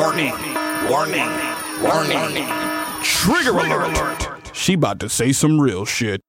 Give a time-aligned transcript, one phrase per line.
[0.00, 0.32] Warning.
[0.88, 1.28] Warning.
[1.82, 2.46] Warning.
[3.02, 4.50] Trigger alert.
[4.54, 6.22] She about to say some real shit.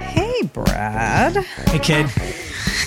[0.00, 1.36] Hey, Brad.
[1.66, 2.06] Hey, kid.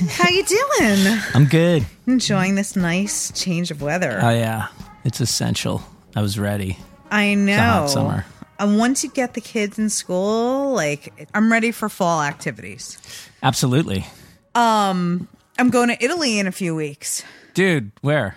[0.10, 1.20] How you doing?
[1.36, 1.86] I'm good.
[2.08, 4.20] Enjoying this nice change of weather.
[4.20, 4.70] Oh, yeah.
[5.06, 5.84] It's essential.
[6.16, 6.79] I was ready.
[7.12, 7.56] I know.
[7.56, 8.26] hot summer.
[8.58, 12.98] And once you get the kids in school, like I'm ready for fall activities.
[13.44, 14.08] Absolutely.
[14.56, 15.28] Um,
[15.58, 17.23] I'm going to Italy in a few weeks.
[17.54, 18.36] Dude, where?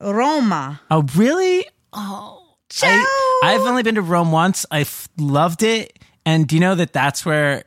[0.00, 0.80] Roma.
[0.90, 1.66] Oh, really?
[1.92, 2.42] Oh.
[2.82, 3.04] I,
[3.44, 4.66] I've only been to Rome once.
[4.70, 5.98] I f- loved it.
[6.24, 7.64] And do you know that that's where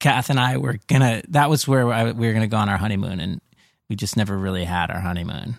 [0.00, 2.78] Kath and I were gonna, that was where I, we were gonna go on our
[2.78, 3.20] honeymoon.
[3.20, 3.40] And
[3.88, 5.56] we just never really had our honeymoon.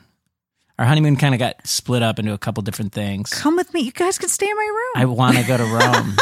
[0.79, 3.29] Our honeymoon kind of got split up into a couple different things.
[3.29, 3.81] Come with me.
[3.81, 5.03] You guys can stay in my room.
[5.03, 6.15] I want to go to Rome.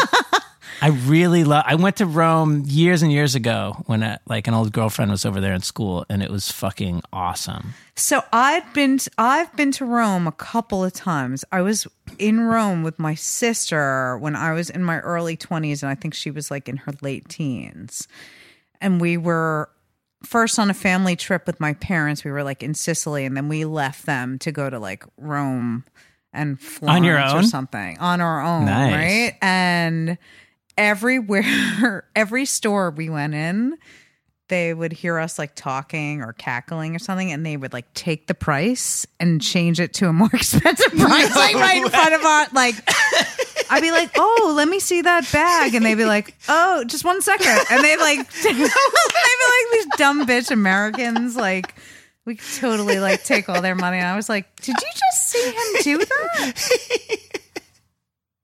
[0.82, 1.64] I really love.
[1.68, 5.26] I went to Rome years and years ago when a, like an old girlfriend was
[5.26, 7.76] over there in school, and it was fucking awesome.
[7.96, 11.46] So I've been to, I've been to Rome a couple of times.
[11.52, 11.86] I was
[12.18, 16.16] in Rome with my sister when I was in my early 20s and I think
[16.16, 18.08] she was like in her late teens.
[18.82, 19.70] And we were
[20.24, 22.24] first on a family trip with my parents.
[22.24, 25.84] We were like in Sicily and then we left them to go to like Rome
[26.34, 27.38] and Florence On your own?
[27.38, 28.94] or something on our own, Nice.
[28.94, 29.38] right?
[29.44, 30.18] And
[30.78, 33.78] everywhere every store we went in
[34.48, 38.28] they would hear us like talking or cackling or something and they would like take
[38.28, 42.24] the price and change it to a more expensive price like right in front of
[42.24, 42.76] our like
[43.72, 47.06] I'd be like, "Oh, let me see that bag," and they'd be like, "Oh, just
[47.06, 47.58] one second.
[47.70, 51.74] and they like, they'd be like these dumb bitch Americans, like
[52.26, 53.98] we could totally like take all their money.
[53.98, 57.31] And I was like, "Did you just see him do that?"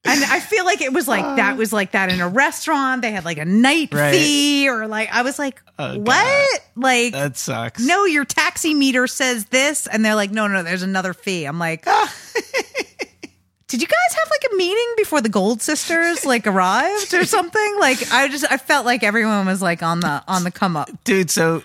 [0.07, 1.35] And I feel like it was like uh.
[1.35, 3.01] that was like that in a restaurant.
[3.01, 4.11] They had like a night Right.
[4.13, 7.85] fee, or like I was like, Oh, "What?" Like, That sucks.
[7.85, 11.59] no, your taxi meter says this, and they're like, "No, no, there's another fee." I'm
[11.59, 12.13] like, ah.
[13.67, 17.77] "Did you guys have like a meeting before the Gold Sisters like arrived or something?"
[17.79, 20.89] Like, I just I felt like everyone was like on the on the come up.
[21.03, 21.29] dude.
[21.29, 21.63] So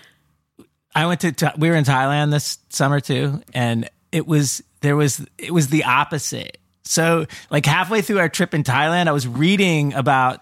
[0.93, 5.25] I went to we were in Thailand this summer too, and it was there was
[5.37, 6.57] it was the opposite.
[6.85, 10.41] So like halfway through our trip in Thailand, I was reading about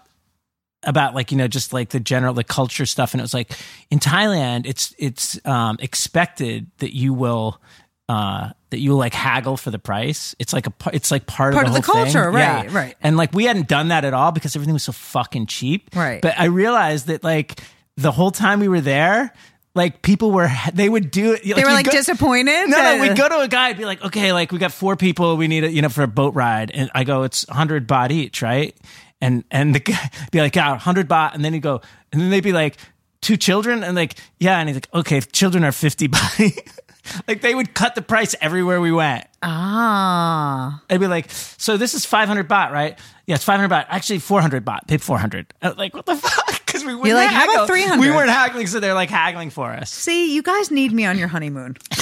[0.84, 3.52] about like you know just like the general the culture stuff, and it was like
[3.90, 7.60] in Thailand, it's it's um, expected that you will.
[8.08, 10.34] Uh, that you will like haggle for the price.
[10.38, 12.12] It's like a it's like part, Part of of the, the whole thing.
[12.12, 12.76] culture, right, Yeah.
[12.76, 12.94] right.
[13.00, 15.88] And like we hadn't done that at all because everything was so fucking cheap.
[15.94, 16.20] Right.
[16.20, 17.60] But I realized that like
[17.96, 19.32] the whole time we were there,
[19.74, 21.42] like people were they would do it.
[21.44, 22.68] They were like disappointed.
[22.68, 24.72] No, that- no, we go to a guy and be like, okay, like we got
[24.72, 27.48] four people, we need it, you know, for a boat ride, and I go, it's
[27.48, 28.76] hundred baht each, right?
[29.20, 31.80] And and the guy be like, yeah, hundred baht, and then he'd go,
[32.12, 32.76] and then they'd be like,
[33.22, 36.68] two children, and like, yeah, and he's like, okay, children are fifty baht.
[37.28, 39.26] like they would cut the price everywhere we went.
[39.42, 40.82] ah.
[40.90, 42.98] I'd be like, so this is 500 baht, right?
[43.32, 43.86] Yeah, it's 500 baht.
[43.88, 44.86] Actually, 400 baht.
[44.88, 45.54] Pay 400.
[45.62, 46.66] I uh, was Like, what the fuck?
[46.66, 47.98] Because we wouldn't like, how about 300?
[47.98, 49.90] We weren't haggling, so they're like haggling for us.
[49.90, 51.78] See, you guys need me on your honeymoon.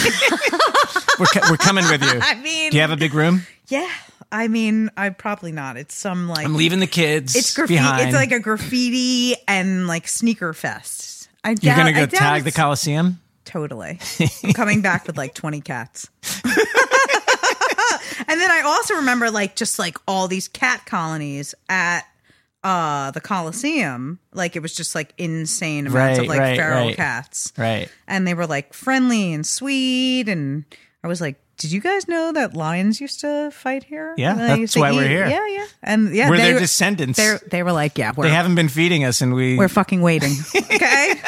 [1.20, 2.18] We're, co- we're coming with you.
[2.22, 3.42] I mean, Do you have a big room?
[3.68, 3.88] yeah.
[4.32, 5.76] I mean, I probably not.
[5.76, 7.78] It's some like I'm leaving the kids it's graffiti.
[7.78, 8.08] behind.
[8.08, 11.28] It's like a graffiti and like sneaker fest.
[11.44, 13.20] I You're going to go tag the Coliseum?
[13.44, 14.00] Totally.
[14.42, 16.08] I'm coming back with like 20 cats.
[18.30, 22.02] And then I also remember like just like all these cat colonies at
[22.62, 24.18] uh the Coliseum.
[24.32, 26.96] Like it was just like insane amounts Right, of like right, feral right.
[26.96, 27.52] cats.
[27.56, 27.88] Right.
[28.06, 30.64] And they were like friendly and sweet and
[31.02, 34.14] I was like did you guys know that lions used to fight here?
[34.16, 35.26] Yeah, And that's used to why we're here.
[35.26, 37.18] Yeah, yeah, and yeah, We're they their were- descendants.
[37.18, 39.56] They they were like, yeah, we're They haven't been feeding us, and we.
[39.58, 40.32] we're fucking waiting.
[40.56, 41.20] Okay.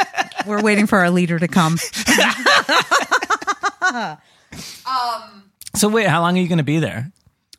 [0.47, 1.77] We're waiting for our leader to come.
[5.75, 7.11] so wait, how long are you going to be there?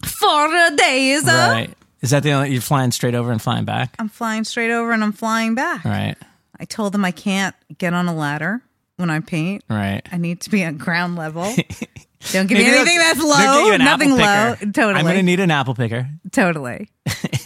[0.05, 1.23] Four days.
[1.25, 1.69] Right.
[2.01, 2.51] Is that the only?
[2.51, 3.95] You're flying straight over and flying back?
[3.99, 5.85] I'm flying straight over and I'm flying back.
[5.85, 6.15] Right.
[6.59, 8.61] I told them I can't get on a ladder
[8.97, 9.63] when I paint.
[9.69, 10.01] Right.
[10.11, 11.43] I need to be at ground level.
[12.31, 13.65] Don't give me Maybe anything that's low.
[13.65, 14.55] you an Nothing low.
[14.59, 14.93] Totally.
[14.93, 16.09] I'm going to need an apple picker.
[16.31, 16.89] totally.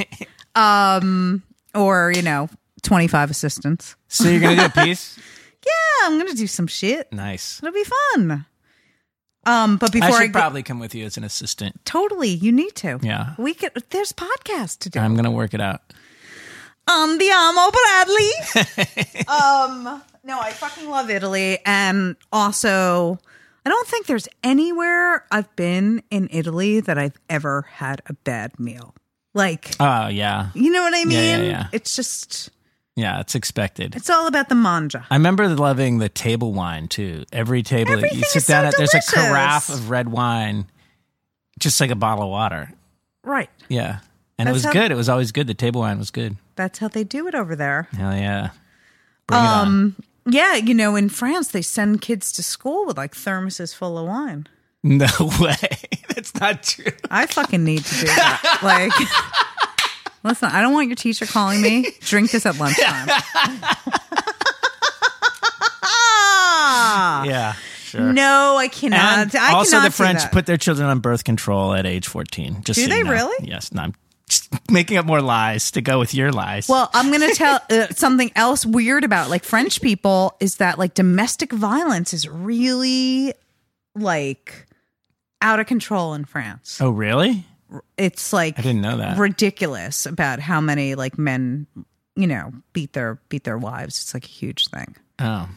[0.56, 1.42] um,
[1.74, 2.50] or you know,
[2.84, 3.96] 25 assistants.
[4.08, 5.20] So you're going to do a piece?
[5.66, 7.12] Yeah, I'm gonna do some shit.
[7.12, 7.62] Nice.
[7.62, 7.84] It'll be
[8.14, 8.46] fun.
[9.48, 11.80] Um, but before I, should probably come with you as an assistant.
[11.86, 13.00] totally, you need to.
[13.02, 13.34] Yeah.
[13.38, 13.72] we could.
[13.90, 15.00] There's podcasts to do.
[15.00, 15.82] I'm going to work it out.
[16.88, 19.26] Andiamo Bradley.
[19.28, 23.20] um, no, I fucking love Italy, and also,
[23.66, 28.58] I don't think there's anywhere I've been in Italy that I've ever had a bad
[28.60, 28.96] meal.
[29.34, 30.50] Like, Oh, yeah.
[30.56, 31.12] you know what I mean?
[31.12, 31.68] Yeah, yeah, yeah.
[31.74, 32.50] It's just
[32.98, 33.96] Yeah, it's expected.
[33.96, 35.06] It's all about the manja.
[35.12, 37.26] I remember loving the table wine too.
[37.32, 40.10] Every table that Everything you sit is so down at, there's a carafe of red
[40.10, 40.66] wine,
[41.60, 42.74] just like a bottle of water.
[43.24, 43.52] Right.
[43.70, 44.00] Yeah,
[44.40, 44.92] and That's it was how- good.
[44.92, 45.46] It was always good.
[45.46, 46.38] The table wine was good.
[46.56, 47.88] That's how they do it over there.
[47.96, 48.50] Hell yeah.
[49.28, 49.40] Bring.
[49.40, 49.96] Um,
[50.26, 54.08] yeah, you know, in France, they send kids to school with like thermoses full of
[54.08, 54.48] wine.
[54.84, 55.08] No
[55.42, 55.56] way.
[56.16, 56.92] That's not true.
[57.12, 58.60] I fucking need to do that.
[58.64, 58.94] like,
[60.24, 61.92] listen, I don't want your teacher calling me.
[62.02, 63.08] Drink this at lunchtime.
[65.84, 67.24] Ah!
[67.28, 68.14] Yeah, sure.
[68.14, 69.00] No, I cannot.
[69.20, 72.62] And I also, cannot the French put their children on birth control at age 14.
[72.64, 73.12] Just Do so they you know.
[73.12, 73.48] really?
[73.48, 73.72] Yes.
[73.74, 73.94] No, I'm
[74.30, 76.70] just making up more lies to go with your lies.
[76.70, 80.78] Well, I'm going to tell uh, something else weird about like French people is that
[80.78, 83.34] like domestic violence is really
[83.96, 84.68] like
[85.42, 86.80] out of control in France.
[86.82, 87.46] oh, really?
[87.98, 89.18] It's like I didn't know that.
[89.18, 91.68] ridiculous about how many like men,
[92.16, 94.00] you know, beat their beat their wives.
[94.02, 94.96] It's like a huge thing.
[95.20, 95.50] Oh,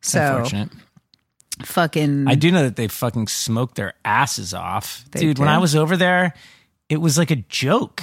[0.00, 0.70] So unfortunate.
[1.64, 5.04] fucking I do know that they fucking smoked their asses off.
[5.10, 5.48] Dude, when?
[5.48, 6.34] I was over there,
[6.88, 8.02] it was like a joke.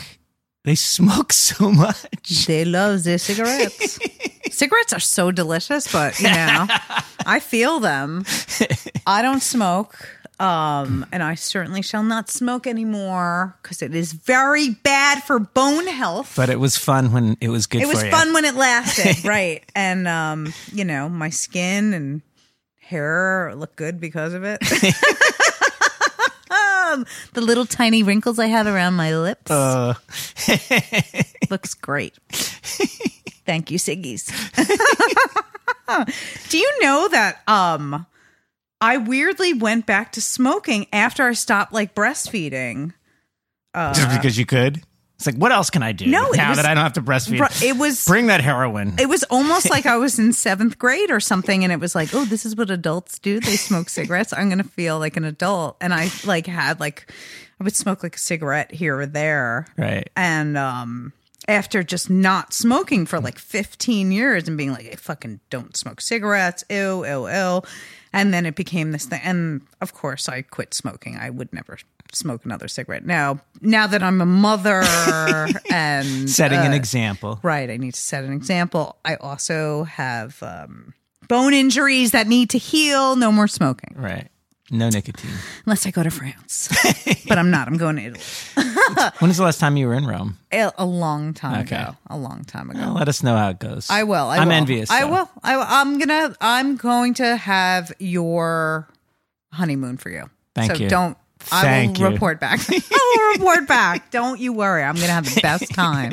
[0.64, 2.46] They smoke so much.
[2.48, 4.00] they love their cigarettes.
[4.52, 6.68] cigarettes are so delicious, but you know,
[7.26, 8.26] I feel them.
[9.08, 9.96] I don't smoke.
[10.40, 15.88] Um, and I certainly shall not smoke anymore because it is very bad for bone
[15.88, 16.34] health.
[16.36, 18.12] But it was fun when it was good it was you.
[18.12, 19.64] fun when it lasted, right?
[19.76, 22.22] And um, you know, my skin and
[22.82, 24.62] hair look good because of it.
[26.52, 29.94] um, the little tiny wrinkles I have around my lips Uh,
[31.50, 32.14] looks great.
[33.46, 34.26] Thank you, Siggy's.
[36.50, 38.06] Do you know that um
[38.82, 42.94] I weirdly went back to smoking after I stopped like breastfeeding?
[43.76, 44.82] just because you could?
[45.18, 47.02] It's like, what else can I do No, now was- that I don't have to
[47.02, 47.64] breastfeed?
[47.64, 48.96] It was Bring that heroin.
[49.00, 52.14] it was almost like I was in seventh grade or something, and it was like,
[52.14, 53.40] oh, this is what adults do.
[53.40, 54.34] They smoke cigarettes.
[54.34, 57.10] I'm gonna feel like an adult, and I like had like
[57.62, 60.10] I would smoke like a cigarette here or there, right.
[60.18, 61.14] and um
[61.48, 66.02] after just not smoking for like 15 years and being like I fucking don't smoke
[66.02, 67.62] cigarettes ew ew ew
[68.16, 69.22] and then it became this thing.
[69.24, 71.18] And of course I quit smoking.
[71.18, 71.78] I would never
[72.14, 73.06] smoke another cigarette.
[73.06, 74.84] Now now that I'm a mother
[75.72, 77.40] and Setting an uh, example.
[77.44, 77.70] right.
[77.70, 78.96] I need to set an example.
[79.06, 80.94] I also have um
[81.28, 83.16] bone injuries that need to heal.
[83.16, 83.94] No more smoking.
[83.96, 84.30] Right.
[84.72, 85.30] No nicotine.
[85.66, 86.70] unless I go to France
[87.28, 88.22] but I'm not I'm going to Italy
[89.20, 90.38] When was the last time you were in Rome?
[90.52, 91.76] a, a long time Okay.
[91.76, 93.90] ago a long time ago Well, let us know how it goes.
[93.92, 94.26] I will.
[94.28, 94.90] I am envious.
[94.90, 95.30] I will.
[95.44, 95.66] I will.
[95.68, 96.36] I'm gonna.
[96.42, 98.88] I'm going to have your
[99.54, 100.30] honeymoon for you.
[100.56, 100.90] Thank so you.
[100.90, 101.18] Don't.
[101.52, 102.08] I will you.
[102.08, 102.60] report back.
[102.70, 102.82] I
[103.36, 104.10] will report back.
[104.12, 104.84] Don't you worry.
[104.84, 106.12] I'm gonna have the best time.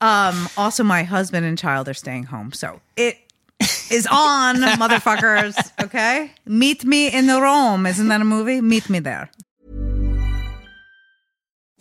[0.00, 0.48] Um.
[0.56, 3.18] Also, my husband and child are staying home, so it
[3.90, 5.56] is on, motherfuckers.
[5.82, 6.32] Okay.
[6.46, 7.86] Meet me in the Rome.
[7.86, 8.60] Isn't that a movie?
[8.60, 9.30] Meet me there.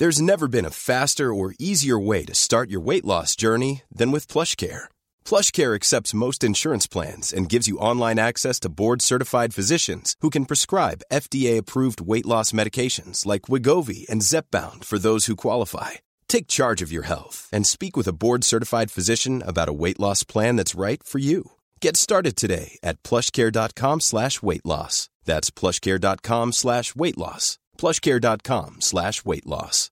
[0.01, 4.09] There's never been a faster or easier way to start your weight loss journey than
[4.09, 4.85] with plush PlushCare.
[5.25, 10.45] PlushCare accepts most insurance plans and gives you online access to board-certified physicians who can
[10.47, 16.01] prescribe FDA-approved weight loss medications like Wegovy and Zepbound for those who qualify.
[16.27, 20.23] Take charge of your health and speak with a board-certified physician about a weight loss
[20.23, 21.51] plan that's right for you.
[21.81, 25.09] Get started today at plushcare.com slash weight loss.
[25.25, 27.57] That's plushcare.com slash weight loss.
[27.79, 29.89] plushcare.com slash weight loss.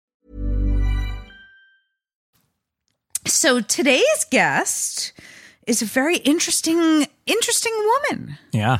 [3.25, 5.13] So today's guest
[5.65, 8.38] is a very interesting, interesting woman.
[8.51, 8.77] Yeah.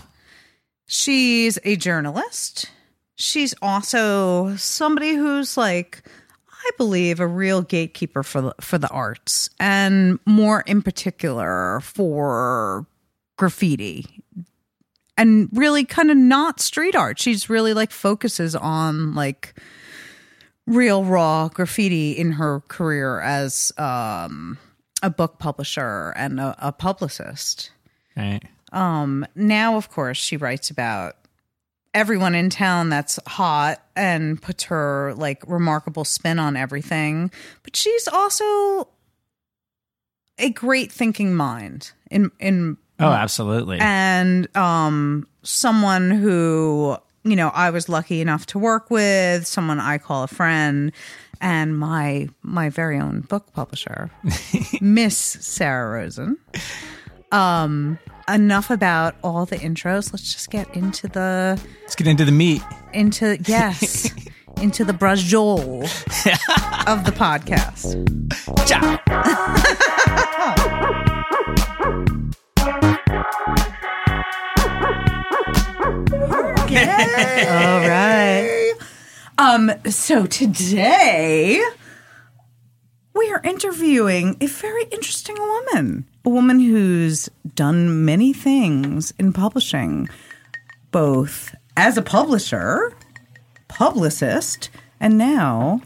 [0.85, 2.69] She's a journalist.
[3.15, 6.03] She's also somebody who's like,
[6.47, 12.85] I believe, a real gatekeeper for the, for the arts, and more in particular for
[13.39, 14.22] graffiti,
[15.17, 17.17] and really kind of not street art.
[17.17, 19.55] She's really like focuses on like
[20.67, 24.60] real raw graffiti in her career as um,
[25.01, 27.72] a book publisher and a, a publicist
[28.17, 28.41] Right.
[28.74, 31.15] um now of course she writes about
[31.93, 37.31] everyone in town that's hot and puts her like remarkable spin on everything
[37.63, 38.89] but she's also
[40.38, 43.77] a great thinking mind in in Oh, absolutely.
[43.79, 49.97] and um someone who you know I was lucky enough to work with someone I
[49.97, 50.91] call a friend
[51.41, 54.09] and my my very own book publisher
[54.81, 56.37] Miss Sarah Rosen
[57.31, 62.31] um enough about all the intros let's just get into the Let's get into the
[62.31, 62.61] meat.
[62.93, 64.11] into yes
[64.61, 65.83] into the brajol
[66.87, 67.95] of the podcast
[68.67, 68.97] Ciao.
[77.59, 78.73] All right.
[79.37, 81.61] Um, so today
[83.13, 90.07] we are interviewing a very interesting woman, a woman who's done many things in publishing,
[90.91, 92.93] both as a publisher,
[93.67, 94.69] publicist,
[95.01, 95.81] and now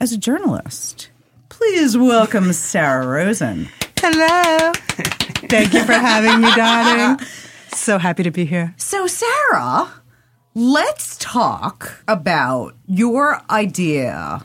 [0.00, 1.08] as a journalist.
[1.50, 3.68] Please welcome Sarah Rosen.
[3.98, 4.72] Hello.
[4.74, 7.20] Thank you for having me, darling.
[7.74, 8.74] So happy to be here.
[8.76, 9.90] So, Sarah,
[10.54, 14.44] let's talk about your idea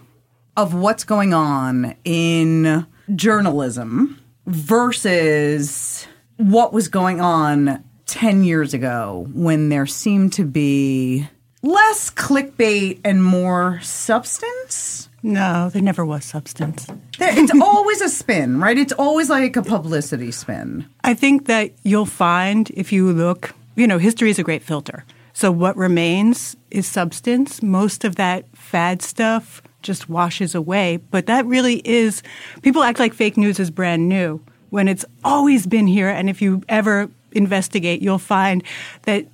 [0.55, 2.85] of what's going on in
[3.15, 11.27] journalism versus what was going on 10 years ago when there seemed to be
[11.61, 15.09] less clickbait and more substance.
[15.21, 16.85] No, there never was substance.
[17.19, 18.77] There, it's always a spin, right?
[18.77, 20.85] It's always like a publicity spin.
[21.03, 25.03] I think that you'll find if you look, you know, history is a great filter.
[25.37, 27.61] So what remains is substance.
[27.61, 30.97] Most of that fad stuff just washes away.
[30.97, 32.23] But that really is,
[32.63, 36.09] people act like fake news is brand new when it's always been here.
[36.09, 38.63] And if you ever investigate, you'll find
[39.03, 39.27] that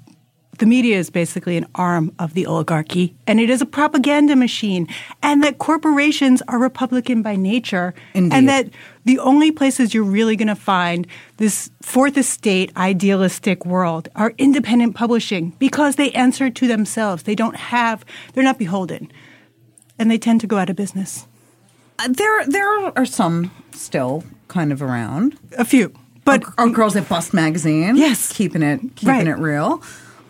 [0.60, 4.88] the media is basically an arm of the oligarchy and it is a propaganda machine
[5.22, 8.36] and that corporations are republican by nature Indeed.
[8.38, 8.70] and that
[9.06, 11.08] the only places you're really going to find
[11.38, 17.56] this fourth estate idealistic world are independent publishing because they answer to themselves they don't
[17.56, 19.12] have they're not beholden
[20.00, 21.26] and they tend to go out of business
[22.00, 22.68] Uh, There, there
[22.98, 25.36] are some still kind of around.
[25.58, 25.92] a few
[26.26, 27.98] but our, our girls at Bust Magazine.
[27.98, 28.32] Yes.
[28.32, 29.28] keeping it keeping Right.
[29.28, 29.82] it real.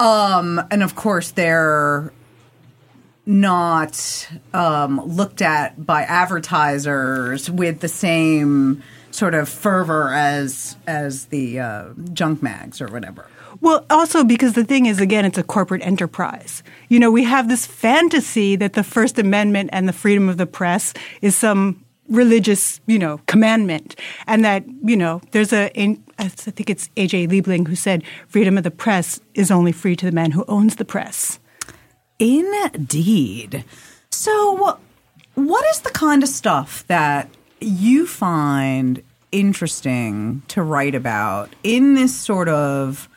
[0.03, 2.11] Um, and of course, they're
[3.25, 11.61] not um, looked at by advertisers with the same sort of fervor as as the
[11.61, 13.27] uh, junk mags or whatever.
[13.61, 16.63] Well, also because the thing is, again, it's a corporate enterprise.
[16.89, 20.45] You know, we have this fantasy that the First Amendment and the freedom of the
[20.45, 23.95] press is some religious, you know, commandment,
[24.27, 25.71] and that you know, there's a.
[26.19, 27.27] I think it's A.J.
[27.27, 30.75] Liebling who said, "Freedom of the press is only free to the man who owns
[30.75, 31.39] the press."
[32.19, 33.65] Indeed.
[34.09, 34.79] So,
[35.35, 37.29] what is the kind of stuff that
[37.59, 43.09] you find interesting to write about in this sort of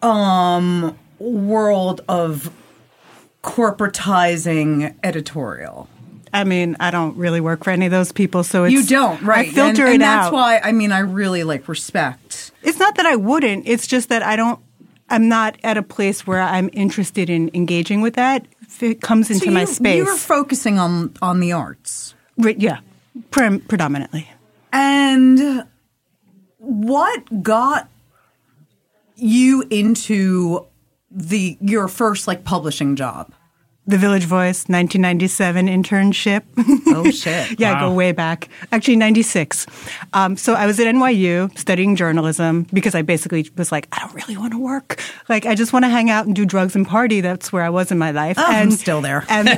[0.00, 2.50] um, world of
[3.42, 5.88] corporatizing editorial?
[6.32, 9.20] I mean, I don't really work for any of those people, so it's You don't,
[9.22, 9.48] right?
[9.48, 10.32] I filter and, and it that's out.
[10.32, 12.52] why I mean I really like respect.
[12.62, 13.68] It's not that I wouldn't.
[13.68, 14.58] It's just that I don't.
[15.10, 18.46] I'm not at a place where I'm interested in engaging with that.
[18.62, 22.14] If it comes into So my space, You're focusing on on the arts.
[22.38, 22.78] Re- yeah,
[23.30, 24.30] pre- predominantly.
[24.72, 25.66] And
[26.56, 27.90] what got
[29.16, 30.66] you into
[31.10, 33.32] the your first like publishing job?
[33.84, 36.42] The Village Voice, 1997 internship.
[36.86, 37.58] Oh shit.
[37.58, 38.48] yeah, I go way back.
[38.70, 39.66] Actually, 96.
[40.12, 44.14] Um, so I was at NYU studying journalism because I basically was like, I don't
[44.14, 45.00] really want to work.
[45.28, 47.20] Like, I just want to hang out and do drugs and party.
[47.22, 48.36] That's where I was in my life.
[48.38, 49.24] Oh, and I'm still there.
[49.28, 49.56] And girl,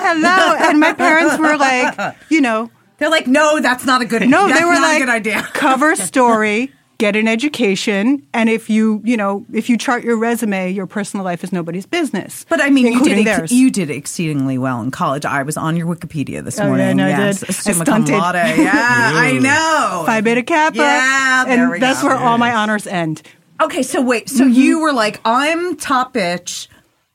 [0.00, 0.56] hello.
[0.60, 4.26] And my parents were like, you know, They're like, no, that's not a good.
[4.28, 5.42] no, they were not like, a good idea.
[5.52, 6.72] cover story,
[7.02, 11.24] get an education, and if you, you know, if you chart your resume, your personal
[11.24, 12.46] life is nobody's business.
[12.48, 13.52] But I mean, you including did ex- theirs.
[13.52, 15.24] you did exceedingly well in college.
[15.24, 16.96] I was on your Wikipedia this Oh, yeah, morning.
[16.98, 17.48] no, I yes, did.
[17.50, 18.14] I Summa cum stunted.
[18.14, 18.34] laude.
[18.62, 20.04] Yeah, I know.
[20.06, 20.76] Phi Beta Kappa.
[20.78, 22.08] Yeah, there and we that's go.
[22.08, 23.22] where all my honors end.
[23.60, 24.52] Okay, so wait, so Mm-hmm.
[24.54, 26.68] you were like, I'm top bitch.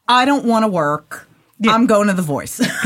[0.07, 1.27] I don't want to work.
[1.65, 2.59] I'm going to The Voice.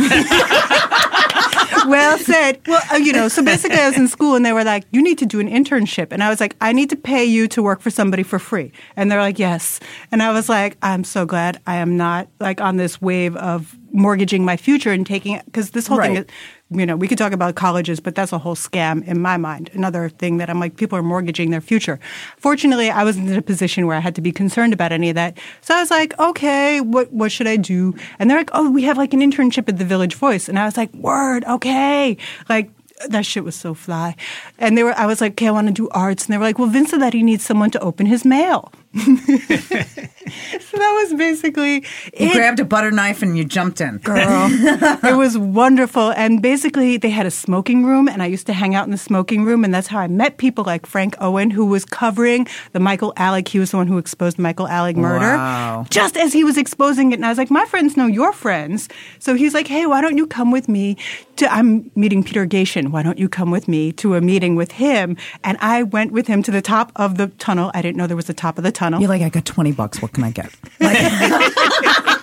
[1.87, 2.59] well said.
[2.67, 5.01] Well, uh, you know, so basically, I was in school and they were like, "You
[5.01, 7.61] need to do an internship," and I was like, "I need to pay you to
[7.61, 9.79] work for somebody for free," and they're like, "Yes,"
[10.11, 13.75] and I was like, "I'm so glad I am not like on this wave of
[13.91, 16.25] mortgaging my future and taking it because this whole thing is."
[16.73, 19.69] You know, we could talk about colleges, but that's a whole scam in my mind.
[19.73, 21.99] Another thing that I'm like, people are mortgaging their future.
[22.37, 25.15] Fortunately, I wasn't in a position where I had to be concerned about any of
[25.15, 25.37] that.
[25.59, 27.93] So I was like, okay, what what should I do?
[28.19, 30.65] And they're like, oh, we have like an internship at the Village Voice, and I
[30.65, 32.71] was like, word, okay, like.
[33.09, 34.15] That shit was so fly,
[34.57, 34.93] and they were.
[34.97, 36.91] I was like, "Okay, I want to do arts," and they were like, "Well, Vince
[36.91, 42.33] said that he needs someone to open his mail." so that was basically you it
[42.33, 43.99] grabbed a butter knife and you jumped in.
[43.99, 44.17] girl.
[44.51, 46.11] it was wonderful.
[46.11, 48.97] And basically, they had a smoking room, and I used to hang out in the
[48.97, 52.81] smoking room, and that's how I met people like Frank Owen, who was covering the
[52.81, 53.47] Michael Alig.
[53.47, 55.37] He was the one who exposed the Michael Alig murder.
[55.37, 55.85] Wow.
[55.89, 58.89] Just as he was exposing it, and I was like, my friends know your friends.
[59.19, 60.97] So he's like, hey, why don't you come with me
[61.37, 61.51] to?
[61.51, 62.90] I'm meeting Peter Gatien.
[62.91, 65.17] Why don't you come with me to a meeting with him?
[65.43, 67.71] And I went with him to the top of the tunnel.
[67.73, 68.99] I didn't know there was a top of the tunnel.
[68.99, 70.01] You're like, I got 20 bucks.
[70.01, 70.51] What can I get?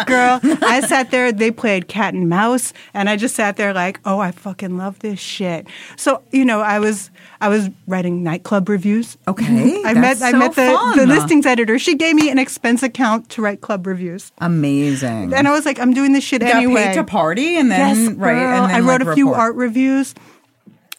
[0.06, 0.40] girl.
[0.42, 4.18] I sat there, they played cat and mouse, and I just sat there like, oh,
[4.18, 5.66] I fucking love this shit.
[5.96, 7.10] So, you know, I was
[7.40, 9.16] I was writing nightclub reviews.
[9.28, 10.96] Okay, I met that's I met the, fun.
[10.98, 11.78] the listings editor.
[11.78, 14.32] She gave me an expense account to write club reviews.
[14.38, 15.34] Amazing.
[15.34, 16.84] And I was like, I'm doing this shit You got anyway.
[16.84, 18.34] paid to party and then yes, right.
[18.34, 19.40] And then I wrote like, a few report.
[19.40, 20.14] art reviews.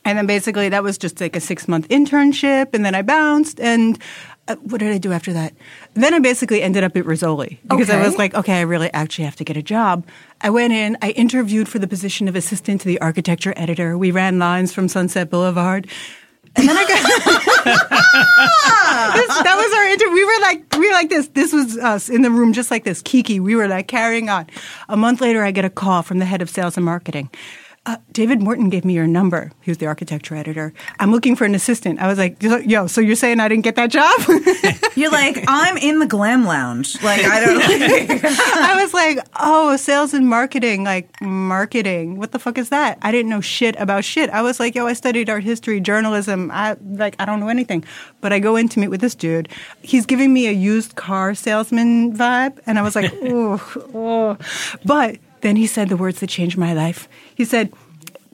[0.04, 2.74] And then basically that was just like a six month internship.
[2.74, 3.60] And then I bounced.
[3.60, 3.98] And
[4.48, 5.54] uh, what did I do after that?
[5.96, 9.25] Then I basically ended up at Rizzoli because I was like, okay, I really actually
[9.25, 10.06] have to get a job.
[10.42, 13.98] I went in, I interviewed for the position of assistant to the architecture editor.
[13.98, 15.88] We ran lines from Sunset Boulevard.
[16.58, 17.02] And then I got
[19.16, 20.14] this, that was our interview.
[20.14, 21.28] We were like, we were like this.
[21.30, 23.02] This was us in the room, just like this.
[23.02, 23.40] Kiki.
[23.40, 24.48] We were like carrying on.
[24.88, 27.30] A month later, I get a call from the head of sales and marketing.
[27.88, 29.51] Uh, David Morton gave me your number.
[29.62, 30.74] He was the architecture editor.
[31.00, 32.00] I'm looking for an assistant.
[32.00, 34.20] I was like, yo, so you're saying I didn't get that job?
[34.96, 36.96] You're like, I'm in the glam lounge.
[37.04, 37.62] Like, I don't
[38.25, 42.18] I was like, oh, sales and marketing, like marketing.
[42.18, 42.98] What the fuck is that?
[43.01, 44.30] I didn't know shit about shit.
[44.30, 46.50] I was like, yo, I studied art history, journalism.
[46.51, 47.84] I like, I don't know anything.
[48.22, 49.50] But I go in to meet with this dude.
[49.82, 53.62] He's giving me a used car salesman vibe, and I was like, oh,
[53.94, 54.38] oh.
[54.86, 57.08] But then he said the words that changed my life.
[57.36, 57.72] He said,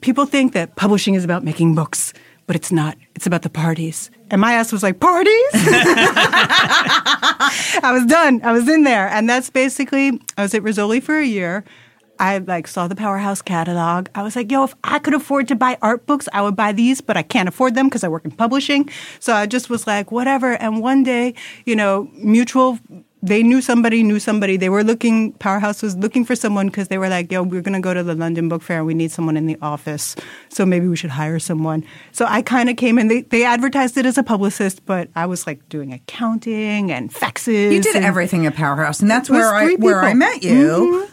[0.00, 2.14] people think that publishing is about making books.
[2.46, 2.96] But it's not.
[3.14, 4.10] It's about the parties.
[4.30, 5.30] And my ass was like, parties?
[7.84, 8.40] I was done.
[8.42, 9.08] I was in there.
[9.08, 11.64] And that's basically, I was at Rizzoli for a year.
[12.18, 14.08] I like saw the Powerhouse catalog.
[14.14, 16.72] I was like, yo, if I could afford to buy art books, I would buy
[16.72, 18.88] these, but I can't afford them because I work in publishing.
[19.20, 20.52] So I just was like, whatever.
[20.52, 21.34] And one day,
[21.66, 22.78] you know, mutual,
[23.22, 24.56] they knew somebody, knew somebody.
[24.56, 27.74] They were looking, Powerhouse was looking for someone because they were like, yo, we're going
[27.74, 30.16] to go to the London Book Fair and we need someone in the office.
[30.48, 31.84] So maybe we should hire someone.
[32.10, 35.26] So I kind of came in, they, they advertised it as a publicist, but I
[35.26, 37.72] was like doing accounting and faxes.
[37.72, 41.12] You did everything at Powerhouse, and that's where I three where I met you mm-hmm.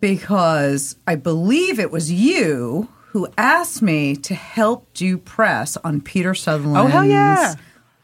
[0.00, 6.34] because I believe it was you who asked me to help do press on Peter
[6.34, 7.54] Sutherland's Oh, hell yeah.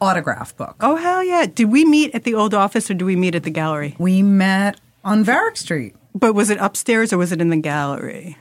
[0.02, 0.76] Autograph book.
[0.80, 1.46] Oh hell yeah!
[1.46, 3.94] Did we meet at the old office or do we meet at the gallery?
[3.98, 5.94] We met on Varick Street.
[6.14, 8.36] But was it upstairs or was it in the gallery?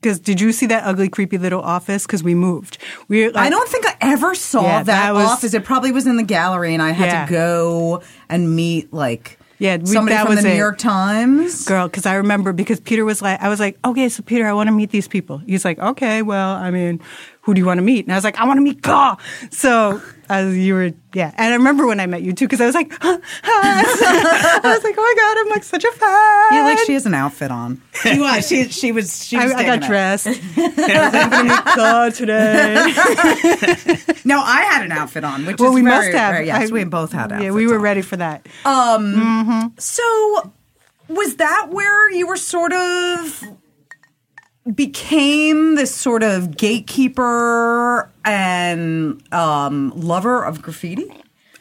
[0.00, 2.06] Because did you see that ugly, creepy little office?
[2.06, 2.78] Because we moved.
[3.08, 5.54] We uh, I don't think I ever saw Yeah, that, that was- office.
[5.54, 7.26] It probably was in the gallery, and I had Yeah.
[7.26, 10.56] to go and meet like Yeah, we- somebody that from the New it.
[10.56, 11.64] York Times.
[11.66, 11.86] girl.
[11.86, 14.66] Because I remember because Peter was like, I was like, okay, so Peter, I want
[14.68, 15.38] to meet these people.
[15.38, 17.00] He's like, okay, well, I mean,
[17.42, 18.04] who do you want to meet?
[18.04, 19.16] And I was like, I want to meet Gaw.
[19.50, 20.00] So
[20.32, 21.32] as you were, yeah.
[21.36, 24.94] And I remember when I met you too, because I was like, I was like,
[24.96, 26.52] oh my god, I'm like such a fan.
[26.52, 27.82] Yeah, like she has an outfit on.
[28.02, 28.48] She was.
[28.48, 29.24] She she was.
[29.24, 29.52] She was.
[29.52, 29.86] I, I got it.
[29.86, 30.26] dressed.
[30.28, 32.74] I was like, oh I'm gonna meet Gaw today.
[34.24, 36.34] No, I had an outfit on, which well, is we very, must have.
[36.34, 37.42] very- yes, I- we both had outfits.
[37.44, 37.82] Yeah, we were on.
[37.82, 38.46] ready for that.
[38.64, 39.66] Um, mm-hmm.
[39.78, 40.52] So,
[41.08, 43.42] was that where you were sort of
[44.74, 51.10] became this sort of gatekeeper and um, lover of graffiti?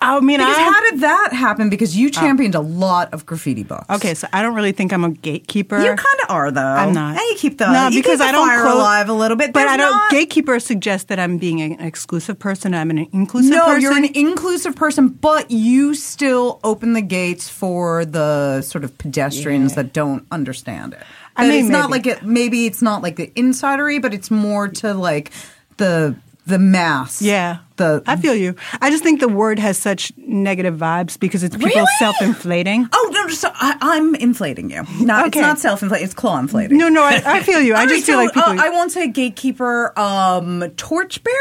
[0.04, 1.70] I mean, Because I, how did that happen?
[1.70, 3.88] Because you championed a lot of graffiti books.
[3.88, 5.78] Okay, so I don't really think I'm a gatekeeper.
[5.80, 6.60] You kind of are, though.
[6.60, 7.18] I'm not.
[7.18, 9.54] And you keep the no because the I don't fire close- alive a little bit,
[9.54, 9.92] But There's I don't.
[9.92, 12.74] Not, gatekeeper suggests that I'm being an exclusive person.
[12.74, 13.52] I'm an inclusive person.
[13.52, 13.82] no, person.
[13.84, 19.76] you're an inclusive person, but you still open the gates for the sort of pedestrians
[19.76, 21.04] that don't understand it.
[21.36, 22.24] I mean, it's not like it.
[22.24, 25.32] Maybe it's not like the insidery, but it's more to like
[25.78, 26.16] the
[26.48, 27.22] the mass.
[27.22, 28.56] yeah, The I feel you.
[28.82, 31.88] I just think the word has such negative vibes because it's people Really?
[32.00, 32.90] self-inflating.
[32.92, 33.21] Oh no!
[33.32, 34.84] So I, I'm inflating you.
[35.00, 36.06] No, it's not self-inflating.
[36.06, 36.78] It's claw inflating.
[36.78, 37.74] No, no, I, I feel you.
[37.76, 38.60] I just right, feel so, like people.
[38.60, 39.98] uh, I won't say gatekeeper.
[40.00, 41.38] Um, torchbearer.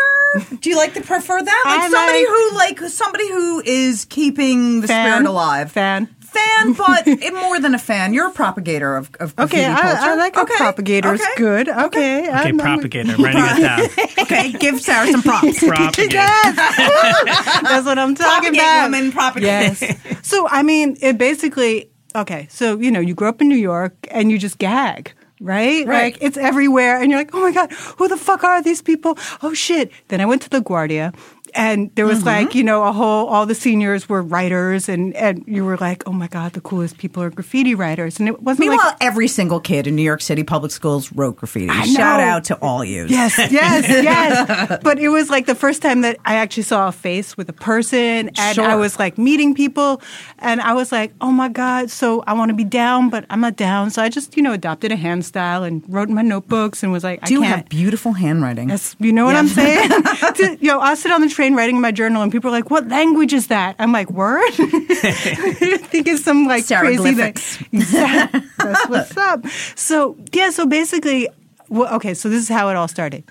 [0.61, 1.63] Do you like to prefer that?
[1.67, 5.13] Like I somebody like- who, like somebody who is keeping the Fan.
[5.13, 5.73] spirit alive.
[5.73, 6.07] Fan.
[6.21, 8.15] Fan, but it- more than a fan.
[8.15, 9.83] You're a propagator of, of okay, culture.
[9.83, 11.15] I, I like a propagator.
[11.15, 11.33] It's okay.
[11.37, 11.69] good.
[11.69, 13.13] Okay, Okay, I'm- I'm- propagator.
[13.15, 14.07] I'm writing it down.
[14.31, 15.59] Okay, give Sarah some props.
[15.59, 16.13] Propagator.
[16.13, 17.63] Yes.
[17.63, 18.85] That's what I'm talking Propagate, about.
[18.91, 19.81] woman, propagate.
[19.81, 19.97] Yes.
[20.29, 21.80] So I mean, it basically
[22.15, 22.47] okay.
[22.51, 25.13] So you know, you grew up in New York and you just gag.
[25.43, 25.87] Right?
[25.87, 26.13] Right.
[26.13, 29.17] Like it's everywhere and you're like, "Oh my god, who the fuck are these people?"
[29.43, 29.91] Oh shit.
[30.09, 31.15] Then I went to LaGuardia
[31.55, 32.29] and there was mm-hmm.
[32.29, 36.03] like you know a whole all the seniors were writers and and you were like
[36.07, 39.29] oh my god the coolest people are graffiti writers and it wasn't Meanwhile, like every
[39.29, 41.69] single kid in New York City public schools wrote graffiti.
[41.69, 43.07] I Shout out to all you.
[43.09, 46.93] yes yes yes but it was like the first time that i actually saw a
[46.93, 48.65] face with a person and Sure.
[48.65, 50.03] i was like meeting people
[50.39, 53.41] and i was like oh my god so i want to be down but i'm
[53.41, 56.23] not down so i just you know adopted a hand style and wrote in my
[56.23, 58.69] notebooks and was like Do i you have beautiful handwriting?
[58.69, 59.91] Yes, you know what I'm saying?
[60.35, 62.71] To- you know, I'll sit on the train writing my journal, and people are like,
[62.71, 67.35] "What language is that?" I'm like, "Word." I think it's some like crazy thing.
[67.73, 68.43] Exactly.
[68.59, 69.47] That's what's up.
[69.75, 71.29] So yeah, so basically,
[71.71, 73.25] well, okay, so this is how it all started.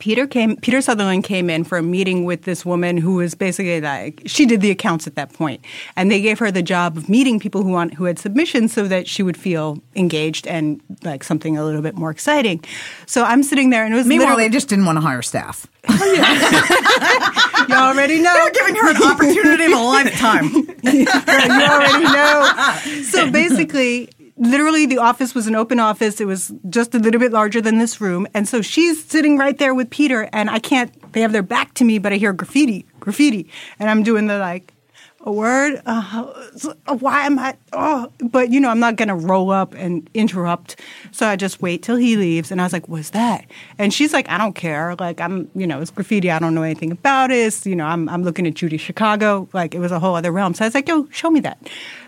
[0.00, 0.56] Peter came.
[0.56, 4.44] Peter Sutherland came in for a meeting with this woman who was basically like she
[4.44, 5.64] did the accounts at that point,
[5.96, 8.86] and they gave her the job of meeting people who want who had submissions so
[8.86, 12.62] that she would feel engaged and like something a little bit more exciting.
[13.06, 15.66] So I'm sitting there, and it was Meanwhile, they just didn't want to hire staff.
[15.88, 18.34] Oh, you already know.
[18.34, 20.44] They're giving her an opportunity of a lifetime.
[20.82, 23.02] you already know.
[23.04, 26.20] So basically, literally, the office was an open office.
[26.20, 28.26] It was just a little bit larger than this room.
[28.34, 31.74] And so she's sitting right there with Peter, and I can't, they have their back
[31.74, 33.50] to me, but I hear graffiti, graffiti.
[33.78, 34.72] And I'm doing the like,
[35.22, 35.82] a word?
[35.84, 36.24] Uh,
[36.86, 37.56] why am I?
[37.72, 40.80] Oh, but you know, I'm not going to roll up and interrupt.
[41.10, 42.50] So I just wait till he leaves.
[42.50, 43.44] And I was like, what's that?
[43.78, 44.94] And she's like, I don't care.
[44.98, 46.30] Like, I'm, you know, it's graffiti.
[46.30, 47.38] I don't know anything about it.
[47.38, 49.48] It's, you know, I'm, I'm looking at Judy Chicago.
[49.52, 50.54] Like, it was a whole other realm.
[50.54, 51.58] So I was like, yo, show me that.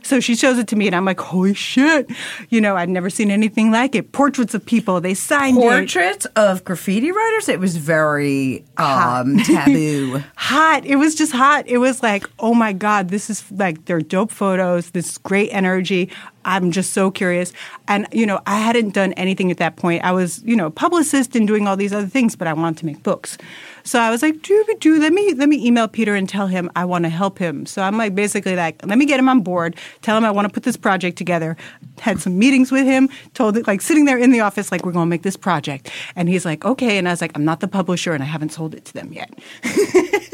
[0.02, 2.10] So she shows it to me, and I'm like, holy shit.
[2.48, 4.12] You know, I'd never seen anything like it.
[4.12, 5.00] Portraits of people.
[5.00, 5.60] They signed it.
[5.60, 7.48] Portraits of graffiti writers.
[7.48, 10.22] It was very um, taboo.
[10.36, 10.86] hot.
[10.86, 11.66] It was just hot.
[11.68, 16.10] It was like, oh my God, this is like, they're dope photos, this great energy.
[16.44, 17.52] I'm just so curious.
[17.86, 20.04] And, you know, I hadn't done anything at that point.
[20.04, 22.78] I was, you know, a publicist and doing all these other things, but I wanted
[22.78, 23.36] to make books.
[23.84, 26.70] So I was like, do, do, let me, let me email Peter and tell him
[26.76, 27.66] I want to help him.
[27.66, 30.48] So I'm like, basically like, let me get him on board, tell him I want
[30.48, 31.56] to put this project together.
[31.98, 34.92] Had some meetings with him, told it, like sitting there in the office, like, we're
[34.92, 35.90] going to make this project.
[36.16, 36.96] And he's like, okay.
[36.96, 39.12] And I was like, I'm not the publisher and I haven't sold it to them
[39.12, 39.30] yet.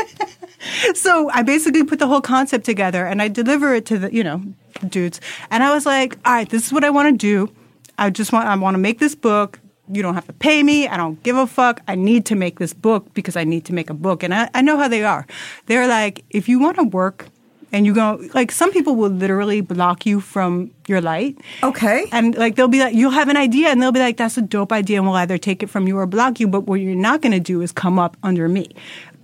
[0.95, 4.25] so I basically put the whole concept together and I deliver it to the, you
[4.25, 4.43] know,
[4.89, 5.21] dudes.
[5.51, 7.53] And I was like, all right, this is what I want to do.
[7.99, 9.59] I just want, I want to make this book.
[9.91, 10.89] You don't have to pay me.
[10.89, 11.81] I don't give a fuck.
[11.87, 14.23] I need to make this book because I need to make a book.
[14.23, 15.27] And I, I know how they are.
[15.67, 17.29] They're like, if you want to work
[17.73, 21.37] and you go, like, some people will literally block you from your light.
[21.63, 22.07] Okay.
[22.13, 24.43] And like they'll be like, you'll have an idea, and they'll be like, that's a
[24.43, 26.47] dope idea, and we'll either take it from you or block you.
[26.47, 28.71] But what you're not going to do is come up under me.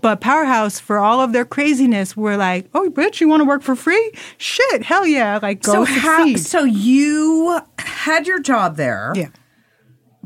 [0.02, 3.62] But Powerhouse, for all of their craziness, were like, oh, bitch, you want to work
[3.62, 4.12] for free?
[4.36, 5.38] Shit, hell yeah!
[5.40, 6.26] Like, go so how?
[6.26, 6.40] succeed.
[6.40, 9.12] So you had your job there.
[9.14, 9.28] yeah.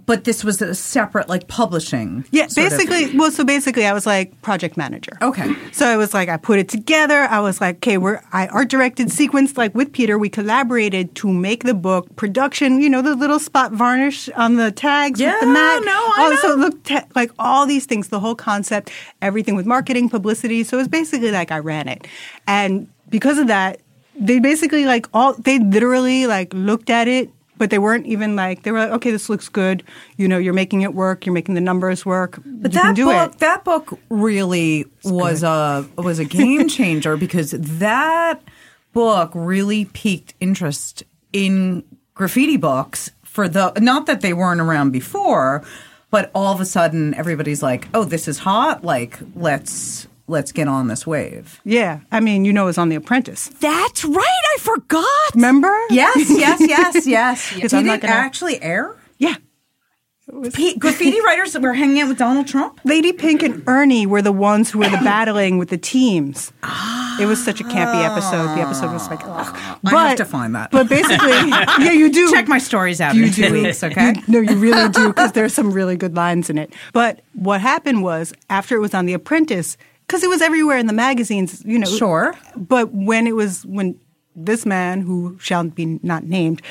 [0.06, 2.24] But this was a separate, like publishing.
[2.30, 3.18] Yeah, sort of- basically.
[3.18, 5.18] Well, so basically, I was like project manager.
[5.20, 5.52] Okay.
[5.72, 7.22] So I was like, I put it together.
[7.28, 10.16] I was like, okay, we're I art directed, sequenced like with Peter.
[10.16, 12.14] We collaborated to make the book.
[12.16, 15.82] Production, you know, the little spot varnish on the tags with the Yeah, mat.
[15.84, 16.64] no, I Oh, So it know.
[16.66, 18.90] looked te- like all these things, the whole concept,
[19.20, 20.62] everything with marketing, publicity.
[20.62, 22.06] So it was basically like I ran it,
[22.46, 23.80] and because of that,
[24.18, 28.62] they basically like all they literally like looked at it but they weren't even like
[28.62, 29.82] they were like, okay, this looks good.
[30.16, 31.26] You know, you're making it work.
[31.26, 32.38] You're making the numbers work.
[32.44, 33.38] But you that book, it.
[33.38, 38.42] that book really was a was a game changer because that
[38.92, 45.64] book really piqued interest in graffiti books for the not that they weren't around before,
[46.10, 48.84] but all of a sudden everybody's like, "Oh, this is hot!
[48.84, 52.88] Like, let's let's get on this wave." Yeah, I mean, you know, it was on
[52.88, 53.48] The Apprentice.
[53.60, 54.24] That's right.
[54.54, 55.34] I forgot.
[55.34, 55.74] Remember?
[55.90, 57.54] Yes, yes, yes, yes.
[57.54, 58.96] Because Did I'm it gonna- actually air?
[59.18, 59.34] Yeah.
[60.52, 62.80] P- graffiti writers that were hanging out with Donald Trump.
[62.82, 66.52] Lady Pink and Ernie were the ones who were the battling with the teams.
[67.20, 68.56] It was such a campy episode.
[68.56, 69.78] The episode was like, ah.
[69.86, 69.94] ugh.
[69.94, 70.72] I have to find that.
[70.72, 72.28] But basically, yeah, you do.
[72.32, 73.52] Check my stories out You in two do.
[73.52, 74.14] weeks, okay?
[74.16, 76.72] You- no, you really do because there's some really good lines in it.
[76.92, 79.76] But what happened was after it was on The Apprentice,
[80.06, 81.86] because it was everywhere in the magazines, you know.
[81.86, 82.34] Sure.
[82.56, 83.98] But when it was when
[84.34, 86.62] this man who shall be not named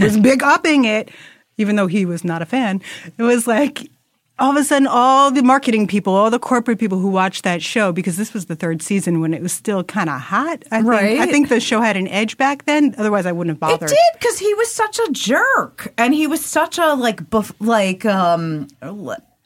[0.00, 1.10] was big upping it,
[1.58, 2.80] even though he was not a fan,
[3.18, 3.88] it was like.
[4.36, 7.62] All of a sudden, all the marketing people, all the corporate people who watched that
[7.62, 10.64] show, because this was the third season when it was still kind of hot.
[10.72, 12.96] I think, I think the show had an edge back then.
[12.98, 13.88] Otherwise, I wouldn't have bothered.
[13.88, 17.52] It did because he was such a jerk, and he was such a like buff,
[17.60, 18.66] like um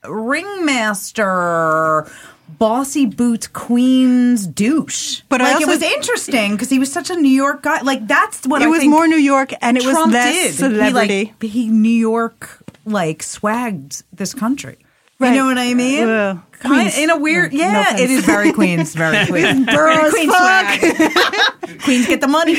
[0.09, 2.11] ringmaster,
[2.59, 5.23] bossy boots queens douche.
[5.29, 7.81] But like it was interesting because he was such a New York guy.
[7.83, 10.55] Like that's what It I was more New York, and it Trump was less did.
[10.55, 11.35] celebrity.
[11.41, 14.79] He like he New York like swagged this country.
[15.21, 16.07] You know what I mean?
[16.07, 16.97] Kind- Queens.
[16.99, 18.01] in a weird, No- no yeah, offense.
[18.01, 19.67] it is very Queens, very Queens.
[19.69, 20.81] Queens swag.
[21.83, 22.55] Queens get the money.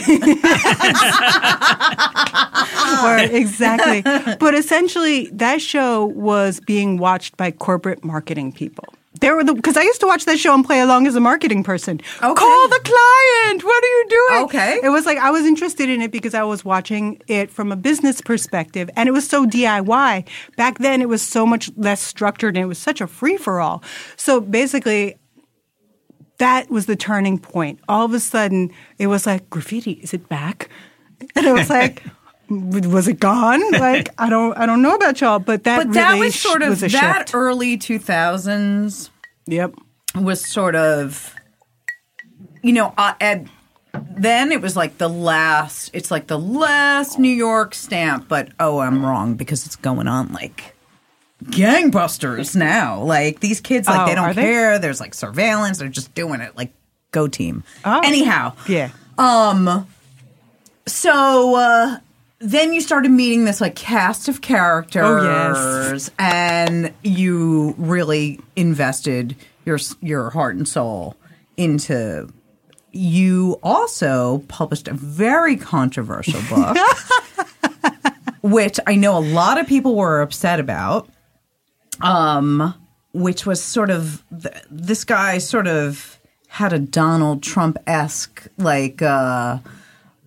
[3.32, 4.02] Exactly.
[4.39, 8.86] But essentially, that show was being watched by corporate marketing people.
[9.21, 11.19] There were the because I used to watch that show and play along as a
[11.19, 11.99] marketing person.
[12.17, 12.34] Okay.
[12.34, 13.63] Call the client.
[13.63, 14.43] What are you doing?
[14.45, 14.79] Okay.
[14.84, 17.75] It was like I was interested in it because I was watching it from a
[17.75, 20.27] business perspective, and it was so DIY.
[20.55, 23.60] Back then, it was so much less structured, and it was such a free for
[23.60, 23.84] all.
[24.15, 25.15] So basically,
[26.38, 27.79] that was the turning point.
[27.88, 29.93] All of a sudden, it was like graffiti.
[29.93, 30.69] Is it back?
[31.36, 32.03] And it was like,
[32.49, 33.62] was it gone?
[33.79, 36.62] Like I don't, I don't know about y'all, but that but that really was sort
[36.62, 37.35] of was that shift.
[37.35, 39.09] early 2000s
[39.47, 39.73] Yep.
[40.15, 41.35] was sort of
[42.62, 43.45] you know uh, at
[43.93, 48.79] then it was like the last it's like the last new york stamp but oh
[48.79, 50.75] i'm wrong because it's going on like
[51.45, 54.41] gangbusters now like these kids like Oh, they don't they?
[54.41, 56.71] care there's like surveillance they're just doing it like
[57.12, 58.01] go team Oh.
[58.03, 58.89] anyhow Yeah.
[59.17, 59.88] um
[60.85, 61.97] so uh
[62.39, 66.10] then you started meeting this like cast of characters Oh, yes.
[66.17, 71.15] and you really invested your your heart and soul
[71.58, 72.30] into
[72.91, 76.78] you also published a very controversial book
[78.41, 81.10] which I know a lot of people were upset about
[82.02, 82.73] um
[83.12, 89.58] which was sort of th- this guy sort of had a Donald Trump-esque like uh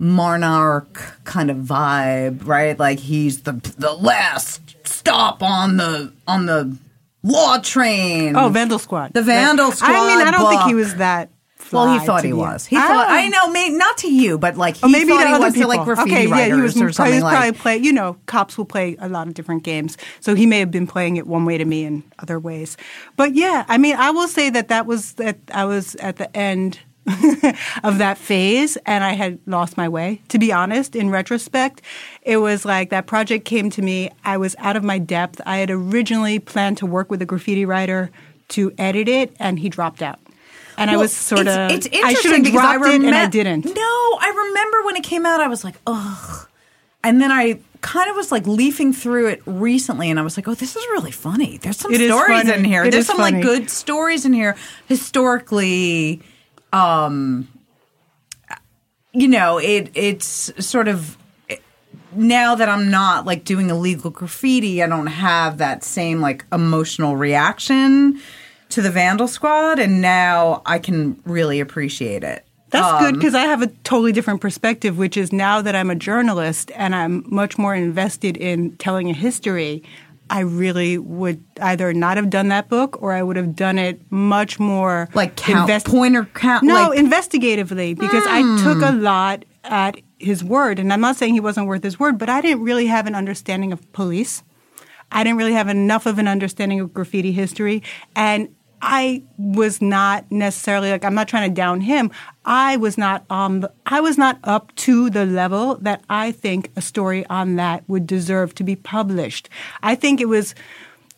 [0.02, 2.76] monarch kind of vibe, right?
[2.78, 6.76] Like he's the the last stop on the on the
[7.22, 8.36] law train.
[8.36, 9.14] Oh, Vandal Squad.
[9.14, 9.90] The Vandal Squad.
[9.90, 11.30] I mean, I don't think he was that.
[11.70, 12.38] well, he thought he me.
[12.38, 12.66] was.
[12.66, 13.06] He I thought.
[13.08, 13.14] Ah.
[13.14, 15.54] I know, may, not to you, but like he Or maybe thought he other was
[15.54, 15.70] people.
[15.70, 17.58] to like graffiti okay, yeah, he was, or probably, something he was probably like.
[17.60, 17.76] play.
[17.76, 20.88] You know, cops will play a lot of different games, so he may have been
[20.88, 22.76] playing it one way to me and other ways.
[23.16, 26.36] But yeah, I mean, I will say that that was that I was at the
[26.36, 26.80] end
[27.82, 30.22] of that phase, and I had lost my way.
[30.28, 31.82] To be honest, in retrospect,
[32.22, 34.10] it was like that project came to me.
[34.24, 35.40] I was out of my depth.
[35.44, 38.10] I had originally planned to work with a graffiti writer
[38.48, 40.20] to edit it, and he dropped out.
[40.78, 41.70] And I was sort it's, of.
[41.70, 43.64] It's I should interesting have because I dropped it, and I didn't.
[43.64, 45.40] No, I remember when it came out.
[45.40, 46.48] I was like, ugh,
[47.04, 50.48] and then I kind of was like leafing through it recently, and I was like,
[50.48, 51.58] oh, this is really funny.
[51.58, 52.84] There's some It stories in here.
[52.84, 53.38] It There's some funny.
[53.38, 54.56] like good stories in here
[54.88, 56.22] historically.
[56.72, 57.48] Um,
[59.12, 61.16] you know, it it's sort of
[62.14, 67.16] now that I'm not like doing illegal graffiti, I don't have that same like emotional
[67.16, 68.20] reaction
[68.70, 72.46] to the Vandal Squad, and now I can really appreciate it.
[72.70, 75.90] That's good Um, because I have a totally different perspective, which is now that I'm
[75.90, 79.82] a journalist and I'm much more invested in telling a history,
[80.30, 84.00] I really would either not have done that book or I would have done it
[84.10, 87.04] much more Like count- pointer count- No, like- Hmm.
[87.06, 91.66] investigatively because I took a lot at his word, and I'm not saying he wasn't
[91.66, 94.42] worth his word, but I didn't really have an understanding of police.
[95.10, 97.82] I didn't really have enough of an understanding of graffiti history.
[98.16, 98.48] And
[98.82, 102.10] I was not necessarily like I'm not trying to down him.
[102.44, 106.82] I was not um I was not up to the level that I think a
[106.82, 109.48] story on that would deserve to be published.
[109.82, 110.56] I think it was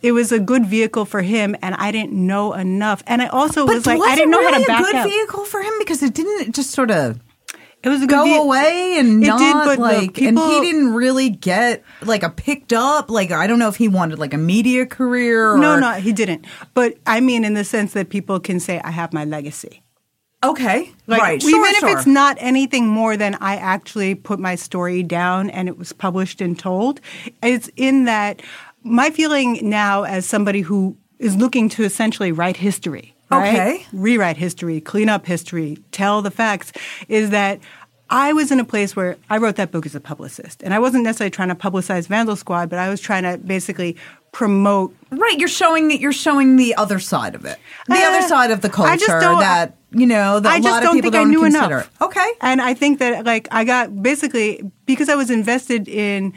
[0.03, 3.03] it was a good vehicle for him and I didn't know enough.
[3.07, 4.95] And I also but was like I didn't know really how to back a good
[4.97, 5.09] out.
[5.09, 7.19] vehicle for him because it didn't just sort of
[7.85, 12.23] It was a go away and not did, like, and he didn't really get like
[12.23, 13.11] a picked up.
[13.11, 15.53] Like I don't know if he wanted like a media career.
[15.53, 16.47] Or, No, no, he didn't.
[16.73, 19.83] But I mean in the sense that people can say I have my legacy.
[20.43, 21.43] Okay, Like, right.
[21.43, 21.89] Even sure, if sure.
[21.97, 26.43] it's not anything more than I actually put my story down and it was published
[26.43, 27.01] and told,
[27.43, 28.43] it's in that
[28.83, 33.49] my feeling now as somebody who is looking to essentially write history, right?
[33.55, 33.87] Okay.
[33.93, 36.73] Rewrite history, clean up history, tell the facts,
[37.09, 37.61] is that
[38.11, 40.63] I was in a place where I wrote that book as a publicist.
[40.63, 43.97] And I wasn't necessarily trying to publicize Vandal Squad, but I was trying to basically
[44.31, 47.57] promote Right, you're showing that you're showing the other side of it,
[47.87, 50.61] the Uh, other side of the I just culture that you know that I a
[50.61, 51.75] just lot don't of people think I don't knew consider.
[51.77, 51.91] enough.
[52.03, 56.33] Okay, And I think that like I got basically because I was invested in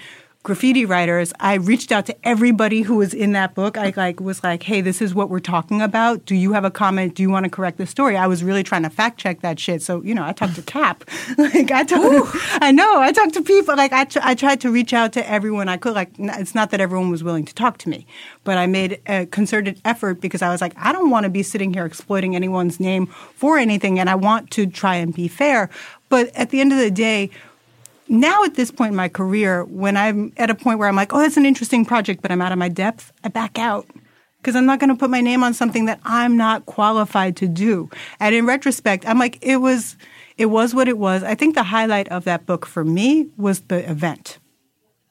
[0.48, 3.78] graffiti writers, I reached out to everybody who was in that book.
[3.78, 6.24] I like was like, "Hey, this is what we're talking about.
[6.26, 7.16] Do you have a comment?
[7.16, 9.60] Do you want to correct the story?" I was really trying to fact check that
[9.60, 9.82] shit.
[9.82, 11.04] So you know, I talked to Cap.
[11.38, 12.30] like I talked,
[12.62, 13.76] I know I talked to people.
[13.76, 15.94] Like I, tr- I tried to reach out to everyone I could.
[15.94, 18.08] Like n- it's not that everyone was willing to talk to me,
[18.46, 21.44] but I made a concerted effort because I was like, I don't want to be
[21.44, 25.70] sitting here exploiting anyone's name for anything, and I want to try and be fair.
[26.08, 27.32] But at the end of the day
[28.10, 31.14] now at this point in my career, when I'm at a point where I'm like,
[31.14, 33.88] oh, that's an interesting project, but I'm out of my depth, I back out.
[34.38, 37.48] because I'm not going to put my name on something that I'm not qualified to
[37.48, 37.90] do.
[38.20, 39.98] And in retrospect, I'm like, it was,
[40.38, 41.22] it was what it was.
[41.24, 44.38] I think the highlight of that book for me was the event.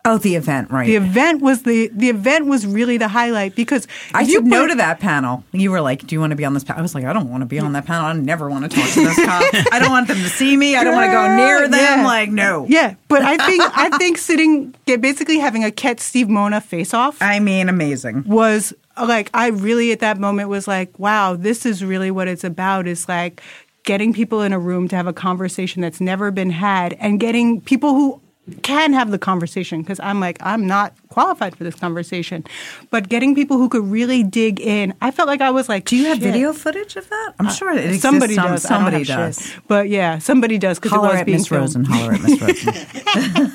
[0.07, 0.87] Oh, the event, right?
[0.87, 4.69] The event was the the event was really the highlight because I said you no
[4.69, 5.43] to that panel.
[5.51, 6.79] You were like, "Do you want to be on this?" panel?
[6.79, 8.07] I was like, "I don't want to be on that panel.
[8.07, 9.43] I never want to talk to this cop.
[9.73, 10.77] I don't want them to see me.
[10.77, 11.81] I don't want to go near them.
[11.81, 12.07] Yeah.
[12.07, 12.67] Like, no.
[12.69, 17.21] Yeah, but I think I think sitting basically having a Ket Steve Mona face off
[17.21, 18.23] I mean, amazing.
[18.27, 22.45] was like I really at that moment was like, wow, this is really what it's
[22.45, 22.87] about.
[22.87, 23.43] Is like
[23.83, 27.61] getting people in a room to have a conversation that's never been had, and getting
[27.61, 28.21] people who
[28.63, 32.45] can have the conversation because I'm like I'm not qualified for this conversation,
[32.91, 34.95] but getting people who could really dig in.
[35.01, 36.33] I felt like I was like, Do you have shit.
[36.33, 37.35] video footage of that?
[37.41, 38.03] I'm uh, sure it exists.
[38.03, 38.65] Somebody some- does.
[38.65, 39.41] I Somebody does.
[39.41, 39.61] shit.
[39.67, 41.51] But yeah, somebody does because it Holler was at being Miss.
[41.51, 41.85] Rosen.
[41.85, 42.75] Holler at Miss Rosen.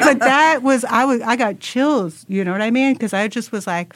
[0.00, 2.24] but that was I was I got chills.
[2.28, 2.94] You know what I mean?
[2.94, 3.94] Because I just was like,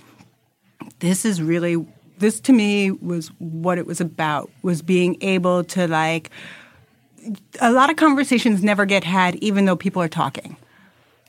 [1.01, 1.85] this is really
[2.19, 6.31] this to me was what it was about was being able to like
[7.61, 10.57] a lot of conversations never get had even though people are talking.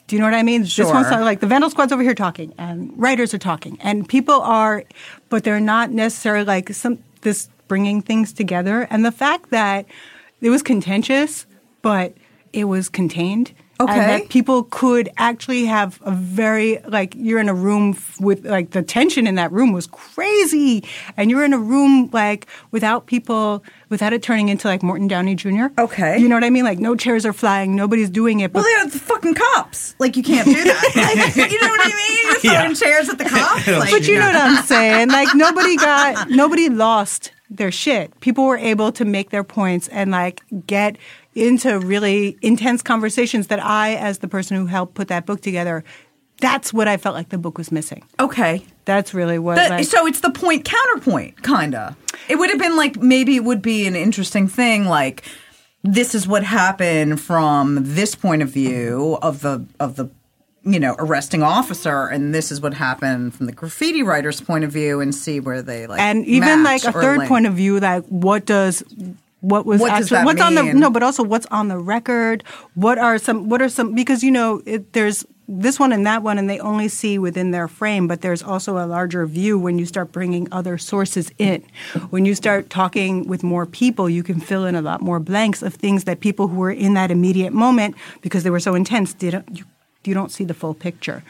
[0.08, 0.62] Do you know what I mean?
[0.62, 0.93] This Sure.
[0.93, 4.84] one's like the Vandal Squad's over here talking, and writers are talking, and people are,
[5.30, 8.88] but they're not necessarily like some this bringing things together.
[8.89, 9.86] And the fact that
[10.41, 11.45] it was contentious,
[11.82, 12.13] but
[12.51, 13.54] it was contained.
[13.82, 13.91] Okay.
[13.91, 18.72] And that people could actually have a very like you're in a room with like
[18.72, 20.84] the tension in that room was crazy,
[21.17, 25.36] and you're in a room like without people without it turning into like Morton Downey
[25.36, 25.67] Jr.
[25.78, 26.17] Okay.
[26.17, 26.63] you know what I mean?
[26.63, 28.54] Like no chairs are flying, nobody's doing it.
[28.54, 29.96] But well, they're the fucking cops.
[30.00, 30.78] Like, you can't do that.
[31.41, 32.41] Like, you know what I mean?
[32.44, 33.67] You're throwing chairs at the cops.
[33.67, 35.10] Like, but you know what I'm saying?
[35.10, 38.17] Like nobody got nobody lost their shit.
[38.22, 40.98] People were able to make their points and like get
[41.36, 45.84] into really intense conversations that I, as the person who helped put that book together,
[46.39, 48.04] that's what I felt like the book was missing.
[48.20, 48.65] Okay.
[48.86, 49.56] That's really what.
[49.56, 51.96] The- like, so it's the point counterpoint, kind of.
[52.28, 55.24] It would have been like maybe it would be an interesting thing, like
[55.84, 60.10] this is what happened from this point of view of the of the
[60.63, 64.72] you know arresting officer, and this is what happened from the graffiti writer's point of
[64.72, 67.30] view, and see where they like and even like a third link.
[67.30, 68.84] point of view, like what does
[69.41, 72.43] what was What actually what's on the no, but also what's on the record.
[72.75, 73.49] What are some?
[73.49, 73.93] What are some?
[73.95, 77.49] Because you know, it, there's this one and that one, and they only see within
[77.49, 78.08] their frame.
[78.08, 81.63] But there's also a larger view when you start bringing other sources in.
[82.12, 85.63] When you start talking with more people, you can fill in a lot more blanks
[85.63, 89.13] of things that people who were in that immediate moment because they were so intense
[89.13, 89.58] didn't.
[89.58, 89.65] You,
[90.04, 91.23] you don't see the full picture.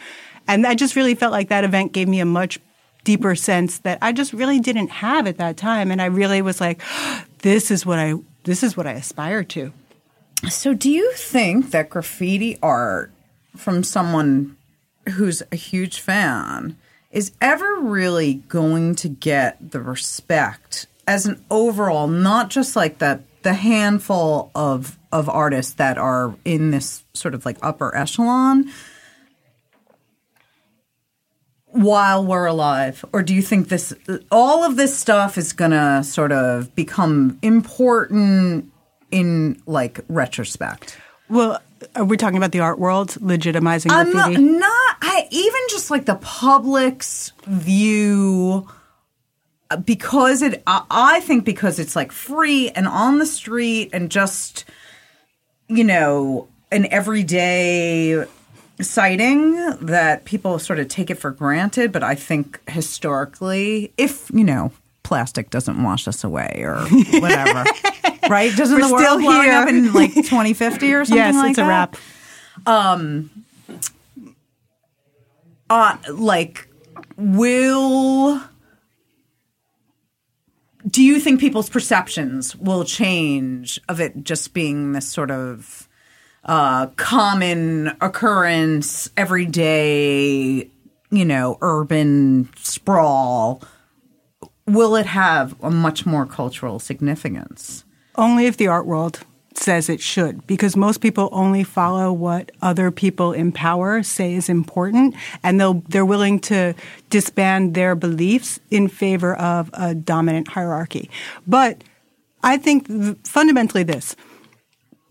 [0.48, 2.60] And I just really felt like that event gave me a much
[3.04, 5.92] deeper sense that I just really didn't have at that time.
[5.92, 6.82] And I really was like,
[7.42, 9.72] this is what I this is what I aspire to.
[10.50, 13.12] So, do you think that graffiti art
[13.56, 14.58] from someone
[15.10, 16.78] who's a huge fan
[17.12, 23.22] is ever really going to get the respect as an overall, not just like the
[23.44, 28.72] the handful of of artists that are in this sort of like upper echelon
[31.72, 33.94] while we're alive or do you think this
[34.30, 38.70] all of this stuff is going to sort of become important
[39.10, 40.98] in like retrospect
[41.30, 41.62] Well,
[41.96, 44.44] are we talking about the art world legitimizing I'm not, graffiti?
[44.44, 48.68] not I even just like the public's view
[49.86, 54.66] because it I, I think because it's like free and on the street and just
[55.70, 58.26] you know an everyday
[58.84, 64.44] sighting that people sort of take it for granted but I think historically if you
[64.44, 64.72] know
[65.04, 66.80] plastic doesn't wash us away or
[67.20, 67.66] whatever
[68.30, 71.60] right doesn't We're the world still up in like 2050 or something yes, like it's
[71.60, 71.68] a that?
[71.68, 71.98] wrap.
[75.70, 76.68] uh like
[77.18, 78.42] will
[80.88, 85.81] do you think people's perceptions will change of it just being this sort of
[86.46, 90.70] uh common occurrence everyday
[91.12, 93.62] you know urban sprawl
[94.66, 97.84] will it have a much more cultural significance
[98.16, 99.20] Only if the art world
[99.54, 104.50] says it should, because most people only follow what other people in power say is
[104.50, 106.74] important, and they'll they're willing to
[107.10, 111.10] disband their beliefs in favor of a dominant hierarchy.
[111.46, 111.84] But
[112.44, 114.16] I think th- fundamentally this.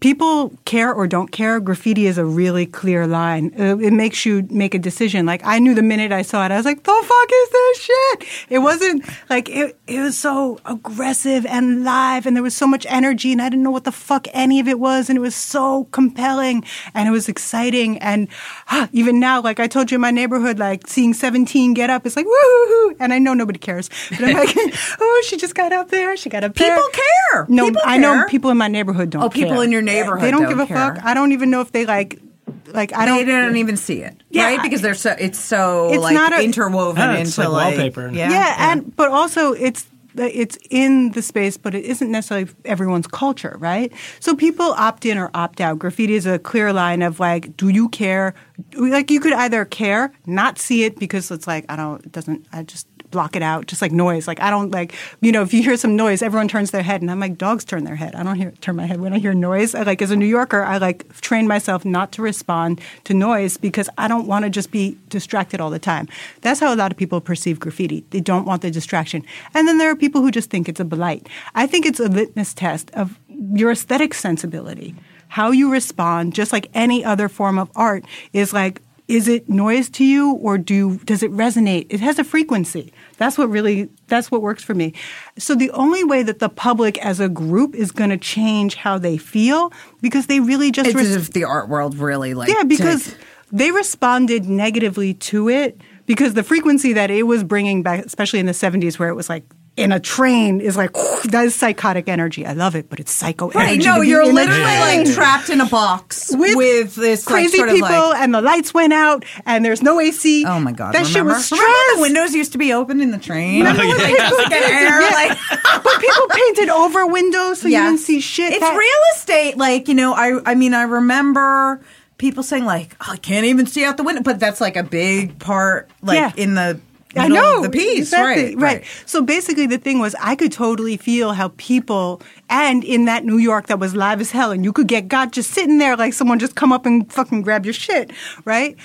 [0.00, 3.52] People care or don't care, graffiti is a really clear line.
[3.58, 5.26] Uh, it makes you make a decision.
[5.26, 7.78] Like I knew the minute I saw it, I was like, "The fuck is this
[7.82, 9.78] shit?" It wasn't like it.
[9.86, 13.62] It was so aggressive and live, and there was so much energy, and I didn't
[13.62, 17.12] know what the fuck any of it was, and it was so compelling, and it
[17.12, 18.28] was exciting, and
[18.68, 22.06] ah, even now, like I told you in my neighborhood, like seeing Seventeen get up,
[22.06, 24.56] it's like woo, and I know nobody cares, but I'm like,
[25.00, 26.74] oh, she just got up there, she got up there.
[26.74, 27.46] People care.
[27.48, 29.22] No, People I know people in my neighborhood don't.
[29.22, 29.64] Oh, people care.
[29.64, 31.04] in your neighborhood They don't, don't give a fuck.
[31.04, 32.20] I don't even know if they like.
[32.66, 33.18] Like I don't.
[33.18, 34.62] They don't even see it, Yeah, right?
[34.62, 38.10] Because they're so it's so It's like not a- interwoven it's into like wallpaper.
[38.12, 39.86] Yeah, yeah, and but also it's
[40.16, 43.92] it's in the space, but it isn't necessarily everyone's culture, right?
[44.18, 45.78] So people opt in or opt out.
[45.78, 48.34] Graffiti is a clear line of like, do you care?
[48.74, 52.46] Like you could either care, not see it because it's like I don't, it doesn't,
[52.52, 54.26] I just block it out, just like noise.
[54.26, 57.02] Like I don't like, you know, if you hear some noise, everyone turns their head,
[57.02, 58.14] and I'm like, dogs turn their head.
[58.14, 59.74] I don't hear turn my head when I hear noise.
[59.74, 63.56] I like as a New Yorker, I like train myself not to respond to noise
[63.56, 66.08] because I don't want to just be distracted all the time.
[66.40, 68.04] That's how a lot of people perceive graffiti.
[68.10, 70.84] They don't want the distraction, and then there are people who just think it's a
[70.84, 71.28] blight.
[71.54, 73.18] I think it's a litmus test of
[73.52, 74.94] your aesthetic sensibility.
[75.28, 79.90] How you respond, just like any other form of art, is like is it noise
[79.90, 81.86] to you or do does it resonate?
[81.90, 82.92] It has a frequency.
[83.16, 84.94] That's what really that's what works for me.
[85.36, 88.98] So the only way that the public as a group is going to change how
[88.98, 92.62] they feel because they really just It's res- if the art world really like yeah
[92.62, 93.18] because took-
[93.50, 98.46] they responded negatively to it because the frequency that it was bringing back especially in
[98.46, 99.42] the 70s where it was like
[99.80, 100.92] in a train is like
[101.24, 104.60] that is psychotic energy i love it but it's psycho Right, energy no, you're literally
[104.62, 108.72] like trapped in a box with, this like, crazy of, people like- and the lights
[108.74, 110.44] went out and there's no AC.
[110.46, 110.94] Oh my god!
[110.94, 111.60] that shit was stress.
[111.60, 113.60] Remember the windows used to be open in the train.
[113.64, 115.08] Remember when people just painted- air, yeah.
[115.10, 115.38] like-
[115.82, 117.88] but people painted over windows so you Yes.
[117.90, 118.52] didn't see shit.
[118.52, 119.56] It's That- real estate.
[119.56, 121.80] Like you know, I I mean, I remember
[122.18, 124.82] people saying like, oh, I can't even see out the window, but that's like a
[124.82, 126.32] big part, like Yeah.
[126.36, 126.78] in the
[127.16, 128.78] I know the piece, exactly, right?
[128.78, 128.84] right?
[129.04, 133.38] So basically, the thing was, I could totally feel how people, and in that New
[133.38, 136.12] York that was live as hell, and you could get got just sitting there like
[136.12, 138.12] someone just come up and fucking grab your shit,
[138.44, 138.76] right?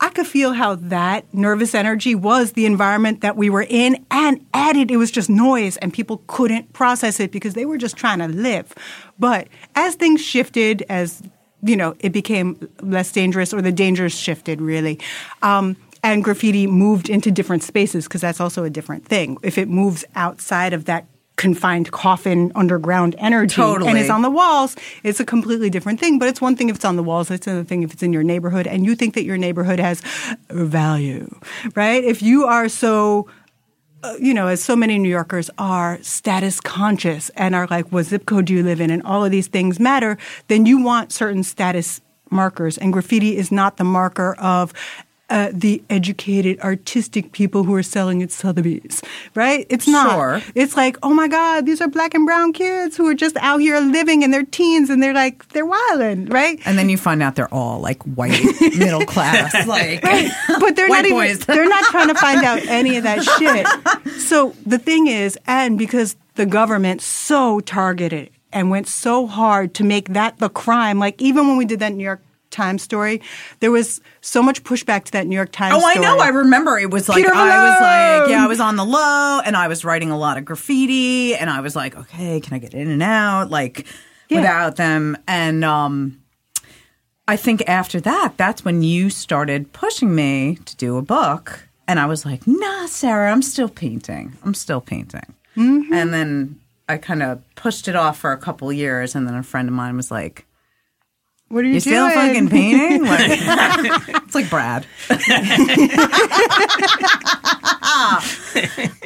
[0.00, 4.44] I could feel how that nervous energy was the environment that we were in, and
[4.52, 8.18] added it was just noise, and people couldn't process it because they were just trying
[8.18, 8.74] to live.
[9.20, 9.46] But
[9.76, 11.22] as things shifted, as
[11.62, 14.98] you know, it became less dangerous, or the dangers shifted really.
[15.42, 19.38] Um, and graffiti moved into different spaces because that's also a different thing.
[19.42, 24.00] If it moves outside of that confined coffin underground energy and Totally.
[24.00, 26.18] is on the walls, it's a completely different thing.
[26.18, 28.12] But it's one thing if it's on the walls, it's another thing if it's in
[28.12, 30.02] your neighborhood and you think that your neighborhood has
[30.50, 31.34] value,
[31.74, 32.04] right?
[32.04, 33.28] If you are so
[34.04, 38.04] uh, you know, as so many New Yorkers are status conscious and are like, what
[38.04, 38.90] zip code do you live in?
[38.90, 42.78] And all of these things matter, then you want certain status markers.
[42.78, 44.72] And graffiti is not the marker of
[45.32, 49.00] uh, the educated, artistic people who are selling at Sotheby's,
[49.34, 49.66] right?
[49.70, 50.10] It's not.
[50.12, 50.42] Sure.
[50.54, 53.62] It's like, oh my God, these are black and brown kids who are just out
[53.62, 56.60] here living in their teens and they're like, they're wilding, right?
[56.66, 58.44] And then you find out they're all like white,
[58.76, 63.04] middle class, like but they're not even they're not trying to find out any of
[63.04, 63.22] that
[64.04, 64.20] shit.
[64.20, 69.84] So the thing is, and because the government so targeted and went so hard to
[69.84, 72.20] make that the crime, like even when we did that in New York
[72.52, 73.20] Times story,
[73.60, 76.06] there was so much pushback to that New York Times Oh, I story.
[76.06, 76.18] know.
[76.20, 79.40] I remember it was like Peter I was like, yeah, I was on the low,
[79.44, 82.58] and I was writing a lot of graffiti, and I was like, okay, can I
[82.58, 83.86] get in and out, like
[84.28, 84.38] Yeah.
[84.38, 85.16] without them?
[85.26, 86.20] And um,
[87.26, 91.98] I think after that, that's when you started pushing me to do a book, and
[91.98, 94.36] I was like, nah, Sarah, I'm still painting.
[94.44, 95.34] I'm still painting.
[95.56, 95.92] Mm-hmm.
[95.92, 99.42] And then I kind of pushed it off for a couple years, and then a
[99.42, 100.46] friend of mine was like.
[101.52, 103.02] What are you, You still fucking painting?
[103.12, 103.30] Like,
[104.24, 104.86] it's like Brad.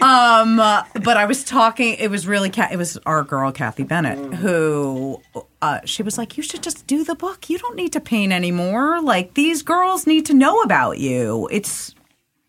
[0.01, 1.95] um, uh, but I was talking.
[1.95, 2.53] It was really.
[2.71, 5.21] It was our girl Kathy Bennett who.
[5.61, 7.51] Uh, she was like, "You should just do the book.
[7.51, 9.03] You don't need to paint anymore.
[9.03, 11.49] Like these girls need to know about you.
[11.51, 11.97] It's."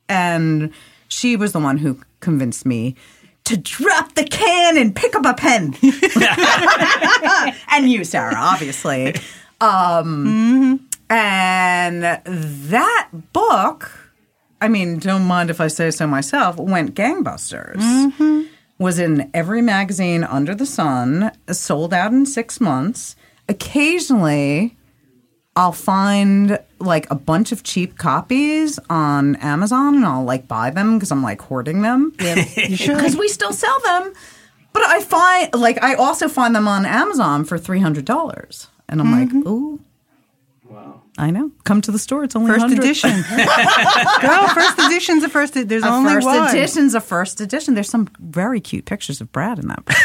[0.07, 0.73] And
[1.07, 2.95] she was the one who convinced me
[3.45, 5.73] to drop the can and pick up a pen.
[7.71, 9.15] and you, Sarah, obviously.
[9.61, 13.89] Um, And that book,
[14.61, 18.47] I mean, don't mind if I say so myself, went gangbusters.
[18.79, 23.15] Was in every magazine under the sun, sold out in six months.
[23.49, 24.75] Occasionally,
[25.55, 30.97] I'll find like a bunch of cheap copies on Amazon and I'll like buy them
[30.97, 32.13] because I'm like hoarding them.
[32.17, 34.13] Because we still sell them.
[34.73, 38.67] But I find like I also find them on Amazon for three hundred dollars.
[38.89, 39.79] And I'm like, ooh.
[40.69, 41.01] Wow.
[41.17, 41.51] I know.
[41.63, 42.23] Come to the store.
[42.25, 42.83] It's only First 100.
[42.83, 43.09] edition.
[44.21, 45.53] Girl, first edition's a first.
[45.53, 46.49] There's A only first one.
[46.49, 47.73] edition's a first edition.
[47.73, 49.85] There's some very cute pictures of Brad in that.
[49.85, 49.95] book.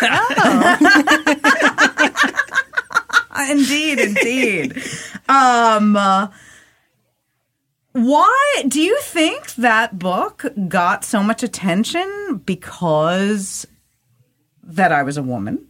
[3.51, 4.83] indeed, indeed.
[5.28, 6.28] Um, uh,
[7.93, 12.41] why do you think that book got so much attention?
[12.47, 13.66] Because
[14.62, 15.66] that I was a woman.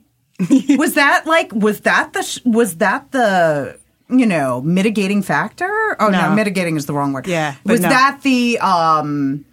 [0.78, 3.78] was that like was that the sh- was that the
[4.08, 5.96] you know mitigating factor?
[6.00, 6.34] Oh no, No.
[6.34, 7.26] mitigating is the wrong word.
[7.26, 7.88] Yeah, was no.
[7.88, 9.44] that the um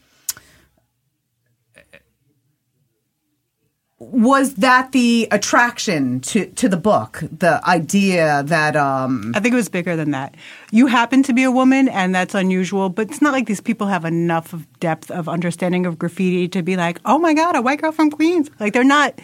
[4.02, 9.58] was that the attraction to to the book the idea that um I think it
[9.58, 10.36] was bigger than that.
[10.72, 13.88] You happen to be a woman, and that's unusual, but it's not like these people
[13.88, 17.62] have enough of depth of understanding of graffiti to be like, oh my God, a
[17.62, 18.50] white girl from Queens.
[18.60, 19.20] Like, they're not,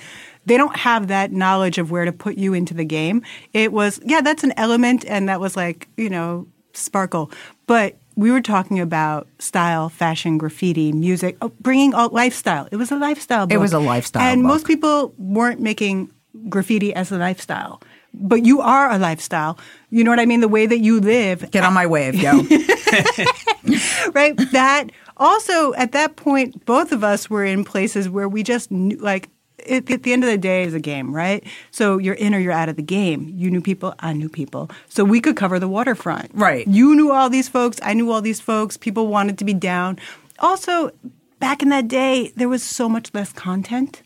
[0.46, 3.22] they don't have that knowledge of where to put you into the game.
[3.54, 7.32] It was, yeah, that's an element, and that was like, you know, sparkle.
[7.68, 12.68] But we were talking about style, fashion, graffiti, music, oh, bringing all lifestyle.
[12.72, 13.54] It was a lifestyle book.
[13.54, 14.48] It was a lifestyle And book.
[14.50, 16.10] most people weren't making
[16.50, 17.82] graffiti as a lifestyle.
[18.14, 19.60] But you are a lifestyle.
[19.90, 20.40] You know what I mean?
[20.40, 22.32] The way that you live, get on my wave yo
[24.14, 24.36] right?
[24.52, 28.98] That also at that point, both of us were in places where we just knew,
[28.98, 29.30] like,
[29.66, 31.44] it, at the end of the day is a game, right?
[31.72, 33.32] So you're in or you're out of the game.
[33.36, 34.70] You knew people, I knew people.
[34.90, 36.32] So we could cover the waterfront.
[36.34, 36.68] Right.
[36.68, 38.78] You knew all these folks, I knew all these folks.
[38.78, 39.98] People wanted to be down.
[40.40, 40.92] Also,
[41.40, 44.02] back in that day, there was so much less content.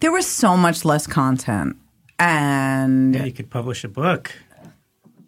[0.00, 1.76] there was so much less content
[2.18, 4.32] and Yeah, you could publish a book.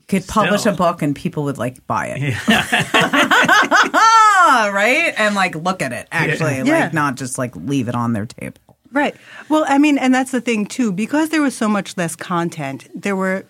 [0.08, 0.74] could publish Still.
[0.74, 2.34] a book and people would like buy it
[4.72, 6.84] right and like look at it actually Yeah.
[6.84, 8.60] like not just like leave it on their table
[8.94, 9.16] Right.
[9.48, 12.88] Well, I mean, and that's the thing too, because there was so much less content.
[12.94, 13.44] There were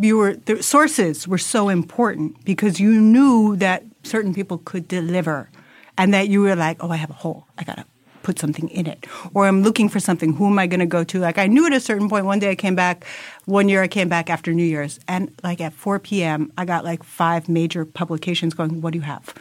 [0.00, 5.50] you were the sources were so important because you knew that certain people could deliver,
[5.98, 7.84] and that you were like, oh, I have a hole, I gotta
[8.22, 10.32] put something in it, or I'm looking for something.
[10.32, 11.18] Who am I to go to?
[11.20, 12.24] Like I knew at a certain point.
[12.24, 13.04] One day I came back.
[13.44, 16.50] One year I came back after New Year's, and like at 4 p.m.
[16.56, 18.80] I got like five major publications going.
[18.80, 19.34] What do you have?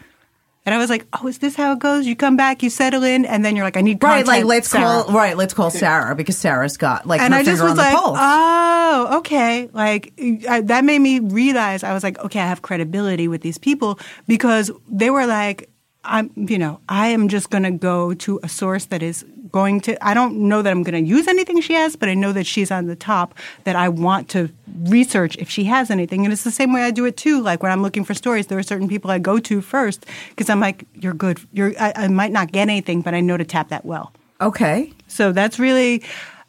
[0.65, 2.07] And I was like, "Oh, is this how it goes?
[2.07, 4.69] You come back, you settle in, and then you're like, I need right like let's
[4.69, 7.71] Sarah." call right let's call sarah because sarah's got like and her I just was
[7.71, 8.17] on the like, pulse.
[8.19, 9.69] oh, okay.
[9.73, 10.13] Like
[10.49, 13.99] I, that made me realize I was like, okay, I have credibility with these people
[14.27, 15.69] because they were like,
[16.03, 19.25] I'm, you know, I am just going to go to a source that is
[19.55, 19.91] going to.
[20.05, 22.45] I don't know that I'm going to use anything she has, but I know that
[22.45, 23.33] she's on the top.
[23.63, 24.49] That I want to
[24.83, 27.41] research if she has anything, and it's the same way I do it too.
[27.41, 30.49] Like when I'm looking for stories, there are certain people I go to first because
[30.49, 31.39] I'm like, you're good.
[31.53, 31.71] You're.
[31.79, 34.11] I, I might not get anything, but I know to tap that well.
[34.41, 36.03] okay So that's really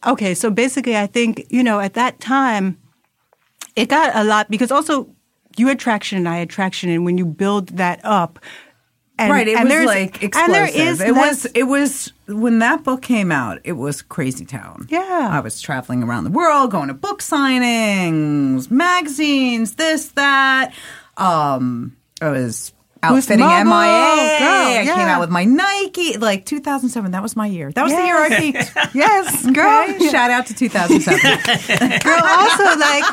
[0.05, 0.35] okay.
[0.35, 2.77] So basically, I think, you know, at that time,
[3.77, 5.09] it got a lot because also
[5.57, 6.91] you had traction and I had traction.
[6.91, 8.41] And when you build that up,
[9.19, 12.13] and, right it and was there's- like explosive And there is it was it was
[12.29, 15.29] when that book came out it was crazy town Yeah.
[15.33, 20.73] i was traveling around the world going to book signings magazines this that
[21.17, 27.13] um i was outfitting Mobile, mia girl, i came out with my nike like 2007
[27.13, 28.41] that was my year that was the year i Yes.
[28.41, 29.85] peaked yes, girl.
[29.91, 30.09] Okay?
[30.09, 31.21] shout out to 2007
[32.01, 33.05] Girl, also like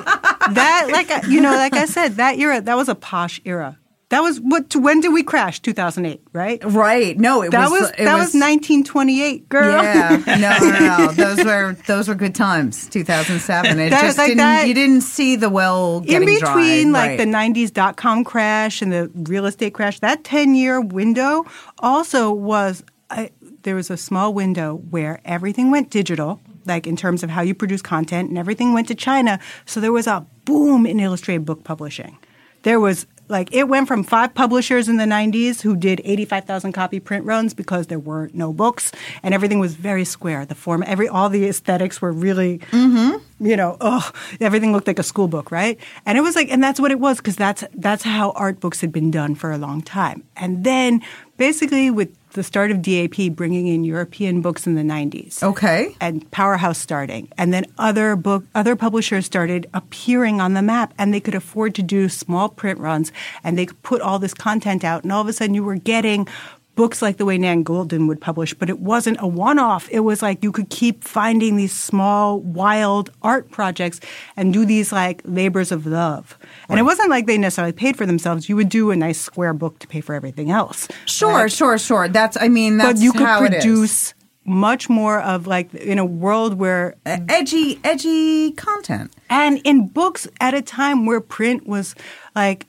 [0.54, 3.78] that, like you know, like I said, that era that was a posh era.
[4.14, 4.76] That was what?
[4.76, 5.60] When did we crash?
[5.60, 6.64] Two thousand eight, right?
[6.64, 9.72] right no it That was, was it that was nineteen twenty eight, girl.
[9.72, 11.12] Yeah, no, no, no.
[11.14, 12.88] Those were those were good times.
[12.90, 13.80] 2007.
[13.80, 14.38] It That- just like didn't.
[14.38, 17.18] that- you didn't see the well in between like right.
[17.18, 21.46] the 90s dot com crash and the real estate crash that 10 year window
[21.80, 23.32] also was I
[23.64, 27.56] there was a small window where everything went digital like in terms of how you
[27.56, 31.64] produce content and everything went to china so there was a boom in illustrated book
[31.64, 32.18] publishing
[32.64, 37.02] there was like it went from five publishers in the 90s who did 85,000 copy
[37.02, 41.10] print runs because there were no books and everything was very square the form every
[41.10, 43.18] all the aesthetics were really mm-hmm.
[43.46, 44.10] you know, oh,
[44.40, 45.78] everything looked like a school book, right?
[46.06, 48.80] And it was like, and that's what it was because that's that's how art books
[48.80, 50.24] had been done for a long time.
[50.38, 51.02] And then,
[51.38, 55.96] basically, with the start of DAP bringing in European books in the '90s, Okay.
[56.02, 61.14] and Powerhouse starting, and then other book other publishers started appearing on the map, and
[61.14, 63.12] they could afford to do small print runs,
[63.44, 65.76] and they could put all this content out, and all of a sudden you were
[65.76, 66.28] getting
[66.76, 69.88] books like the way Nan Goldin would publish, but it wasn't a one-off.
[69.92, 74.00] It was like you could keep finding these small, wild art projects
[74.36, 76.38] and do these like labors of love.
[76.70, 78.50] And it wasn't like they necessarily paid for themselves.
[78.50, 80.88] You would do a nice square book to pay for everything else.
[81.06, 82.08] Sure, sure, sure.
[82.08, 82.38] That's.
[82.40, 83.64] I mean, that's but you could how it is.
[83.64, 84.14] produce
[84.46, 89.14] much more of like in a world where edgy, edgy content.
[89.30, 91.96] and in books at a time where print was
[92.36, 92.66] like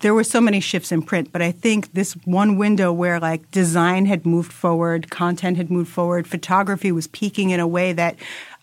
[0.00, 3.50] there were so many shifts in print, but I think this one window where like
[3.50, 8.16] design had moved forward, content had moved forward, photography was peaking in a way that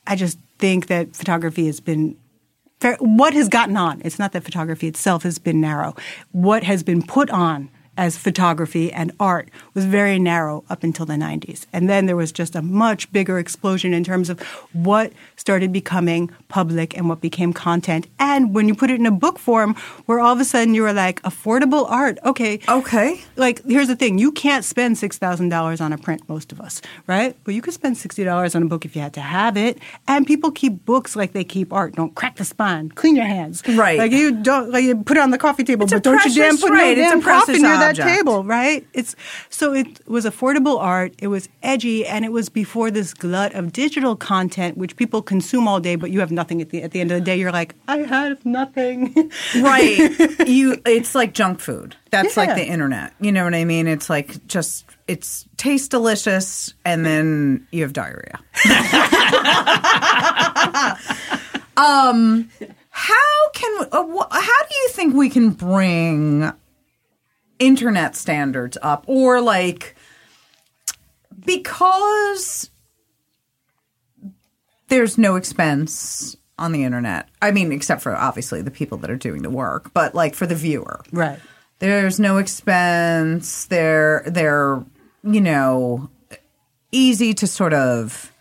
[0.05, 2.15] I just think that photography has been
[2.99, 4.01] what has gotten on.
[4.03, 5.95] It's not that photography itself has been narrow.
[6.33, 11.13] What has been put on as photography and art was very narrow up until the
[11.13, 11.65] 90s.
[11.71, 14.39] And then there was just a much bigger explosion in terms of
[14.73, 18.07] what started becoming public and what became content.
[18.19, 19.75] And when you put it in a book form,
[20.05, 22.59] where all of a sudden you were like, affordable art, okay.
[22.67, 23.21] Okay.
[23.35, 27.35] Like, here's the thing you can't spend $6,000 on a print, most of us, right?
[27.43, 29.77] But you could spend $60 on a book if you had to have it.
[30.07, 31.95] And people keep books like they keep art.
[31.95, 33.61] Don't crack the spine, clean your hands.
[33.67, 33.99] Right.
[33.99, 36.33] Like, you don't, like, you put it on the coffee table, It's but don't you
[36.33, 38.85] damn put right, no damn precious near that table, right?
[38.93, 39.15] It's
[39.49, 41.13] so it was affordable art.
[41.19, 45.67] It was edgy, and it was before this glut of digital content, which people consume
[45.67, 47.37] all day, but you have nothing at the at the end of the day.
[47.37, 49.13] You're like, I have nothing.
[49.61, 49.97] right
[50.47, 54.09] you it's like junk food that's like the internet you know what i mean it's
[54.09, 58.39] like just it's tastes delicious and then you have diarrhea
[61.77, 62.49] um
[62.89, 66.51] how can uh, wh- how do you think we can bring
[67.65, 69.95] internet standards up or like
[71.45, 72.69] because
[74.89, 77.29] there's no expense on the internet.
[77.41, 80.45] I mean, except for obviously the people that are doing the work, but like for
[80.45, 81.01] the viewer.
[81.11, 81.39] right.
[81.79, 83.65] There's no expense.
[83.65, 84.83] They're they're,
[85.23, 86.09] you know,
[86.91, 88.32] easy to sort of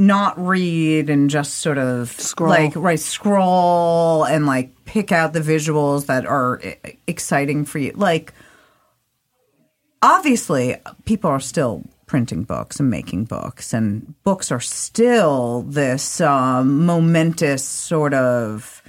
[0.00, 2.48] not read and just sort of Scroll.
[2.48, 6.60] like right scroll and like pick out the visuals that are
[7.06, 7.92] exciting for you.
[7.94, 8.32] Like
[10.02, 16.84] obviously people are still printing books and making books and books are still this um,
[16.84, 18.82] momentous sort of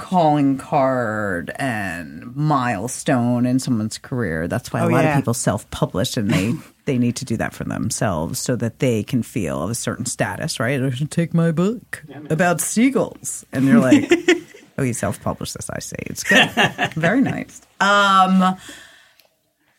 [0.00, 5.10] calling card and milestone in someone's career that's why a Oh, lot yeah.
[5.12, 6.52] of people self-publish and they
[6.86, 10.06] they need to do that for themselves so that they can feel of a certain
[10.06, 10.82] status right?
[10.82, 13.44] I should take my book about seagulls.
[13.52, 14.10] And you're like
[14.78, 15.68] oh you self-publish this.
[15.70, 15.96] I see.
[16.00, 16.50] It's good.
[16.94, 17.60] Very nice.
[17.80, 18.56] Um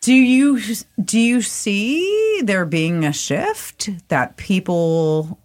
[0.02, 0.62] do you
[1.04, 5.40] do you see there being a shift that people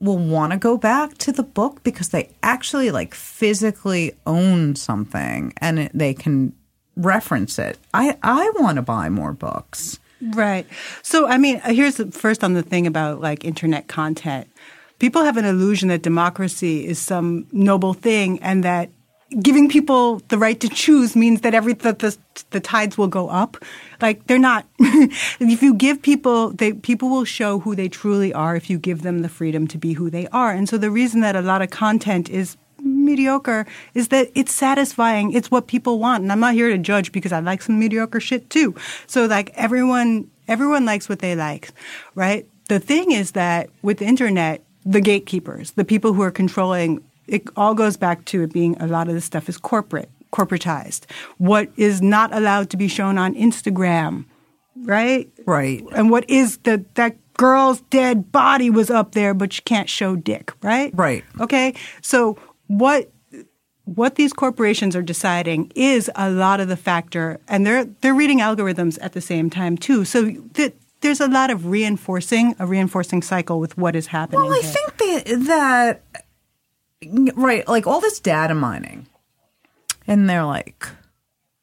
[0.00, 5.52] will want to go back to the book because they actually like physically own something
[5.58, 6.54] and it, they can
[6.96, 7.78] reference it.
[7.92, 9.98] I I want to buy more books.
[10.20, 10.66] Right.
[11.02, 14.48] So, I mean, here's the first on the thing about like internet content.
[14.98, 18.90] People have an illusion that democracy is some noble thing and that
[19.40, 22.16] giving people the right to choose means that every that the,
[22.50, 23.56] the tides will go up.
[24.00, 24.66] Like they're not.
[24.78, 29.02] if you give people, they people will show who they truly are if you give
[29.02, 30.52] them the freedom to be who they are.
[30.52, 35.32] And so the reason that a lot of content is mediocre is that it's satisfying.
[35.32, 36.22] It's what people want.
[36.22, 38.74] And I'm not here to judge because I like some mediocre shit too.
[39.06, 41.70] So like everyone everyone likes what they like,
[42.14, 42.46] right?
[42.68, 47.48] The thing is that with the internet, the gatekeepers, the people who are controlling it
[47.56, 51.10] all goes back to it being a lot of this stuff is corporate, corporatized.
[51.38, 54.26] What is not allowed to be shown on Instagram,
[54.76, 55.30] right?
[55.46, 55.82] Right.
[55.94, 60.16] And what is the that girl's dead body was up there, but you can't show
[60.16, 60.92] dick, right?
[60.94, 61.24] Right.
[61.40, 61.74] Okay.
[62.00, 63.10] So what
[63.84, 68.38] what these corporations are deciding is a lot of the factor, and they're they're reading
[68.40, 70.04] algorithms at the same time too.
[70.04, 74.40] So th- there's a lot of reinforcing a reinforcing cycle with what is happening.
[74.40, 74.72] Well, I here.
[74.72, 76.00] think that
[77.02, 79.06] that right, like all this data mining,
[80.06, 80.88] and they're like,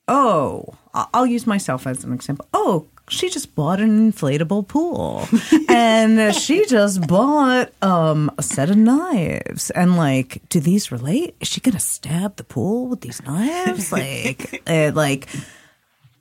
[0.07, 2.47] "Oh, I'll use myself as an example.
[2.53, 5.27] Oh, she just bought an inflatable pool,
[5.69, 11.35] and she just bought um, a set of knives, and like, do these relate?
[11.39, 13.91] Is she gonna stab the pool with these knives?
[14.01, 15.27] Like, uh, like."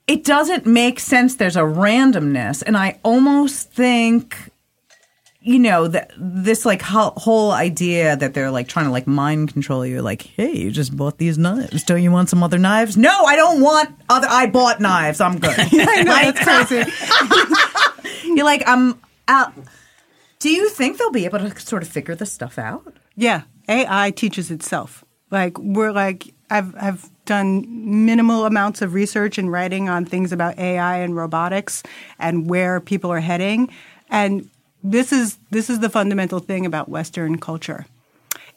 [0.07, 1.37] It doesn't make sense.
[1.37, 4.50] There's a randomness, and I almost think
[5.41, 9.53] you know that this like ho- whole idea that they're like trying to like mind
[9.53, 11.83] control you like hey you just bought these knives.
[11.85, 12.97] Don't you want some other knives?
[12.97, 15.21] No i don't want other i bought knives.
[15.21, 15.55] I'm good.
[15.59, 16.91] I know that's crazy.
[18.35, 19.53] you're like i'm out
[20.41, 22.95] do you think they'll be able to sort of figure this stuff out?
[23.15, 25.05] Yeah, AI teaches itself.
[25.31, 30.59] Like we're like I've I've done minimal amounts of research and writing on things about
[30.59, 31.83] AI and robotics
[32.19, 33.69] and where people are heading,
[34.09, 34.49] and
[34.83, 37.87] this is this is the fundamental thing about Western culture.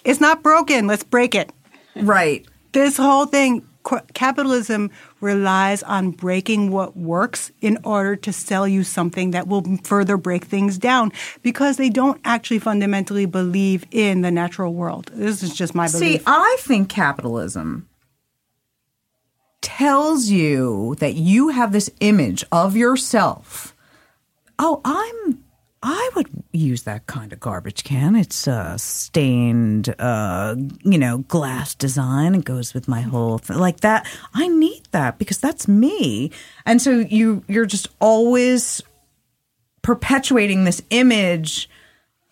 [0.03, 0.87] It's not broken.
[0.87, 1.51] Let's break it.
[1.95, 3.67] right This whole thing,
[4.13, 4.89] capitalism
[5.21, 10.45] relies on breaking what works in order to sell you something that will further break
[10.45, 11.11] things down
[11.41, 15.11] because they don't actually fundamentally believe in the natural world.
[15.13, 16.21] This is just my belief.
[16.21, 17.87] See, I think capitalism
[19.61, 23.75] tells you that you have this image of yourself.
[24.59, 25.42] Oh, I'm
[25.85, 28.15] I would use that kind of garbage can.
[28.15, 32.35] It's a stained, uh, you know, glass design.
[32.35, 33.57] It goes with my whole thing.
[33.57, 34.07] Like that.
[34.33, 36.31] I need that because that's me.
[36.65, 38.81] And so you you're just always
[39.81, 41.69] perpetuating this image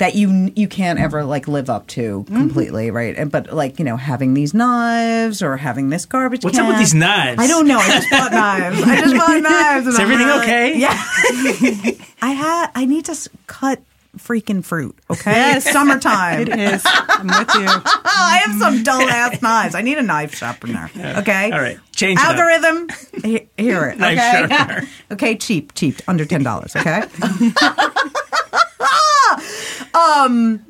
[0.01, 2.35] that you you can't ever like live up to Mm-hmm.
[2.35, 3.15] completely, right?
[3.15, 6.43] And but like you know, having these knives or having this garbage.
[6.43, 7.39] What's up with these knives?
[7.39, 7.77] I don't know.
[7.77, 8.81] I just bought knives.
[8.81, 9.87] I just bought knives.
[9.87, 10.77] Is everything really- okay?
[10.79, 10.89] Yeah.
[12.21, 12.71] I had.
[12.73, 13.79] I need to cut
[14.17, 14.95] freaking fruit.
[15.09, 16.41] Okay, it's summertime.
[16.47, 16.83] it is.
[16.85, 17.67] I'm with you.
[17.67, 19.75] I have some dull ass knives.
[19.75, 20.89] I need a knife sharpener.
[20.97, 21.51] Okay.
[21.51, 21.77] All right.
[21.95, 22.19] Change.
[22.19, 22.89] Algorithm.
[23.23, 23.99] he- Hear it.
[23.99, 24.47] Knife Okay.
[24.55, 24.87] sharpener.
[25.11, 25.35] okay.
[25.37, 25.73] Cheap.
[25.75, 26.01] Cheap.
[26.07, 26.75] Under ten dollars.
[26.75, 27.03] Okay.
[29.93, 30.65] um.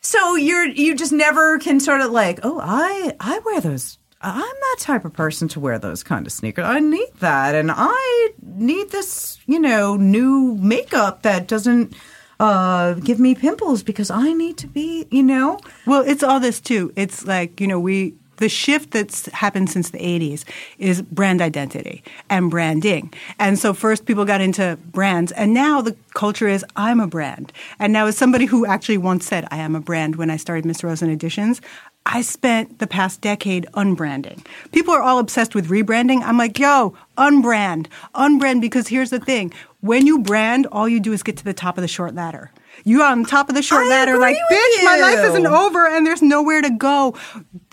[0.00, 3.98] So you're you just never can sort of like oh I I wear those.
[4.20, 6.64] I'm that type of person to wear those kind of sneakers.
[6.64, 11.94] I need that, and I need this, you know, new makeup that doesn't
[12.40, 16.60] uh, give me pimples because I need to be, you know, Well, it's all this
[16.60, 16.92] too.
[16.96, 20.44] It's like, you know, we the shift that's happened since the 80s
[20.78, 23.12] is brand identity and branding.
[23.38, 27.52] And so first people got into brands and now the culture is I'm a brand.
[27.78, 30.64] And now as somebody who actually once said I am a brand when I started
[30.64, 31.60] Miss Rosen Editions,
[32.06, 34.46] I spent the past decade unbranding.
[34.70, 36.22] People are all obsessed with rebranding.
[36.22, 37.88] I'm like, yo, unbrand.
[38.14, 39.52] Unbrand because here's the thing.
[39.80, 42.52] When you brand, all you do is get to the top of the short ladder.
[42.86, 46.06] You on top of the short I ladder, like, bitch, my life isn't over and
[46.06, 47.16] there's nowhere to go.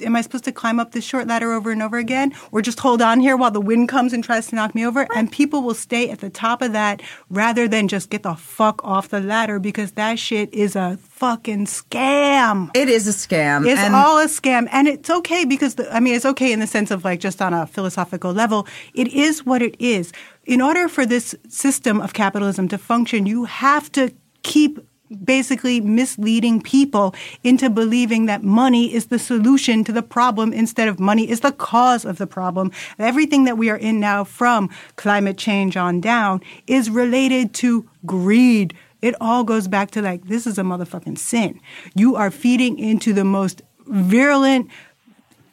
[0.02, 2.34] Am I supposed to climb up this short ladder over and over again?
[2.52, 5.06] Or just hold on here while the wind comes and tries to knock me over?
[5.16, 8.84] And people will stay at the top of that rather than just get the fuck
[8.84, 12.72] off the ladder because that shit is a fucking scam.
[12.74, 13.68] it is a scam.
[13.68, 14.68] It's and all a scam.
[14.72, 17.40] And it's okay because, the, I mean, it's okay in the sense of like just
[17.40, 18.66] on a philosophical level.
[18.96, 20.12] It is what it is.
[20.46, 24.12] In order for this system of capitalism to function, you have to
[24.42, 24.80] keep
[25.14, 31.00] basically misleading people into believing that money is the solution to the problem instead of
[31.00, 32.72] money is the cause of the problem.
[33.00, 38.74] Everything that we are in now from climate change on down is related to greed.
[39.02, 41.60] It all goes back to like, this is a motherfucking sin.
[41.94, 44.70] You are feeding into the most virulent,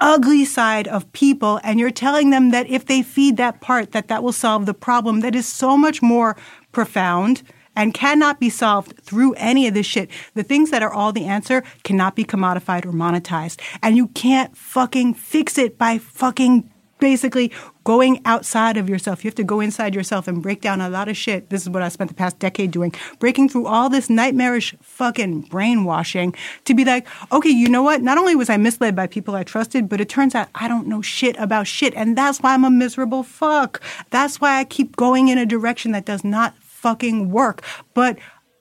[0.00, 4.08] ugly side of people and you're telling them that if they feed that part that
[4.08, 6.36] that will solve the problem that is so much more
[6.72, 7.42] profound
[7.80, 10.10] and cannot be solved through any of this shit.
[10.34, 13.58] The things that are all the answer cannot be commodified or monetized.
[13.82, 17.50] And you can't fucking fix it by fucking basically
[17.84, 19.24] going outside of yourself.
[19.24, 21.48] You have to go inside yourself and break down a lot of shit.
[21.48, 25.48] This is what I spent the past decade doing, breaking through all this nightmarish fucking
[25.48, 26.34] brainwashing
[26.66, 28.02] to be like, okay, you know what?
[28.02, 30.86] Not only was I misled by people I trusted, but it turns out I don't
[30.86, 31.94] know shit about shit.
[31.94, 33.80] And that's why I'm a miserable fuck.
[34.10, 37.62] That's why I keep going in a direction that does not fucking work.
[37.94, 38.18] But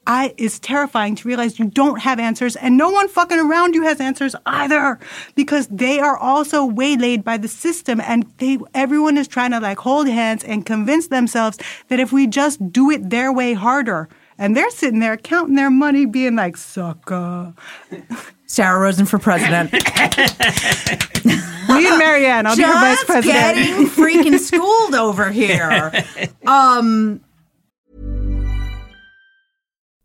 [0.10, 3.84] I it's terrifying to realize you don't have answers and no one fucking around you
[3.84, 4.98] has answers either
[5.36, 9.78] because they are also waylaid by the system and they everyone is trying to like
[9.78, 11.60] hold hands and convince themselves
[11.90, 14.10] that if we just do it their way harder
[14.40, 17.54] and they're sitting there counting their money being like sucker
[18.48, 19.72] Sarah Rosen for president.
[19.72, 19.80] me
[21.88, 25.92] and Marianne I'll be her vice Just president getting freaking schooled over here.
[26.48, 27.22] Um,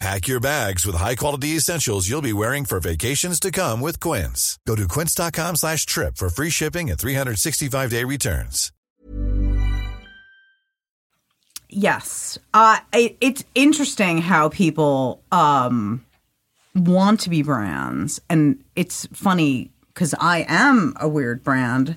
[0.00, 4.58] Pack your bags with high-quality essentials you'll be wearing for vacations to come with Quince.
[4.66, 8.72] Go to quince.com slash trip for free shipping and 365-day returns.
[11.74, 12.38] yes.
[12.52, 16.04] Uh, it, it's interesting how people um,
[16.74, 21.96] want to be brands, and it's funny because I am a weird brand.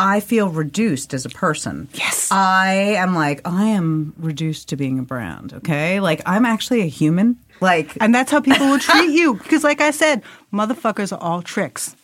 [0.00, 1.88] I feel reduced as a person.
[1.94, 2.30] Yes.
[2.32, 6.00] I am like, I am reduced to being a brand, okay?
[6.00, 7.36] Like, I'm actually a human.
[7.60, 9.34] Like, And that's how people will treat you.
[9.34, 10.22] Because, like I said,
[10.52, 11.94] motherfuckers are all tricks.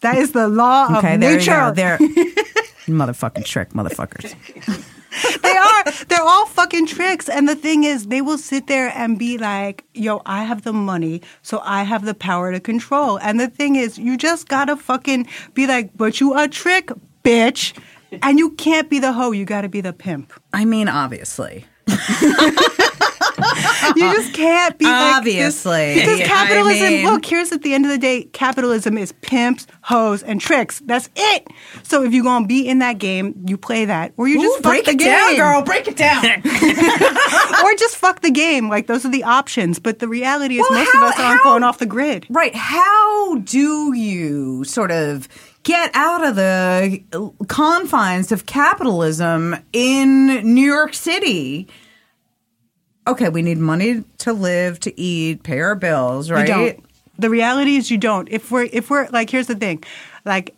[0.00, 1.52] That is the law okay, of there nature.
[1.52, 1.72] you go.
[1.72, 1.98] They're
[2.86, 4.34] motherfucking trick, motherfuckers.
[5.42, 5.84] They are.
[6.08, 7.28] They're all fucking tricks.
[7.28, 10.72] And the thing is, they will sit there and be like, yo, I have the
[10.72, 13.18] money, so I have the power to control.
[13.18, 16.90] And the thing is, you just gotta fucking be like, but you a trick,
[17.22, 17.76] bitch.
[18.22, 20.32] And you can't be the hoe, you gotta be the pimp.
[20.52, 21.64] I mean, obviously.
[23.96, 25.94] You just can't be like this- Obviously.
[25.94, 26.88] because I capitalism.
[26.88, 30.80] mean- look, here's at the end of the day, capitalism is pimps, hoes, and tricks.
[30.84, 31.46] That's it.
[31.82, 34.62] So if you're gonna be in that game, you play that, or you just Ooh,
[34.62, 35.62] break the it game, down, girl.
[35.62, 36.24] Break it down.
[37.64, 38.68] or just fuck the game.
[38.68, 39.78] Like those are the options.
[39.78, 42.26] But the reality is, Well, most how- of us aren't how- going off the grid.
[42.30, 42.54] Right.
[42.54, 45.28] How do you sort of
[45.62, 47.02] get out of the
[47.48, 51.68] confines of capitalism in New York City?
[53.06, 56.46] Okay, we need money to live, to eat, pay our bills, right?
[57.18, 58.28] The reality is you don't.
[58.30, 59.84] If we're if we're like here's the thing,
[60.24, 60.54] like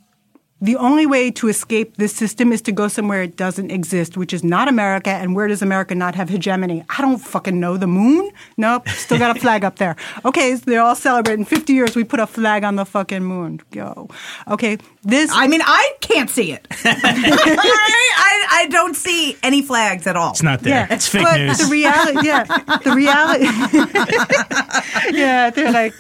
[0.61, 4.33] the only way to escape this system is to go somewhere it doesn't exist, which
[4.33, 5.11] is not America.
[5.11, 6.83] And where does America not have hegemony?
[6.89, 7.77] I don't fucking know.
[7.77, 8.31] The moon?
[8.57, 8.89] Nope.
[8.89, 9.97] Still got a flag up there.
[10.25, 11.45] Okay, so they're all celebrating.
[11.45, 13.61] 50 years, we put a flag on the fucking moon.
[13.71, 14.09] Go.
[14.49, 15.31] Okay, this.
[15.33, 16.67] I mean, I can't see it.
[16.85, 20.31] I, I don't see any flags at all.
[20.31, 20.87] It's not there.
[20.89, 21.59] Yeah, It's fake but news.
[21.59, 22.45] The reality, yeah,
[22.83, 23.45] the reality,
[25.19, 25.93] yeah, they're like,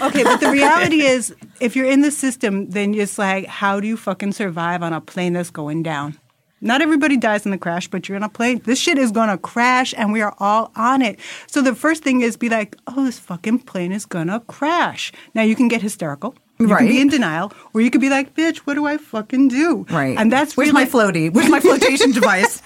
[0.00, 3.86] okay, but the reality is, if you're in the system, then it's like, how do
[3.86, 6.18] you fucking survive on a plane that's going down?
[6.60, 8.60] Not everybody dies in the crash, but you're on a plane.
[8.64, 11.20] This shit is gonna crash, and we are all on it.
[11.46, 15.12] So the first thing is be like, oh, this fucking plane is gonna crash.
[15.34, 16.34] Now you can get hysterical.
[16.58, 16.88] You can Right.
[16.88, 19.86] be in denial, or you could be like, bitch, what do I fucking do?
[19.88, 20.18] Right.
[20.18, 21.32] And that's Where's really, my floaty?
[21.32, 22.60] Where's my flotation device?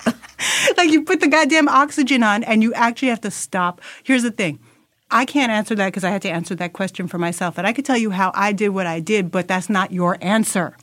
[0.79, 3.83] like you put the goddamn oxygen on and you actually have to stop.
[4.05, 4.59] Here's the thing.
[5.13, 7.59] I can't answer that because I had to answer that question for myself.
[7.59, 10.17] And I could tell you how I did what I did, but that's not your
[10.21, 10.77] answer.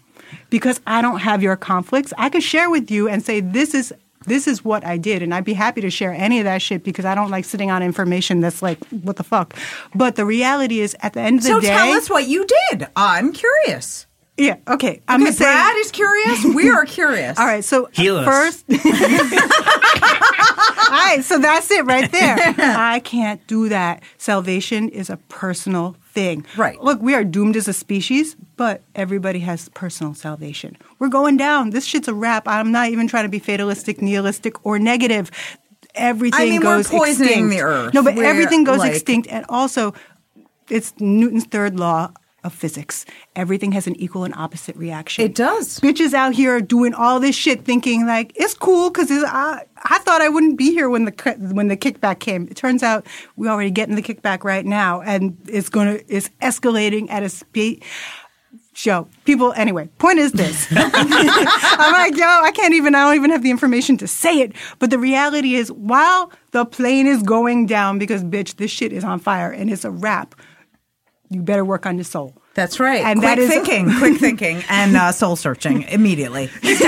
[0.49, 2.13] Because I don't have your conflicts.
[2.17, 3.91] I could share with you and say this is
[4.25, 6.83] this is what I did and I'd be happy to share any of that shit
[6.83, 9.55] because I don't like sitting on information that's like what the fuck.
[9.95, 11.67] But the reality is at the end of the day.
[11.67, 12.87] so tell us what you did.
[12.95, 14.05] I'm curious.
[14.39, 15.01] Yeah, okay.
[15.07, 16.45] I'm Okay, gonna say Brad is curious.
[16.45, 17.37] We are curious.
[17.39, 18.25] All right, so Heal us.
[18.25, 18.65] first.
[20.89, 22.37] All right, so that's it right there.
[22.57, 24.01] I can't do that.
[24.17, 26.45] Salvation is a personal thing.
[26.57, 26.81] Right.
[26.81, 30.77] Look, we are doomed as a species, but everybody has personal salvation.
[30.97, 31.69] We're going down.
[31.71, 32.47] This shit's a wrap.
[32.47, 35.29] I'm not even trying to be fatalistic, nihilistic, or negative.
[35.95, 37.51] Everything I mean, we're goes poisoning extinct.
[37.55, 37.93] the earth.
[37.93, 39.93] No, but We're, everything goes like- extinct, and also,
[40.69, 42.11] it's Newton's third law
[42.43, 43.05] of physics.
[43.35, 45.23] Everything has an equal and opposite reaction.
[45.23, 45.79] It does.
[45.79, 50.21] Bitches out here doing all this shit, thinking like it's cool because I I thought
[50.21, 52.47] I wouldn't be here when the when the kickback came.
[52.49, 57.09] It turns out we already getting the kickback right now, and it's gonna it's escalating
[57.09, 57.83] at a speed.
[58.73, 59.89] Show people anyway.
[59.97, 62.95] Point is this: I'm like, yo, I can't even.
[62.95, 64.53] I don't even have the information to say it.
[64.77, 69.03] But the reality is, while the plane is going down, because bitch, this shit is
[69.03, 70.33] on fire and it's a wrap.
[71.29, 72.33] You better work on your soul.
[72.55, 73.03] That's right.
[73.05, 76.49] And quick that is- thinking, quick thinking, and uh, soul searching immediately.
[76.61, 76.81] That's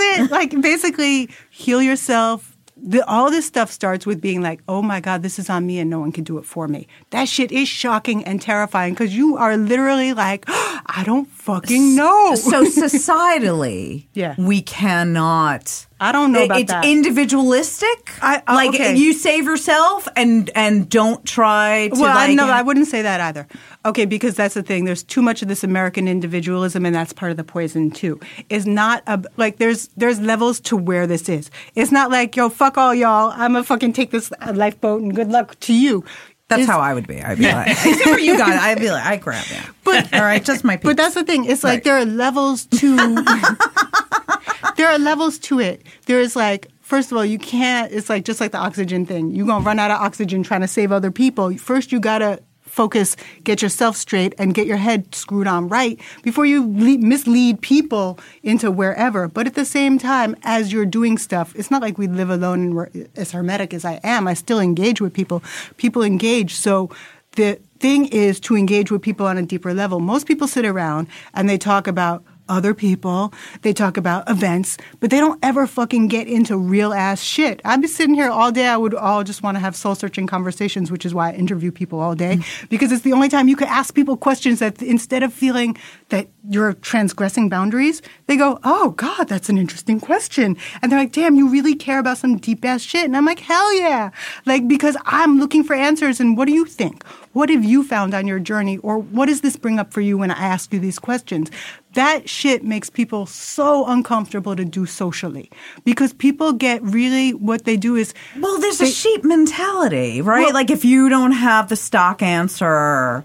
[0.00, 0.30] it.
[0.30, 2.56] Like basically, heal yourself.
[2.82, 5.78] The, all this stuff starts with being like, "Oh my God, this is on me,
[5.80, 9.14] and no one can do it for me." That shit is shocking and terrifying because
[9.14, 14.34] you are literally like, "I don't fucking know." so societally, Yeah.
[14.38, 15.86] we cannot.
[16.00, 16.84] I don't know about it's that.
[16.84, 18.10] individualistic.
[18.22, 18.96] I- uh, like okay.
[18.96, 22.00] you save yourself and and don't try to.
[22.00, 23.46] well, like, I, no, I wouldn't say that either.
[23.84, 24.84] Okay, because that's the thing.
[24.84, 28.18] There's too much of this American individualism, and that's part of the poison too.
[28.48, 31.50] It's not a, like there's there's levels to where this is.
[31.74, 33.30] It's not like yo, fuck all y'all.
[33.30, 36.04] I'm gonna fucking take this lifeboat and good luck to you.
[36.50, 37.22] That's how I would be.
[37.22, 39.62] I'd be like, except for you guys, I'd be like, I grab it.
[39.84, 40.76] But- all right, just my.
[40.76, 41.44] But that's the thing.
[41.46, 41.84] It's like Right.
[41.84, 42.96] there are levels to
[44.76, 45.82] there are levels to it.
[46.06, 49.30] There is like first of all, you can't it's like just like the oxygen thing.
[49.30, 51.56] You're gonna run out of oxygen trying to save other people.
[51.58, 56.46] First you gotta focus, get yourself straight, and get your head screwed on right before
[56.46, 59.28] you le- mislead people into wherever.
[59.28, 62.60] But at the same time, as you're doing stuff, it's not like we live alone
[62.60, 64.26] and we're as hermetic as I am.
[64.26, 65.42] I still engage with people.
[65.76, 66.54] People engage.
[66.54, 66.90] So
[67.32, 70.00] the thing is to engage with people on a deeper level.
[70.00, 73.32] Most people sit around and they talk about, other people.
[73.62, 77.60] They talk about events, but they don't ever fucking get into real ass shit.
[77.64, 78.66] I'd be sitting here all day.
[78.66, 81.70] I would all just want to have soul searching conversations, which is why I interview
[81.70, 82.66] people all day mm-hmm.
[82.68, 85.76] because it's the only time you could ask people questions that instead of feeling
[86.08, 90.56] that you're transgressing boundaries, they go, Oh God, that's an interesting question.
[90.82, 93.04] And they're like, damn, you really care about some deep ass shit.
[93.04, 94.10] And I'm like, hell yeah.
[94.46, 96.20] Like, because I'm looking for answers.
[96.20, 97.04] And what do you think?
[97.32, 98.78] What have you found on your journey?
[98.78, 101.48] Or what does this bring up for you when I ask you these questions?
[101.94, 105.48] That shit makes people so uncomfortable to do socially
[105.84, 110.46] because people get really what they do is Well, there's they- a sheep mentality, right?
[110.46, 113.22] Well- like if you don't have the stock answer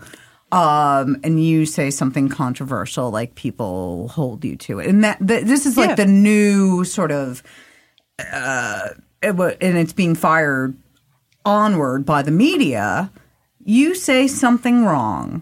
[0.52, 4.88] um, and you say something controversial, like people hold you to it.
[4.88, 5.96] And that th- this is like Yeah.
[5.96, 7.42] the new sort of,
[8.32, 8.90] uh,
[9.22, 10.78] it and it's being fired
[11.44, 13.12] onward by the media.
[13.66, 15.42] You say something wrong,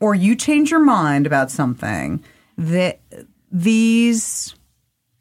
[0.00, 2.22] or you change your mind about something
[2.58, 2.98] that
[3.52, 4.54] these,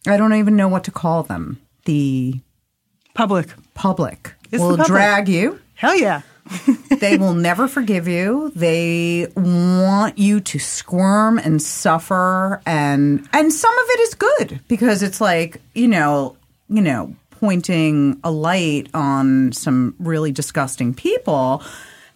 [0.08, 1.62] I don't even know what to call them.
[1.86, 2.40] The
[3.14, 3.54] public.
[3.76, 4.88] public It's will public.
[4.88, 5.60] drag you.
[5.76, 6.22] Hell yeah.
[7.00, 8.52] They will never forgive you.
[8.56, 15.04] They want you to squirm and suffer and and some of it is good because
[15.04, 16.38] it's like, you know,
[16.70, 21.62] you know, pointing a light on some really disgusting people.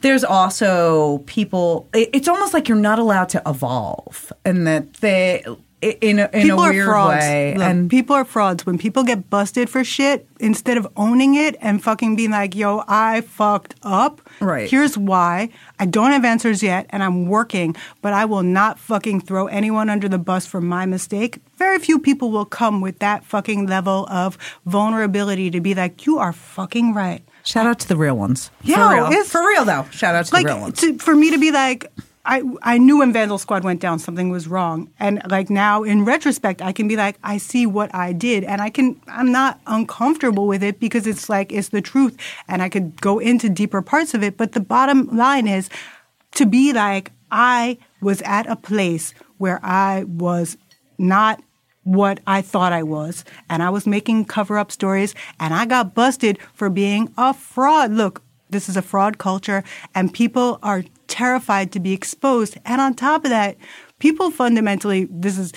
[0.02, 5.44] There's also people it- it's almost like you're not allowed to evolve and that they
[5.82, 7.20] in a, in people a are weird frauds.
[7.26, 8.66] way Look, and people are frauds.
[8.66, 12.84] When people get busted for shit, instead of owning it and fucking being like, "Yo,
[12.90, 14.70] I fucked up," Right.
[14.70, 15.48] Here's why.
[15.80, 19.90] I don't have answers yet, and I'm working, but I will not fucking throw anyone
[19.90, 21.40] under the bus for my mistake.
[21.58, 26.20] Very few people will come with that fucking level of vulnerability to be like, "You
[26.20, 28.52] are fucking right." Shout out to the real ones.
[28.64, 29.06] Yeah, for real.
[29.08, 29.86] it's- for real though.
[29.92, 30.80] Shout out to like the real ones.
[30.82, 31.92] to, for me to be like
[32.26, 36.06] I, I knew when Vandal Squad went down something was wrong and like now in
[36.06, 39.60] retrospect I can be like I see what I did and I can I'm not
[39.66, 42.16] uncomfortable with it because it's like it's the truth
[42.48, 45.70] and I could go into deeper parts of it but the bottom line is
[46.36, 50.56] to be like I was at a place where I was
[51.00, 51.42] not
[51.90, 53.26] what I thought I was.
[53.50, 57.92] And I was making cover up stories and I got busted for being a fraud.
[57.92, 58.22] Look,
[58.52, 59.64] this is a fraud culture
[59.96, 62.58] and people are terrified to be exposed.
[62.64, 63.58] And on top of that,
[63.98, 65.52] people fundamentally, this is,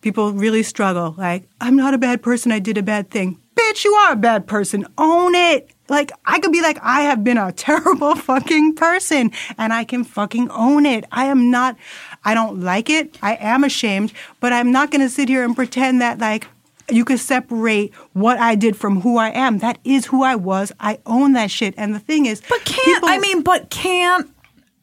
[0.00, 1.14] people really struggle.
[1.18, 2.50] Like, I'm not a bad person.
[2.50, 3.38] I did a bad thing.
[3.54, 4.86] Bitch, you are a bad person.
[4.96, 5.70] Own it.
[5.88, 10.04] Like, I could be like, I have been a terrible fucking person and I can
[10.04, 11.04] fucking own it.
[11.10, 11.76] I am not,
[12.24, 13.16] I don't like it.
[13.22, 16.46] I am ashamed, but I'm not going to sit here and pretend that, like,
[16.90, 19.58] you could separate what I did from who I am.
[19.58, 20.72] That is who I was.
[20.80, 21.74] I own that shit.
[21.76, 23.42] And the thing is, But can't people- I mean?
[23.42, 24.30] But can't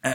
[0.03, 0.13] uh,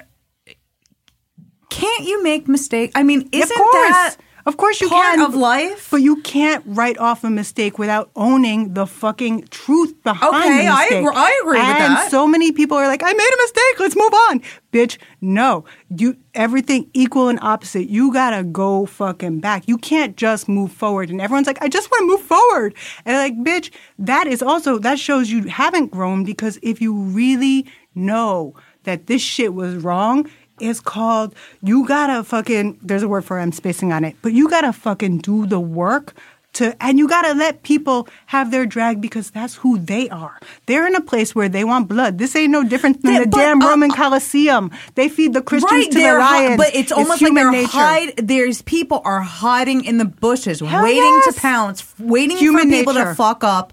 [1.68, 2.92] can't you make mistakes?
[2.94, 4.16] I mean, isn't of course, that
[4.46, 5.88] of course you part can of life?
[5.90, 10.70] but you can't write off a mistake without owning the fucking truth behind Okay, the
[10.72, 10.98] I mistake.
[10.98, 12.00] agree- I agree with that.
[12.02, 13.80] and so many people are like, "I made a mistake.
[13.80, 14.40] Let's move on."
[14.72, 15.64] Bitch, no.
[15.96, 17.88] You everything equal and opposite.
[17.90, 19.66] You gotta go fucking back.
[19.66, 21.10] You can't just move forward.
[21.10, 22.74] And everyone's like, "I just want to move forward."
[23.04, 27.66] And like, bitch, that is also that shows you haven't grown because if you really
[27.94, 30.26] know that this shit was wrong,
[30.60, 34.32] it's called you gotta fucking there's a word for it, I'm spacing on it, but
[34.32, 36.14] you gotta fucking do the work
[36.52, 40.36] to and you gotta let people have their drag because that's who they are.
[40.66, 42.18] They're in a place where they want blood.
[42.18, 44.72] This ain't no different than Yeah, the but, damn uh, Roman Coliseum.
[44.96, 46.56] They feed the Christians right, to the lions.
[46.56, 47.68] but it's almost like they're nature.
[47.70, 48.16] hide.
[48.16, 51.34] There's people are hiding in the bushes, Hell waiting yes.
[51.36, 53.10] to pounce, waiting Human for people nature.
[53.10, 53.72] to fuck up.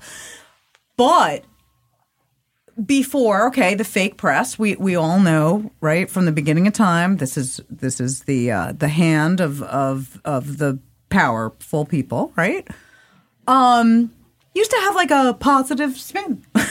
[0.98, 1.46] But
[2.86, 7.18] before, okay, the fake press, we we all know, right, from the beginning of time,
[7.18, 12.68] this is this is the uh, the hand of of of the powerful people, right?
[13.48, 14.12] Um,
[14.54, 16.44] used to have like a positive spin.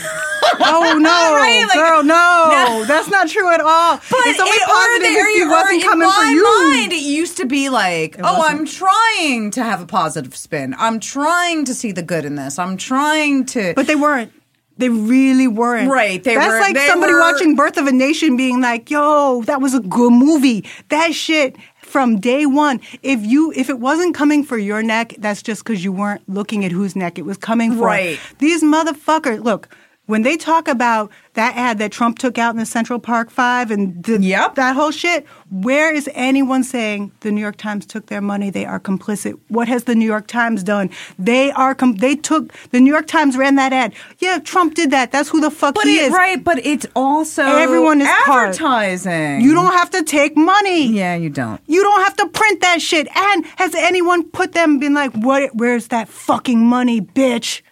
[0.58, 2.84] Oh no, Right, like- girl, no, No.
[2.86, 3.96] that's not true at all.
[3.96, 6.70] But it's only it- positive there- if he wasn't in coming my for you.
[6.80, 10.74] mind, it used to be like, oh, I'm trying to have a positive spin.
[10.78, 12.58] I'm trying to see the good in this.
[12.58, 13.74] I'm trying to.
[13.74, 14.32] But they weren't.
[14.78, 15.90] They really weren't.
[15.90, 19.42] Right, they That's were- like somebody were- watching Birth of a Nation being like, "Yo,
[19.46, 22.80] that was a good movie." That shit from day one.
[23.02, 26.64] If you if it wasn't coming for your neck, that's just because you weren't looking
[26.64, 27.86] at whose neck it was coming for.
[27.86, 28.18] Right.
[28.38, 29.42] These motherfuckers.
[29.42, 29.68] Look.
[30.06, 33.72] When they talk about that ad that Trump took out in the Central Park Five
[33.72, 34.54] and the, Yep.
[34.54, 38.48] that whole shit, where is anyone saying the New York Times took their money?
[38.50, 39.36] They are complicit.
[39.48, 40.90] What has the New York Times done?
[41.18, 41.74] They are.
[41.74, 43.94] Com- they took the New York Times ran that ad.
[44.20, 45.10] Yeah, Trump did that.
[45.10, 46.12] That's who the fuck But he it, is.
[46.12, 48.50] right, but it's also Everyone is part.
[48.50, 49.40] advertising.
[49.40, 50.86] You don't have to take money.
[50.86, 51.60] Yeah, you don't.
[51.66, 53.08] You don't have to print that shit.
[53.16, 55.50] And has anyone put them been like, what?
[55.56, 57.62] Where's that fucking money, bitch?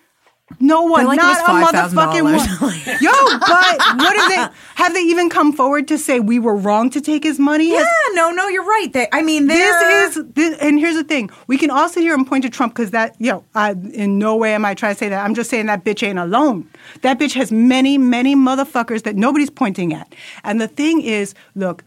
[0.61, 2.35] No one, like, not a motherfucking one.
[3.01, 4.59] Yo, but what have they?
[4.75, 7.73] Have they even come forward to say we were wrong to take his money?
[7.73, 8.93] Yeah, Has- no, no, you're right.
[8.93, 12.15] They, I mean, this is this, and here's the thing: we can all sit here
[12.15, 14.99] and point to Trump because that, yo, I, in no way am I trying to
[14.99, 15.25] say that.
[15.25, 16.69] I'm just saying that bitch ain't alone.
[17.01, 20.15] That bitch has many, many motherfuckers that nobody's pointing at.
[20.45, 21.85] And the thing is, look.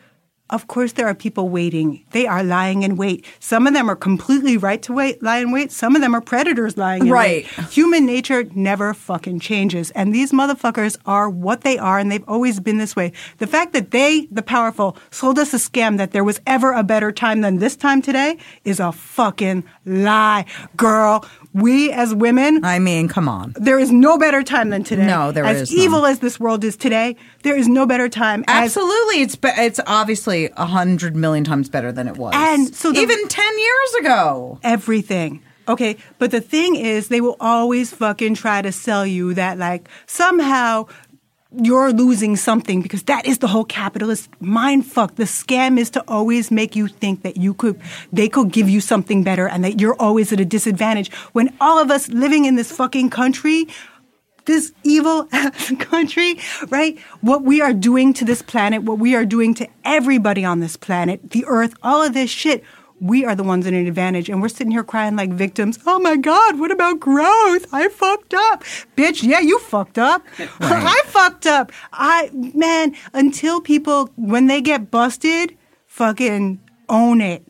[0.49, 2.05] Of course, there are people waiting.
[2.11, 3.25] They are lying in wait.
[3.39, 5.71] Some of them are completely right to wait, lie in wait.
[5.73, 7.45] Some of them are predators lying in Right.
[7.57, 7.67] wait.
[7.71, 9.91] Human nature never fucking changes.
[9.91, 13.11] And these motherfuckers are what they are, and they've always been this way.
[13.39, 16.83] The fact that they, the powerful, sold us a scam that there was ever a
[16.83, 20.45] better time than this time today is a fucking lie.
[20.77, 23.53] Girl, we as women, I mean, come on.
[23.57, 25.05] there is no better time than today.
[25.07, 25.83] No, there as is none.
[25.85, 28.43] evil as this world is today, there is no better time.
[28.47, 32.73] as Absolutely, it's be- it's obviously a hundred million times better than it was, And
[32.75, 34.59] so the- even ten years ago.
[34.63, 35.41] everything.
[35.69, 39.89] Okay, but the thing is, they will always fucking try to sell you that like
[40.05, 40.85] somehow
[41.51, 45.15] you're losing something because that is the whole capitalist mind fuck.
[45.15, 47.79] The scam is to always make you think that you could,
[48.11, 51.11] they could give you something better and that you're always at a disadvantage.
[51.31, 53.67] When all of us living in this fucking country,
[54.45, 55.25] this evil
[55.79, 56.39] country,
[56.69, 56.97] right?
[57.21, 60.75] What we are doing to this planet, what we are doing to everybody on this
[60.75, 62.63] planet, the earth, all of this shit,
[62.99, 64.29] we are the ones in an advantage.
[64.29, 65.79] And we're sitting here crying like victims.
[65.85, 67.67] Oh my God, what about growth?
[67.71, 68.63] I fucked up.
[68.95, 70.25] Bitch, yeah, you fucked up.
[70.59, 71.71] I fucked up.
[71.93, 77.43] I, man, until people, when they get busted, fucking own it.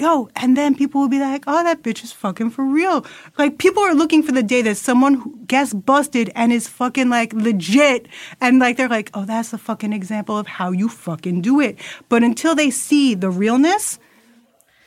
[0.00, 3.04] Yo, and then people will be like, oh, that bitch is fucking for real.
[3.36, 7.08] Like, people are looking for the day that someone who gets busted and is fucking
[7.08, 8.06] like legit.
[8.40, 11.80] And like, they're like, oh, that's a fucking example of how you fucking do it.
[12.08, 13.98] But until they see the realness,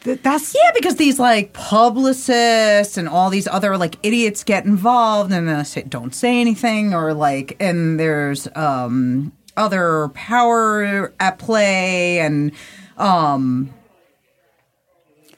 [0.04, 0.56] that's.
[0.56, 5.64] Yeah, because these like publicists and all these other like idiots get involved and uh,
[5.64, 12.52] say, don't say anything or like, and there's um other power at play and
[12.98, 13.74] um.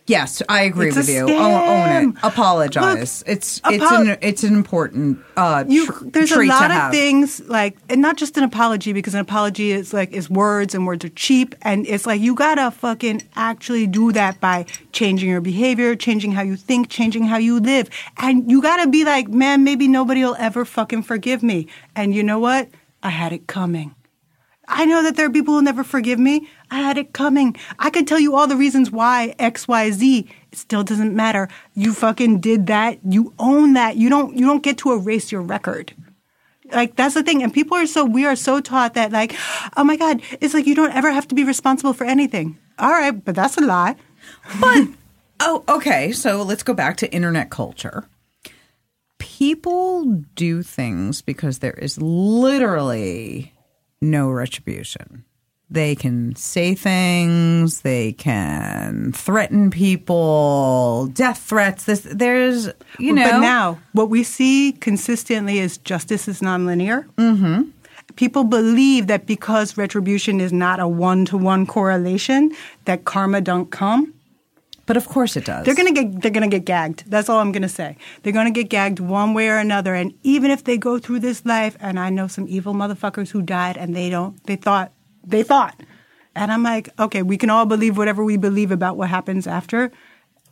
[0.06, 1.22] Yes, I agree It's with you.
[1.22, 2.16] Own, own it.
[2.24, 2.84] Apologize.
[2.84, 6.92] Look, it's it's apo- an it's an important uh you tr- there's a lot of
[6.92, 10.86] things like and not just an apology because an apology is like is words and
[10.86, 15.40] words are cheap and it's like you gotta fucking actually do that by changing your
[15.42, 19.64] behavior changing how you think changing how you live and you gotta be like man
[19.64, 22.68] maybe nobody will ever fucking forgive me and you know what
[23.04, 23.96] i had it coming
[24.68, 26.48] I know that there are people who never forgive me.
[26.72, 27.56] I had it coming.
[27.80, 30.28] I could tell you all the reasons why X, Y, Z.
[30.52, 31.50] It still doesn't matter.
[31.74, 33.00] You fucking did that.
[33.04, 33.98] You own that.
[33.98, 34.38] You don't.
[34.38, 35.94] You don't get to erase your record.
[36.72, 37.44] Like that's the thing.
[37.44, 39.36] And people are so we are so taught that like,
[39.76, 42.58] oh my god, it's like you don't ever have to be responsible for anything.
[42.80, 43.96] All right, but that's a lie.
[44.60, 44.88] But
[45.42, 46.12] oh, okay.
[46.12, 48.08] So let's go back to internet culture.
[49.20, 53.54] People do things because there is literally
[54.04, 55.26] no retribution.
[55.70, 61.86] They can say things, they can threaten people, death threats.
[61.86, 67.08] This there's you know But now, what we see consistently is justice is nonlinear.
[67.18, 67.70] Mm-hmm.
[68.18, 72.52] People believe that because retribution is not a one to one correlation,
[72.86, 74.14] that karma don't come.
[74.86, 75.66] But of course it does.
[75.66, 77.10] They're gonna get they're gonna get gagged.
[77.10, 77.98] That's all I'm gonna say.
[78.22, 79.94] They're gonna get gagged one way or another.
[79.94, 83.42] And even if they go through this life, and I know some evil motherfuckers who
[83.42, 84.92] died and they don't they thought
[85.24, 85.80] they thought.
[86.36, 89.92] And I'm like, okay, we can all believe whatever we believe about what happens after.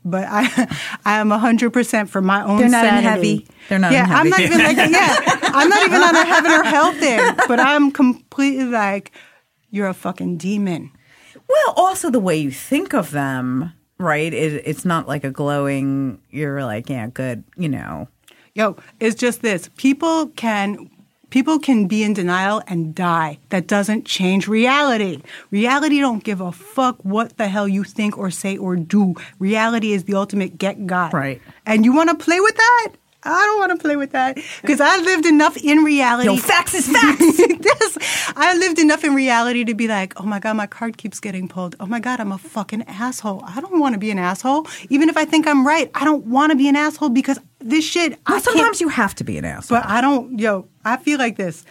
[0.06, 0.68] But I,
[1.06, 2.58] I am hundred percent for my own.
[2.58, 3.08] They're not in sanity.
[3.08, 3.48] heavy.
[3.70, 5.18] They're not Yeah, I'm not even like yeah.
[5.54, 7.36] I'm not even on a heaven or hell thing.
[7.48, 9.12] But I'm completely like,
[9.70, 10.92] you're a fucking demon.
[11.48, 14.34] Well, also the way you think of them, right?
[14.34, 16.20] It, it's not like a glowing.
[16.30, 17.44] You're like, yeah, good.
[17.56, 18.08] You know,
[18.54, 19.70] Yo, it's just this.
[19.78, 20.90] People can
[21.30, 23.40] people can be in denial and die.
[23.48, 25.22] That doesn't change reality.
[25.52, 29.16] Reality don't give a fuck what the hell you think or say or do.
[29.40, 31.14] Reality is the ultimate get got.
[31.14, 31.42] Right.
[31.66, 32.90] And you want to play with that?
[33.24, 36.30] I don't want to play with that because I lived enough in reality.
[36.30, 37.22] Yo, facts is facts.
[37.40, 37.98] yes,
[38.36, 41.48] I lived enough in reality to be like, oh my God, my card keeps getting
[41.48, 41.76] pulled.
[41.80, 43.44] Oh my God, I'm a fucking asshole.
[43.46, 44.66] I don't want to be an asshole.
[44.90, 47.86] Even if I think I'm right, I don't want to be an asshole because this
[47.86, 48.14] shit.
[48.26, 49.80] I Well, can't- sometimes you have to be an asshole.
[49.80, 51.64] But I don't, yo, I feel like this.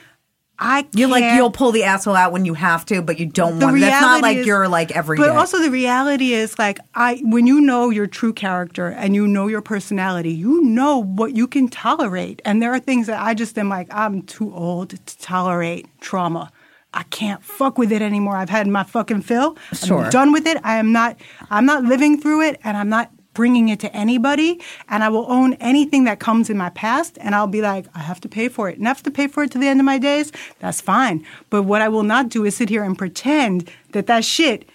[0.62, 0.94] I can't.
[0.94, 3.64] You're like you'll pull the asshole out when you have to, but you don't the
[3.66, 3.80] want.
[3.80, 5.34] That's not like is- you're like every But day.
[5.34, 9.46] also the reality is like I when you know your true character and you know
[9.46, 12.42] your personality, you know what you can tolerate.
[12.44, 16.52] And there are things that I just am like, I'm too old to tolerate trauma.
[16.92, 18.36] I can't fuck with it anymore.
[18.36, 19.56] I've had my fucking fill.
[19.72, 20.02] Sure.
[20.04, 20.58] I'm done with it.
[20.62, 21.16] I am not
[21.50, 25.30] I'm not living through it and I'm not bringing it to anybody and I will
[25.30, 28.48] own anything that comes in my past and I'll be like I have to pay
[28.48, 28.78] for it.
[28.78, 30.32] And I have to pay for it to the end of my days.
[30.58, 31.24] That's fine.
[31.48, 34.68] But what I will not do is sit here and pretend that that shit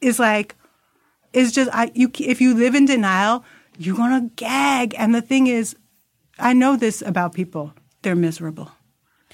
[0.00, 0.54] is like
[1.32, 3.44] is just I you if you live in denial,
[3.78, 5.76] you're going to gag and the thing is
[6.38, 7.74] I know this about people.
[8.02, 8.70] They're miserable.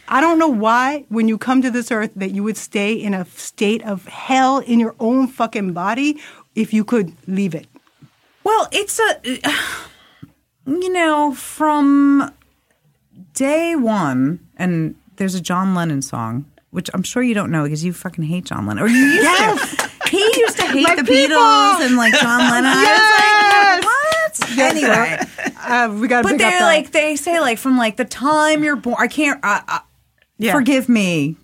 [0.08, 3.14] I don't know why, when you come to this earth, that you would stay in
[3.14, 6.20] a state of hell in your own fucking body
[6.54, 7.66] if you could leave it.
[8.44, 9.20] Well, it's a,
[10.66, 12.32] you know, from
[13.32, 17.84] day one, and there's a John Lennon song, which I'm sure you don't know because
[17.84, 18.82] you fucking hate John Lennon.
[18.84, 19.90] Or you used to.
[20.10, 21.36] He used to hate My the people!
[21.36, 22.70] Beatles and like John Lennon.
[22.70, 24.58] Like, what?
[24.58, 25.18] Anyway.
[25.58, 28.76] Uh, we got to But they're like, they say like from like the time you're
[28.76, 29.78] born, I can't, uh, uh,
[30.38, 30.52] Yeah.
[30.52, 31.36] forgive me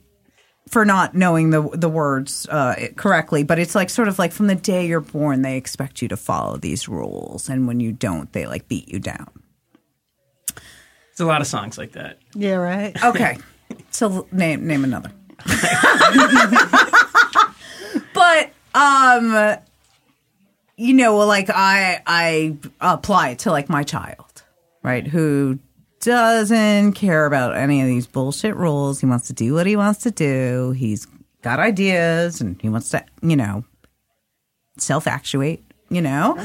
[0.70, 4.46] for not knowing the the words uh, correctly, but it's like sort of like from
[4.46, 8.32] the day you're born, they expect you to follow these rules, and when you don't,
[8.32, 9.28] they like beat you down.
[10.54, 12.18] There's a lot of songs like that.
[12.34, 12.96] yeah, right.
[13.04, 13.38] Okay,
[13.90, 15.10] so name name another.
[18.14, 19.56] but um,
[20.76, 24.44] you know, like I I apply it to like my child,
[24.82, 25.06] right?
[25.06, 25.58] Who
[26.00, 29.00] doesn't care about any of these bullshit rules.
[29.00, 30.72] He wants to do what he wants to do.
[30.72, 31.06] He's
[31.42, 33.64] got ideas and he wants to, you know,
[34.78, 35.62] self actuate.
[35.90, 36.38] You know,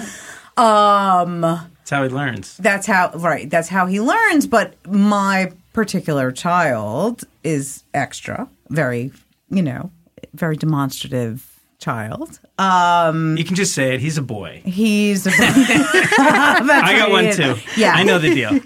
[0.57, 2.57] um That's how he learns.
[2.57, 9.11] that's how right that's how he learns but my particular child is extra very
[9.52, 9.91] you know
[10.34, 12.39] very demonstrative child.
[12.57, 13.99] Um You can just say it.
[14.02, 14.61] He's a boy.
[14.65, 17.56] he's I got one too.
[17.77, 17.93] Yeah.
[17.95, 18.49] I know the deal.
[18.49, 18.61] and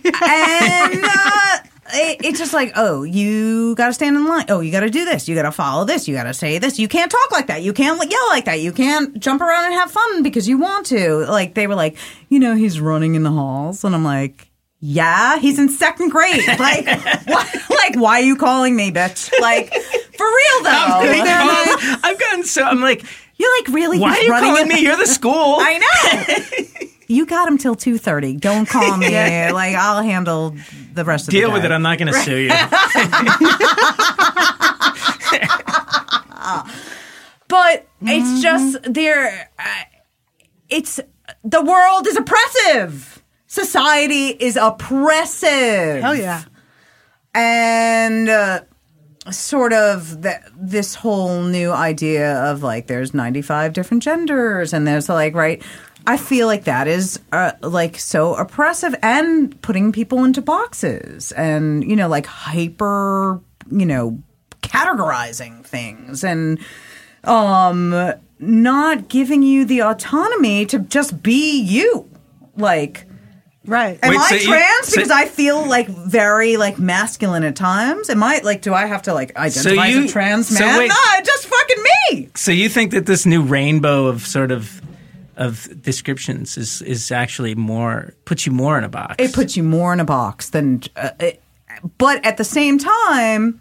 [1.04, 1.58] uh,
[1.92, 4.46] it, it's just like oh you got to stand in line.
[4.50, 5.28] Oh you got to do this.
[5.28, 6.08] You got to follow this.
[6.08, 6.78] You got to say this.
[6.78, 7.64] You can't talk like that.
[7.64, 8.60] You can't yell like that.
[8.62, 11.26] You can't jump around and have fun because you want to.
[11.26, 11.98] Like they were like
[12.30, 13.84] you know he's running in the halls.
[13.84, 14.46] And i'm like
[14.82, 16.48] yeah he's in second grade.
[16.48, 16.86] Like
[17.26, 19.32] why, like why are you calling me bitch?
[19.42, 19.74] Like
[20.20, 22.64] for real though I've They're like, gotten, I've gotten so.
[22.64, 23.04] I'm like,
[23.38, 24.82] you're like really why are you running calling me?
[24.82, 25.32] You're the school.
[25.60, 26.88] I know.
[27.08, 28.36] you got him till two thirty.
[28.36, 29.08] Don't call me.
[29.52, 30.56] Like I'll handle
[30.94, 31.72] the rest of the Deal with it.
[31.72, 32.50] I'm not going to sue you.
[37.48, 39.50] But it's just there.
[39.58, 39.84] Uh,
[40.70, 41.00] it's
[41.44, 43.24] the world is oppressive.
[43.48, 46.02] Society is oppressive.
[46.02, 46.44] Hell yeah.
[47.34, 48.62] and uh,
[49.32, 50.24] sort of
[50.56, 55.62] this whole new idea of like there's 95 different genders and there's like right
[56.08, 61.84] i feel like that is uh, like so oppressive and putting people into boxes and
[61.90, 63.40] you know like hyper
[63.72, 64.22] you know
[64.62, 66.60] categorizing things and
[67.26, 72.10] um not giving you the autonomy to just be you.
[72.56, 73.06] Like
[73.66, 74.00] Right.
[74.02, 77.56] Am Wait, I so you- trans so- because I feel like very like masculine at
[77.56, 78.10] times?
[78.10, 80.80] Am I like do I have to like identify you- as a trans so man?
[80.80, 82.30] wait- no, just fucking me.
[82.36, 84.82] So you think that this new rainbow of sort of
[85.36, 89.16] of descriptions is is actually more puts you more in a box?
[89.20, 91.42] It puts you more in a box than uh, it,
[91.98, 93.60] but at the same time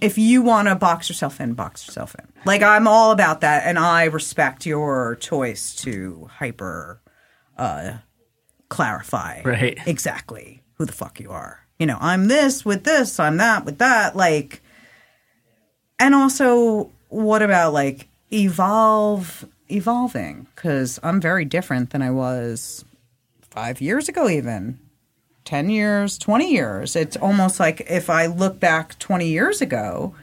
[0.00, 2.24] if you want to box yourself in, box yourself in.
[2.44, 7.00] Like I'm all about that and I respect your choice to hyper
[7.56, 7.94] uh
[8.68, 9.78] clarify Right.
[9.86, 11.66] exactly who the fuck you are.
[11.78, 14.16] You know, I'm this with this, I'm that with that.
[14.16, 14.60] Like,
[15.98, 20.46] and also, what about like evolve, evolving?
[20.54, 22.84] Because I'm very different than I was
[23.40, 24.78] five years ago, even
[25.44, 26.94] 10 years, 20 years.
[26.94, 30.14] It's almost like if I look back 20 years ago,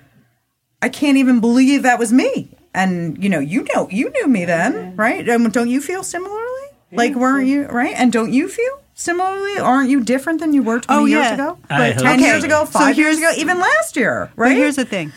[0.81, 2.49] I can't even believe that was me.
[2.73, 5.27] And you know, you know, you knew me then, right?
[5.29, 6.54] Um, don't you feel similarly?
[6.91, 7.93] Like, weren't you right?
[7.95, 9.57] And don't you feel similarly?
[9.59, 11.33] Aren't you different than you were 20 years yeah.
[11.33, 11.57] ago?
[11.69, 12.25] I Like ten so.
[12.25, 14.55] years ago, So five years ago, even last year, But right?
[14.57, 15.11] here's the thing.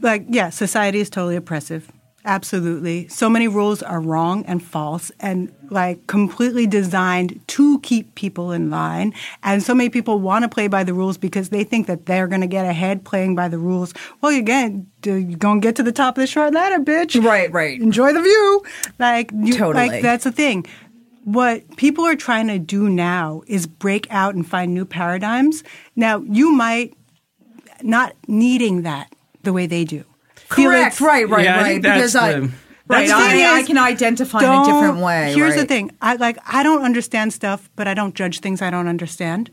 [0.00, 1.90] Like, yeah, society is totally oppressive.
[2.24, 3.08] Absolutely.
[3.08, 8.68] So many rules are wrong and false and like completely designed to keep people in
[8.70, 9.14] line.
[9.42, 12.26] And so many people want to play by the rules because they think that they're
[12.26, 13.94] going to get ahead playing by the rules.
[14.20, 17.22] Well, again, you're going to get to the top of the short ladder, bitch.
[17.24, 17.80] Right, right.
[17.80, 18.62] Enjoy the view.
[18.98, 19.88] Like, you, Totally.
[19.88, 20.66] like that's the thing.
[21.24, 25.62] What people are trying to do now is break out and find new paradigms.
[25.94, 26.94] Now, you might
[27.82, 29.12] not needing that
[29.42, 30.04] the way they do.
[30.48, 30.94] Correct.
[30.94, 31.66] it's- Right, right, Yeah, right.
[31.66, 32.50] think that's Because I, right,
[32.88, 35.34] That's the I, I can identify in a different way.
[35.34, 38.70] Here's the thing: I like I don't understand stuff, but I don't judge things I
[38.70, 39.50] don't understand.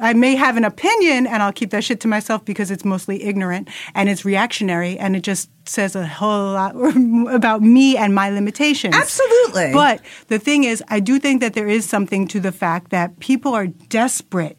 [0.00, 3.22] I may have an opinion, and I'll keep that shit to myself because it's mostly
[3.22, 6.74] ignorant and it's reactionary, and it just says a whole lot
[7.34, 8.94] about me and my limitations.
[8.94, 9.72] Absolutely.
[9.72, 13.20] But the thing is, I do think that there is something to the fact that
[13.20, 14.58] people are desperate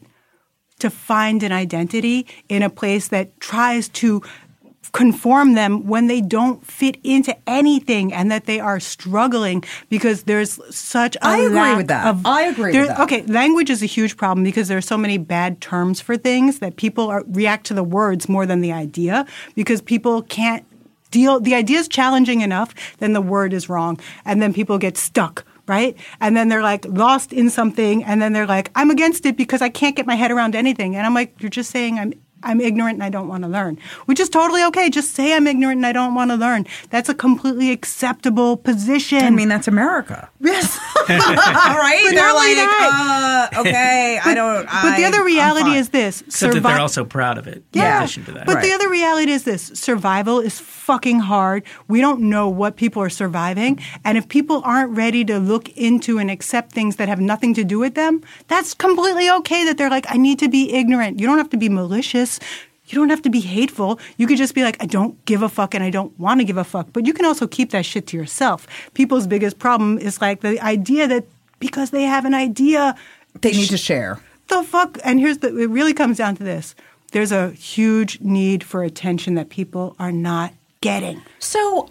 [0.82, 4.20] to find an identity in a place that tries to
[4.90, 10.58] conform them when they don't fit into anything and that they are struggling because there's
[10.74, 12.06] such a I agree with that.
[12.06, 13.00] of- I agree there- with that.
[13.00, 16.58] Okay, language is a huge problem because there are so many bad terms for things
[16.58, 20.64] that people are, react to the words more than the idea because people can't
[21.10, 24.96] deal the idea is challenging enough then the word is wrong and then people get
[24.96, 29.26] stuck right and then they're like lost in something and then they're like i'm against
[29.26, 31.98] it because i can't get my head around anything and i'm like you're just saying
[31.98, 34.90] i'm I'm ignorant and I don't want to learn, which is totally okay.
[34.90, 36.66] Just say I'm ignorant and I don't want to learn.
[36.90, 39.24] That's a completely acceptable position.
[39.24, 40.28] I mean, that's America.
[40.40, 40.78] yes.
[41.08, 42.02] right?
[42.04, 43.50] But They're like, that.
[43.54, 44.66] uh, okay, I don't.
[44.66, 47.64] but the other reality is this: Except that survi- they're also proud of it.
[47.72, 48.46] In addition to that.
[48.46, 51.64] But the other reality is this survival is fucking hard.
[51.88, 53.80] We don't know what people are surviving.
[54.04, 57.64] And if people aren't ready to look into and accept things that have nothing to
[57.64, 61.20] do with them, that's completely okay that they're like, I need to be ignorant.
[61.20, 62.31] You don't have to be malicious.
[62.86, 63.98] You don't have to be hateful.
[64.18, 66.44] You could just be like, I don't give a fuck and I don't want to
[66.44, 66.92] give a fuck.
[66.92, 68.66] But you can also keep that shit to yourself.
[68.94, 71.24] People's biggest problem is like the idea that
[71.58, 72.94] because they have an idea,
[73.40, 74.20] They need to share.
[74.48, 74.98] the fuck?
[75.04, 76.74] And here's the, it really comes down to this.
[77.12, 81.22] There's a huge need for attention that people are not getting.
[81.38, 81.88] So,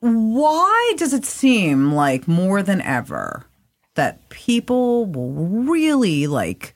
[0.00, 3.46] why does it seem like more than ever
[3.94, 6.74] that people will really like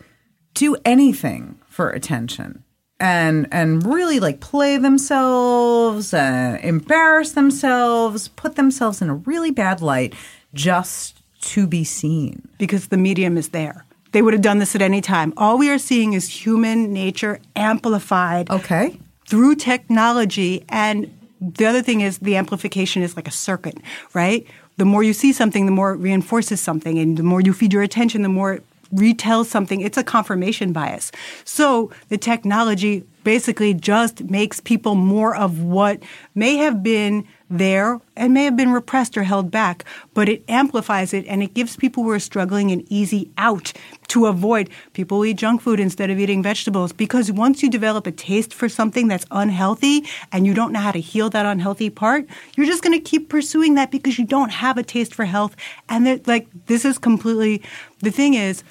[0.54, 2.62] do anything for attention
[3.00, 9.80] and and really like play themselves, uh, embarrass themselves, put themselves in a really bad
[9.80, 10.14] light
[10.54, 12.48] just to be seen?
[12.58, 13.84] because the medium is there.
[14.12, 15.32] They would have done this at any time.
[15.36, 18.98] All we are seeing is human nature amplified Okay.
[19.26, 20.64] through technology.
[20.68, 23.78] And the other thing is the amplification is like a circuit,
[24.14, 24.46] right?
[24.76, 26.98] The more you see something, the more it reinforces something.
[26.98, 29.80] And the more you feed your attention, the more it retells something.
[29.80, 31.12] It's a confirmation bias.
[31.44, 36.02] So the technology basically just makes people more of what
[36.34, 41.12] may have been there and may have been repressed or held back, but it amplifies
[41.12, 43.72] it and it gives people who are struggling an easy out
[44.08, 44.70] to avoid.
[44.94, 48.68] People eat junk food instead of eating vegetables because once you develop a taste for
[48.68, 52.82] something that's unhealthy and you don't know how to heal that unhealthy part, you're just
[52.82, 55.54] going to keep pursuing that because you don't have a taste for health.
[55.88, 57.62] And that, like, this is completely
[58.00, 58.64] the thing is,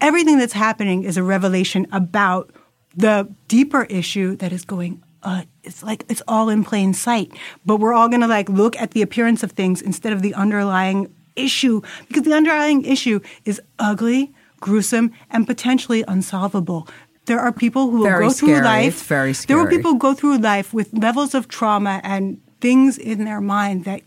[0.00, 2.50] everything that's happening is a revelation about
[2.94, 7.32] the deeper issue that is going uh, it's like it's all in plain sight.
[7.64, 10.32] But we're all going to like look at the appearance of things instead of the
[10.34, 16.88] underlying issue because the underlying issue is ugly gruesome and potentially unsolvable.
[17.26, 19.98] There are people who will Very go through life It's very there are people who
[19.98, 24.02] go through life with levels of trauma and things in their mind that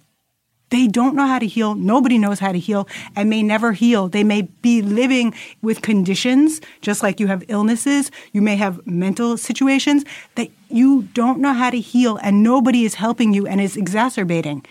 [0.69, 1.75] they don't know how to heal.
[1.75, 4.07] Nobody knows how to heal and may never heal.
[4.07, 8.11] They may be living with conditions, just like you have illnesses.
[8.33, 10.05] You may have mental situations
[10.35, 14.65] that you don't know how to heal and nobody is helping you and is exacerbating.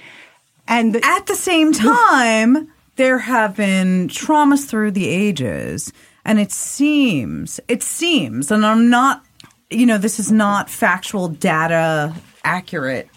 [0.68, 5.92] And the, At the same time, there have been traumas through the ages,
[6.24, 9.24] and it seems, it seems, and I'm not,
[9.70, 12.12] you know, this is not factual data
[12.44, 13.08] accurate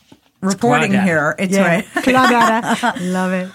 [0.42, 1.36] reporting here.
[1.40, 2.06] It's yeah, right.
[3.02, 3.52] Love it.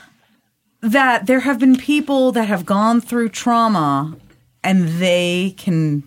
[0.83, 4.17] that there have been people that have gone through trauma
[4.63, 6.03] and they can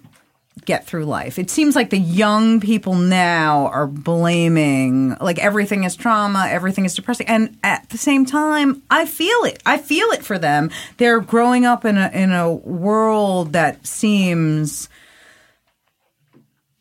[0.66, 1.40] get through life.
[1.40, 6.94] It seems like the young people now are blaming like everything is trauma, everything is
[6.94, 7.28] depressing.
[7.28, 9.64] And at the same time, I feel it.
[9.66, 10.70] I feel it for them.
[10.98, 14.90] They're growing up in a in a world that seems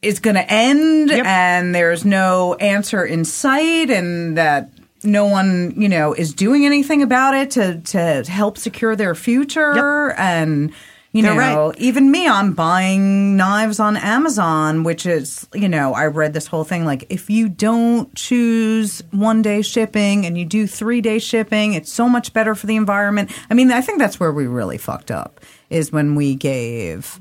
[0.02, 4.70] is going to end and there's no answer in sight and that
[5.04, 10.12] no one, you know, is doing anything about it to to help secure their future
[10.12, 10.72] and
[11.12, 11.78] You They're know, right.
[11.78, 16.64] even me, I'm buying knives on Amazon, which is, you know, I read this whole
[16.64, 21.72] thing like if you don't choose one day shipping and you do three day shipping,
[21.72, 23.30] it's so much better for the environment.
[23.50, 27.18] I mean, I think that's where we really fucked up is when we gave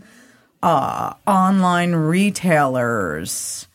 [0.63, 3.67] uh, online retailers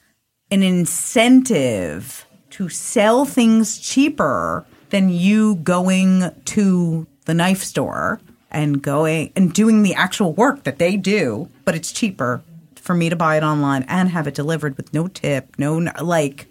[0.51, 9.33] an incentive to sell things cheaper than you going to the knife store and going
[9.35, 12.43] and doing the actual work that they do, but it's cheaper
[12.77, 16.47] for me to buy it online and have it delivered with no tip, no like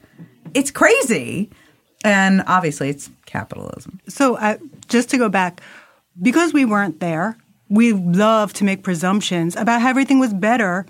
[0.53, 1.49] it's crazy.
[2.03, 3.99] And obviously it's capitalism.
[4.07, 5.61] So, uh, just to go back,
[6.19, 7.37] because we weren't there,
[7.71, 10.85] we love to make presumptions about how everything was better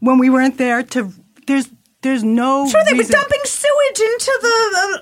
[0.00, 0.82] when we weren't there.
[0.82, 1.12] To
[1.46, 1.68] there's
[2.00, 4.56] there's no Sure, they were dumping sewage into the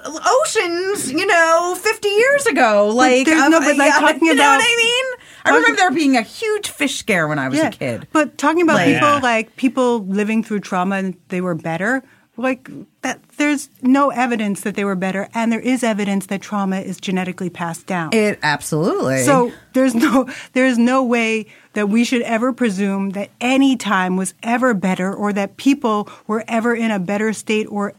[0.05, 2.89] uh, oceans, you know, 50 years ago.
[2.94, 5.05] Like, there's no- um, but, like, yeah, talking you know about- what I mean?
[5.47, 8.07] I remember there being a huge fish scare when I was a kid.
[8.12, 9.20] But talking about Like- people Yeah.
[9.23, 12.02] like people living through trauma and they were better,
[12.40, 12.70] like
[13.02, 17.00] that there's no evidence that they were better and there is evidence that trauma is
[17.00, 18.12] genetically passed down.
[18.12, 19.22] It absolutely.
[19.24, 24.34] So there's no there's no way that we should ever presume that any time was
[24.42, 27.94] ever better or that people were ever in a better state or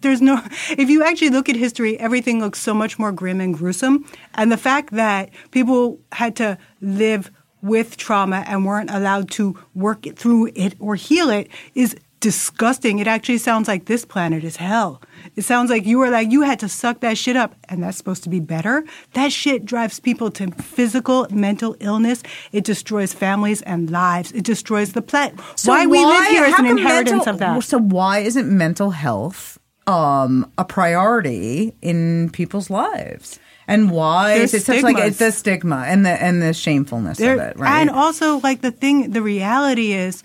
[0.00, 3.54] there's no if you actually look at history everything looks so much more grim and
[3.54, 4.04] gruesome
[4.34, 7.30] and the fact that people had to live
[7.62, 13.00] with trauma and weren't allowed to work it through it or heal it is disgusting.
[13.00, 15.02] It actually sounds like this planet is hell.
[15.36, 17.98] It sounds like you were like you had to suck that shit up and that's
[17.98, 18.82] supposed to be better.
[19.12, 22.22] That shit drives people to physical, mental illness.
[22.50, 24.32] It destroys families and lives.
[24.32, 25.38] It destroys the planet.
[25.56, 27.62] So why, we live here is an inheritance mental- of that.
[27.64, 33.38] So why isn't mental health um, a priority in people's lives?
[33.68, 37.18] And why There's is it such like it's the stigma and the and the shamefulness
[37.18, 37.80] There- of it, right?
[37.80, 40.22] And also, like the thing, the reality is,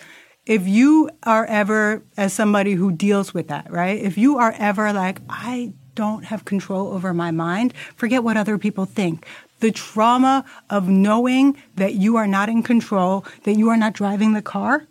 [0.49, 4.01] if you are ever, as somebody who deals with that, right?
[4.01, 8.57] If you are ever like, I don't have control over my mind, forget what other
[8.57, 9.27] people think.
[9.59, 14.33] The trauma of knowing that you are not in control, that you are not driving
[14.33, 14.87] the car,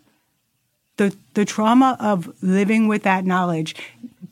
[0.95, 3.75] the the trauma of living with that knowledge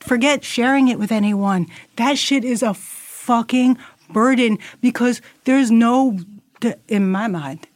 [0.01, 3.77] forget sharing it with anyone that shit is a fucking
[4.11, 6.19] burden because there's no
[6.89, 7.67] in my mind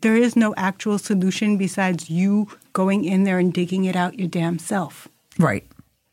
[0.00, 4.28] there is no actual solution besides you going in there and digging it out your
[4.28, 5.08] damn self
[5.38, 5.66] right.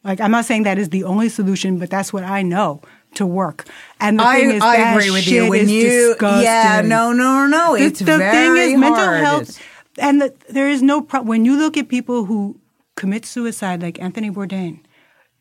[0.03, 2.81] like i'm not saying that is the only solution but that's what i know
[3.15, 3.65] to work
[3.99, 5.49] and the I, thing is I that agree with shit you.
[5.49, 6.43] When is you, disgusting.
[6.43, 8.95] yeah, no, no, no, The- it's the very thing is hard.
[8.95, 9.59] mental health
[9.97, 12.59] and the, there is no pro- when you look at people who
[12.95, 14.79] commit suicide like anthony bourdain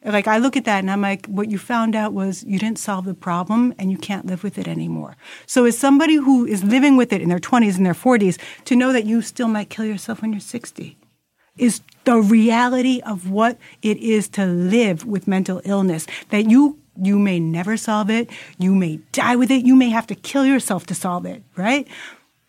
[0.05, 2.79] like i look at that and i'm like what you found out was you didn't
[2.79, 5.17] solve the problem and you can't live with it anymore
[5.47, 8.75] so as somebody who is living with it in their 20s and their 40s to
[8.77, 10.97] know that you still might kill yourself when you're 60
[11.59, 17.19] is the reality of what it is to live with mental illness that you you
[17.19, 18.29] may never solve it
[18.59, 21.87] you may die with it you may have to kill yourself to solve it right?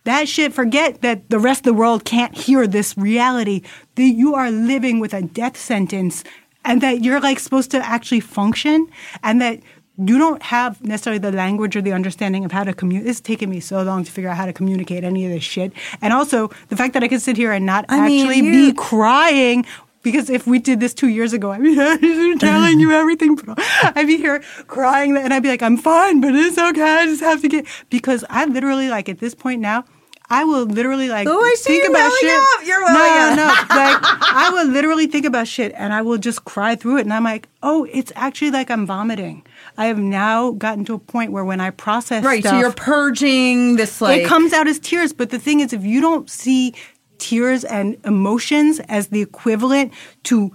[0.06, 3.62] That shit forget that the rest of the world can't hear this reality
[3.96, 6.24] that you are living with a death sentence
[6.66, 8.88] and that you're like supposed to actually function
[9.24, 9.60] and that
[10.00, 13.10] you don't have necessarily the language or the understanding of how to communicate.
[13.10, 15.74] It's taken me so long to figure out how to communicate any of this shit.
[16.02, 18.74] And also the fact that I can sit here and not I actually you- be
[18.74, 19.66] crying.
[20.02, 21.76] Because if we did this two years ago, I'd be
[22.40, 23.36] telling you everything.
[23.36, 23.60] But
[23.98, 26.82] I'd be here crying, and I'd be like, "I'm fine, but it's okay.
[26.82, 29.84] I just have to get." Because I literally, like, at this point now,
[30.30, 32.32] I will literally like Oh, I see think you about shit.
[32.32, 32.66] up.
[32.66, 33.70] You're welling no, up.
[33.70, 37.02] no, like I will literally think about shit, and I will just cry through it,
[37.02, 39.44] and I'm like, "Oh, it's actually like I'm vomiting."
[39.78, 42.44] I have now gotten to a point where when I process right.
[42.44, 45.14] So you're purging this like it comes out as tears.
[45.14, 46.74] But the thing is, if you don't see
[47.18, 49.94] tears and emotions as the equivalent
[50.24, 50.52] to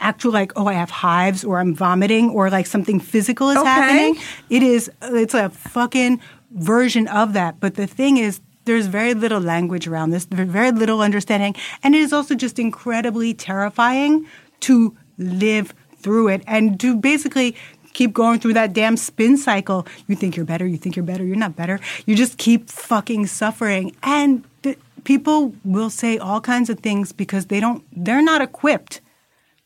[0.00, 3.68] actual like, oh, I have hives or I'm vomiting or like something physical is Okay.
[3.68, 4.16] happening,
[4.50, 6.20] it is it's a fucking
[6.52, 7.58] version of that.
[7.60, 11.94] But the thing is, there's very little language around this, there's very little understanding, and
[11.94, 14.26] it is also just incredibly terrifying
[14.60, 17.56] to live through it and to basically
[17.94, 19.86] keep going through that damn spin cycle.
[20.06, 21.80] You think you're better, you think you're better, you're not better.
[22.04, 23.96] You just keep fucking suffering.
[24.02, 29.00] And th- people will say all kinds of things because they don't, they're not equipped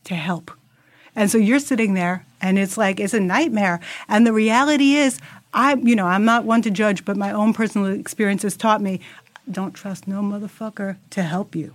[0.05, 0.53] to help.
[1.17, 3.81] And so you're sitting there and it's like, it's a nightmare.
[4.09, 5.19] And the reality is,
[5.53, 8.81] I, you know, I'm not one to judge, but my own personal experience has taught
[8.81, 9.01] me
[9.51, 11.75] don't trust no motherfucker to help you.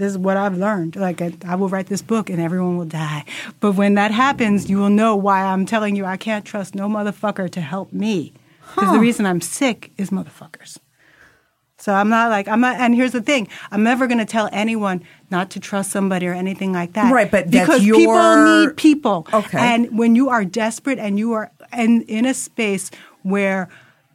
[0.00, 0.96] This is what I've learned.
[0.96, 3.26] Like, I, I will write this book and everyone will die.
[3.60, 6.88] But when that happens, you will know why I'm telling you I can't trust no
[6.88, 8.32] motherfucker to help me.
[8.74, 10.78] Because the reason I'm sick is motherfuckers.
[11.76, 12.76] So I'm not like I'm not.
[12.76, 16.32] And here's the thing: I'm never going to tell anyone not to trust somebody or
[16.34, 17.12] anything like that.
[17.12, 19.26] Right, but that's because your- people need people.
[19.32, 19.58] Okay.
[19.58, 22.90] And when you are desperate and you are and in a space
[23.22, 23.68] where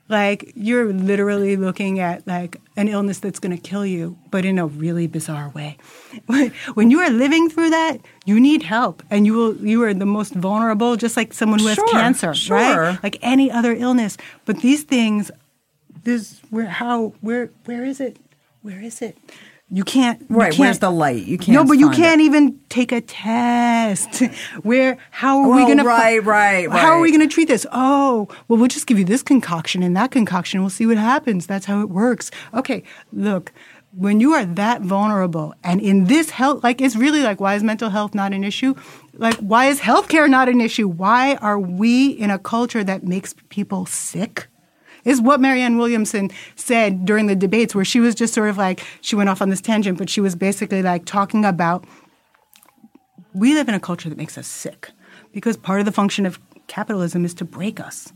[0.07, 4.59] like you're literally looking at like an illness that's going to kill you but in
[4.59, 5.77] a really bizarre way.
[6.75, 10.05] When you are living through that you need help and you will you are the
[10.05, 12.57] most vulnerable just like someone who has Sure, cancer sure.
[12.57, 14.17] right like any other illness.
[14.45, 15.31] But these things
[16.03, 18.17] this where how where where is it?
[18.61, 19.17] Where is it
[19.71, 21.25] you can't Right, where's can't- the light?
[21.25, 22.25] You can't no but you can't it.
[22.25, 24.21] even take a test.
[24.63, 27.47] Where how are we oh, going to right, right, how are we going to treat
[27.47, 27.65] this?
[27.71, 30.61] Oh well we'll just give you this concoction and that concoction.
[30.61, 31.47] We'll see what happens.
[31.47, 32.29] That's how it works.
[32.53, 33.51] Okay look
[33.91, 37.63] when you are that vulnerable and in this health like it's really like why is
[37.63, 38.75] mental health not an issue?
[39.13, 40.87] Like why is healthcare not an issue?
[40.87, 44.47] Why are we in a culture that makes people sick
[45.05, 48.83] is what Marianne Williamson said during the debates, where she was just sort of like,
[49.01, 51.85] she went off on this tangent, but she was basically like talking about
[53.33, 54.91] we live in a culture that makes us sick
[55.33, 58.13] because part of the function of capitalism is to break us.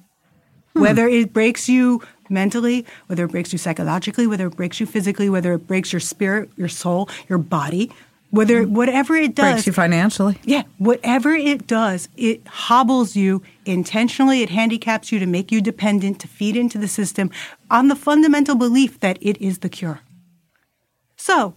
[0.74, 0.82] Hmm.
[0.82, 5.30] Whether it breaks you mentally, whether it breaks you psychologically, whether it breaks you physically,
[5.30, 7.92] whether it breaks your spirit, your soul, your body,
[8.32, 8.76] whether mm-hmm.
[8.76, 10.38] whatever it does, breaks you financially.
[10.44, 14.42] yeah, whatever it does, it hobbles you intentionally.
[14.42, 17.32] It handicaps you to make you dependent, to feed into the system
[17.72, 20.02] on the fundamental belief that it is the cure.
[21.16, 21.56] So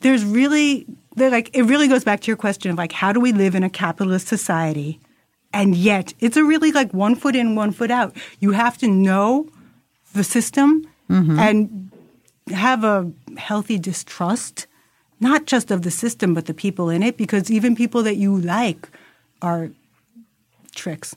[0.00, 3.32] there's really, like, it really goes back to your question of like, how do we
[3.32, 5.00] live in a capitalist society?
[5.52, 8.16] And yet, it's a really like one foot in, one foot out.
[8.38, 9.48] You have to know
[10.12, 11.38] the system mm-hmm.
[11.38, 11.90] and
[12.52, 14.66] have a healthy distrust,
[15.20, 18.36] not just of the system, but the people in it, because even people that you
[18.36, 18.88] like
[19.42, 19.70] are
[20.74, 21.14] tricks,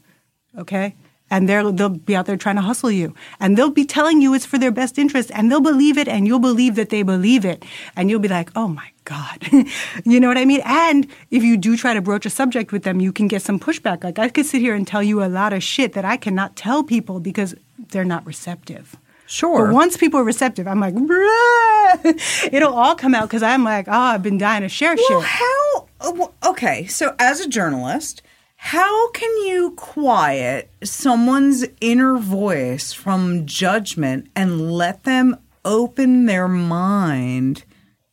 [0.57, 0.95] okay?
[1.29, 3.15] And they're, they'll be out there trying to hustle you.
[3.39, 6.27] And they'll be telling you it's for their best interest, and they'll believe it, and
[6.27, 7.63] you'll believe that they believe it.
[7.95, 9.47] And you'll be like, oh my God.
[10.05, 10.61] you know what I mean?
[10.65, 13.59] And if you do try to broach a subject with them, you can get some
[13.59, 14.03] pushback.
[14.03, 16.55] Like, I could sit here and tell you a lot of shit that I cannot
[16.55, 17.55] tell people because
[17.89, 18.97] they're not receptive.
[19.33, 19.65] Sure.
[19.65, 23.87] But once people are receptive, I'm like, "Bruh." it'll all come out because I'm like,
[23.87, 25.29] oh, I've been dying to share Well, shit.
[25.29, 25.87] how?
[26.01, 28.21] uh, Okay, so as a journalist,
[28.57, 37.63] how can you quiet someone's inner voice from judgment and let them open their mind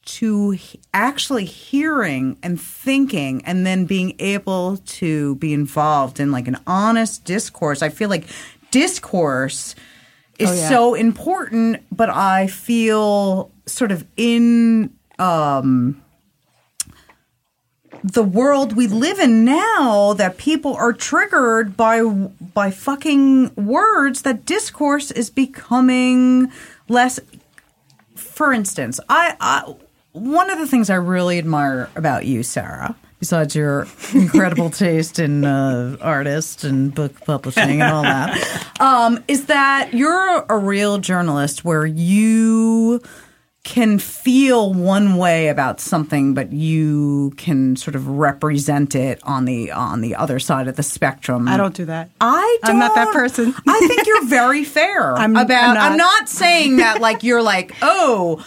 [0.07, 0.57] to
[0.95, 7.25] actually hearing and thinking and then being able to be involved in like an honest
[7.25, 7.83] discourse?
[7.83, 8.25] I feel like
[8.71, 9.75] discourse
[10.41, 10.69] is Oh, yeah.
[10.69, 16.03] so important, but I feel sort of in um
[18.03, 24.47] the world we live in now that people are triggered by by fucking words that
[24.47, 26.51] discourse is becoming
[26.89, 27.21] less
[28.17, 29.75] for instance I, I
[30.13, 35.45] one of the things i really admire about you sarah besides your incredible taste in
[35.45, 41.65] uh, artists and book publishing and all that um, is that you're a real journalist
[41.65, 43.01] where you
[43.63, 49.71] can feel one way about something, but you can sort of represent it on the
[49.71, 51.47] on the other side of the spectrum.
[51.47, 52.11] I don't do that.
[52.23, 53.55] I don't, I'm not that person.
[53.69, 55.77] I think you're very fair I'm- about.
[55.77, 56.21] I'm I'm not.
[56.21, 58.45] not saying that like you're like oh.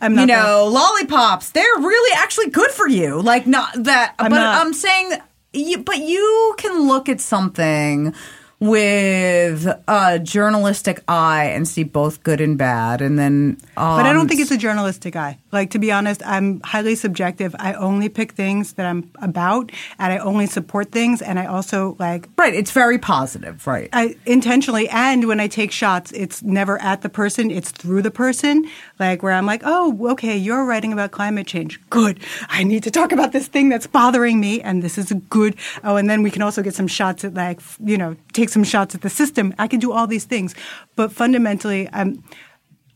[0.00, 3.20] I'm you not that- know, lollipops, they're really actually good for you.
[3.20, 4.60] Like, not that, I'm but not.
[4.66, 5.12] I'm saying,
[5.52, 8.14] you, but you can look at something
[8.58, 13.02] with a journalistic eye and see both good and bad.
[13.02, 15.38] And then, um, But I don't think it's a journalistic eye.
[15.56, 17.56] Like to be honest, I'm highly subjective.
[17.58, 21.96] I only pick things that I'm about, and I only support things, and I also
[21.98, 22.54] like right.
[22.54, 23.88] It's very positive, right?
[23.94, 28.10] I intentionally and when I take shots, it's never at the person, it's through the
[28.10, 28.68] person.
[28.98, 31.80] Like where I'm like, oh, okay, you're writing about climate change.
[31.88, 32.20] Good.
[32.48, 35.56] I need to talk about this thing that's bothering me, and this is a good.
[35.84, 38.64] Oh, and then we can also get some shots at like, you know, take some
[38.64, 39.54] shots at the system.
[39.58, 40.54] I can do all these things,
[40.96, 42.22] but fundamentally, um,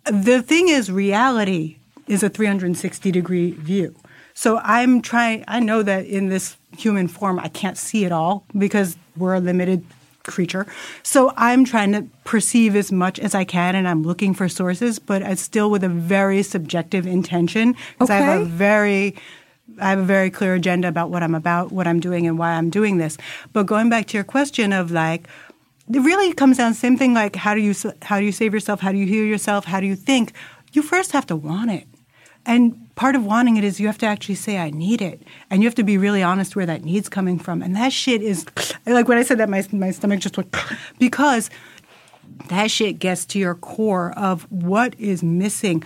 [0.04, 1.79] the thing is, reality
[2.10, 3.94] is a 360 degree view.
[4.34, 8.44] So I'm trying, I know that in this human form, I can't see it all
[8.56, 9.84] because we're a limited
[10.24, 10.66] creature.
[11.02, 14.98] So I'm trying to perceive as much as I can and I'm looking for sources,
[14.98, 19.16] but it's still with a very subjective intention because I have a very
[19.78, 22.50] I have a very clear agenda about what I'm about, what I'm doing, and why
[22.50, 23.16] I'm doing this.
[23.52, 25.28] But going back to your question of like,
[25.88, 27.14] it really comes down to the same thing.
[27.14, 28.80] Like, how do you how do you save yourself?
[28.80, 29.64] How do you heal yourself?
[29.64, 30.32] How do you think?
[30.72, 31.86] You first have to want it,
[32.46, 35.62] and part of wanting it is you have to actually say I need it, and
[35.62, 37.62] you have to be really honest where that need's coming from.
[37.62, 38.44] And that shit is
[38.86, 40.54] like when I said that, my my stomach just went
[40.98, 41.50] because
[42.48, 45.82] that shit gets to your core of what is missing,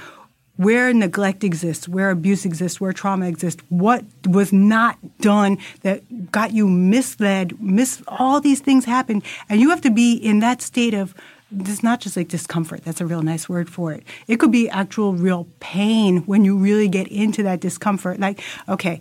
[0.56, 6.52] where neglect exists, where abuse exists, where trauma exists, what was not done that got
[6.52, 9.22] you misled, miss all these things happen.
[9.48, 11.14] And you have to be in that state of
[11.60, 12.84] it's not just like discomfort.
[12.84, 14.04] That's a real nice word for it.
[14.26, 18.20] It could be actual real pain when you really get into that discomfort.
[18.20, 19.00] Like, okay,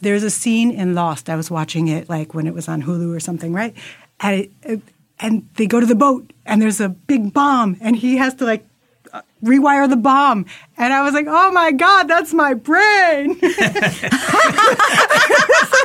[0.00, 1.28] there's a scene in Lost.
[1.28, 3.74] I was watching it like when it was on Hulu or something, right?
[4.20, 4.82] And it, it,
[5.20, 8.44] and they go to the boat and there's a big bomb and he has to
[8.44, 8.66] like
[9.12, 10.44] uh, rewire the bomb
[10.76, 13.38] and i was like oh my god that's my brain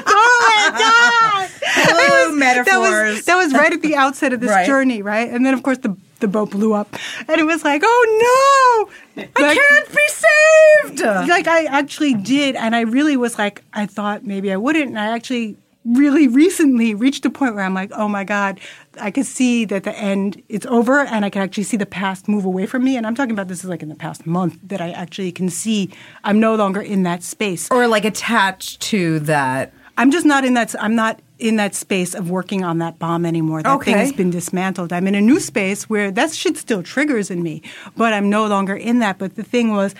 [0.08, 3.16] oh my god Hello, that metaphors.
[3.16, 4.66] was, that was right at the outset of this Right.
[4.66, 6.96] journey right and then of course the the boat blew up
[7.28, 8.88] and it was like oh
[9.18, 11.30] no I Like- can't be saved.
[11.30, 14.98] like I actually did, and I really was like, I thought maybe I wouldn't, and
[15.00, 18.60] I actually really recently reached a point where I'm like, oh my god,
[19.00, 22.28] I can see that the end it's over, and I can actually see the past
[22.28, 22.98] move away from me.
[22.98, 25.50] And I'm talking about this is like in the past month that I actually can
[25.50, 25.92] see
[26.24, 27.70] I'm no longer in that space.
[27.70, 29.74] or like attached to that.
[29.98, 30.74] I'm just not in that.
[30.80, 33.62] I'm not in that space of working on that bomb anymore.
[33.62, 34.94] That thing has been dismantled.
[34.94, 37.62] I'm in a new space where that shit still triggers in me,
[37.98, 39.18] but I'm no longer in that.
[39.18, 39.94] But the thing was,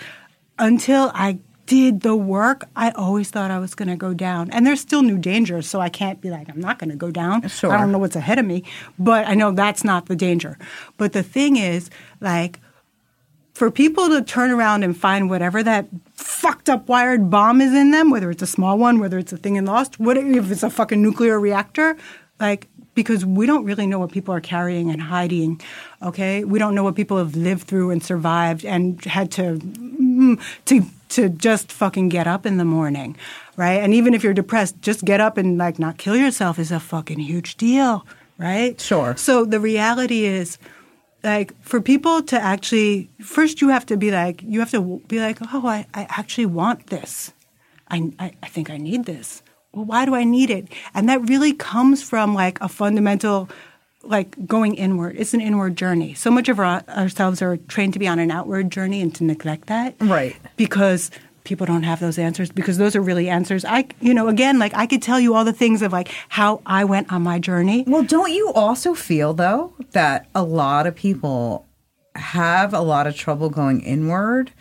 [0.58, 4.50] until I did the work, I always thought I was going to go down.
[4.52, 7.10] And there's still new dangers, so I can't be like, I'm not going to go
[7.10, 7.46] down.
[7.48, 7.70] Sure.
[7.70, 8.64] I don't know what's ahead of me,
[8.98, 10.56] but I know that's not the danger.
[10.96, 11.90] But the thing is,
[12.22, 12.58] like,
[13.54, 17.92] for people to turn around and find whatever that fucked up wired bomb is in
[17.92, 20.64] them, whether it's a small one, whether it's a thing in Lost, what if it's
[20.64, 21.96] a fucking nuclear reactor,
[22.40, 25.60] like because we don't really know what people are carrying and hiding.
[26.02, 30.40] Okay, we don't know what people have lived through and survived and had to mm,
[30.66, 33.16] to to just fucking get up in the morning,
[33.56, 33.80] right?
[33.80, 36.80] And even if you're depressed, just get up and like not kill yourself is a
[36.80, 38.06] fucking huge deal,
[38.38, 38.80] right?
[38.80, 39.16] Sure.
[39.16, 40.58] So the reality is
[41.24, 45.18] like for people to actually first you have to be like you have to be
[45.18, 47.32] like oh i, I actually want this.
[47.88, 49.42] I, I, I think i need this.
[49.72, 50.68] Well why do i need it?
[50.94, 53.48] And that really comes from like a fundamental
[54.02, 55.16] like going inward.
[55.18, 56.12] It's an inward journey.
[56.12, 59.24] So much of our, ourselves are trained to be on an outward journey and to
[59.24, 59.94] neglect that.
[60.00, 60.36] Right.
[60.56, 61.10] because
[61.44, 63.64] people don't have those answers because those are really answers.
[63.64, 66.60] I you know again like i could tell you all the things of like how
[66.66, 67.84] i went on my journey.
[67.86, 71.66] Well, don't you also feel though that a lot of people
[72.16, 74.52] have a lot of trouble going inward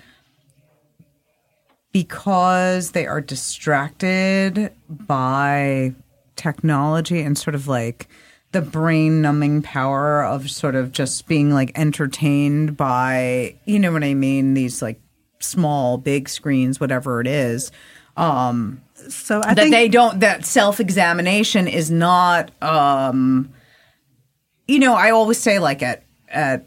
[1.92, 5.94] because they are distracted by
[6.36, 8.08] technology and sort of like
[8.52, 14.04] the brain numbing power of sort of just being like entertained by you know what
[14.04, 14.54] I mean?
[14.54, 15.00] These like
[15.44, 17.72] small big screens whatever it is
[18.18, 23.52] um so i that they don't that self-examination is not um
[24.68, 26.66] you know i always say like at at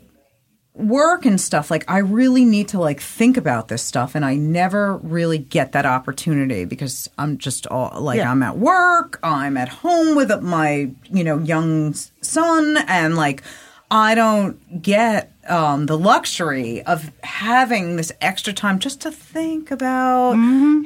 [0.75, 4.35] work and stuff like i really need to like think about this stuff and i
[4.35, 8.31] never really get that opportunity because i'm just all like Yeah.
[8.31, 13.43] i'm at work i'm at home with my you know young son and like
[13.91, 20.33] i don't get um, the luxury of having this extra time just to think about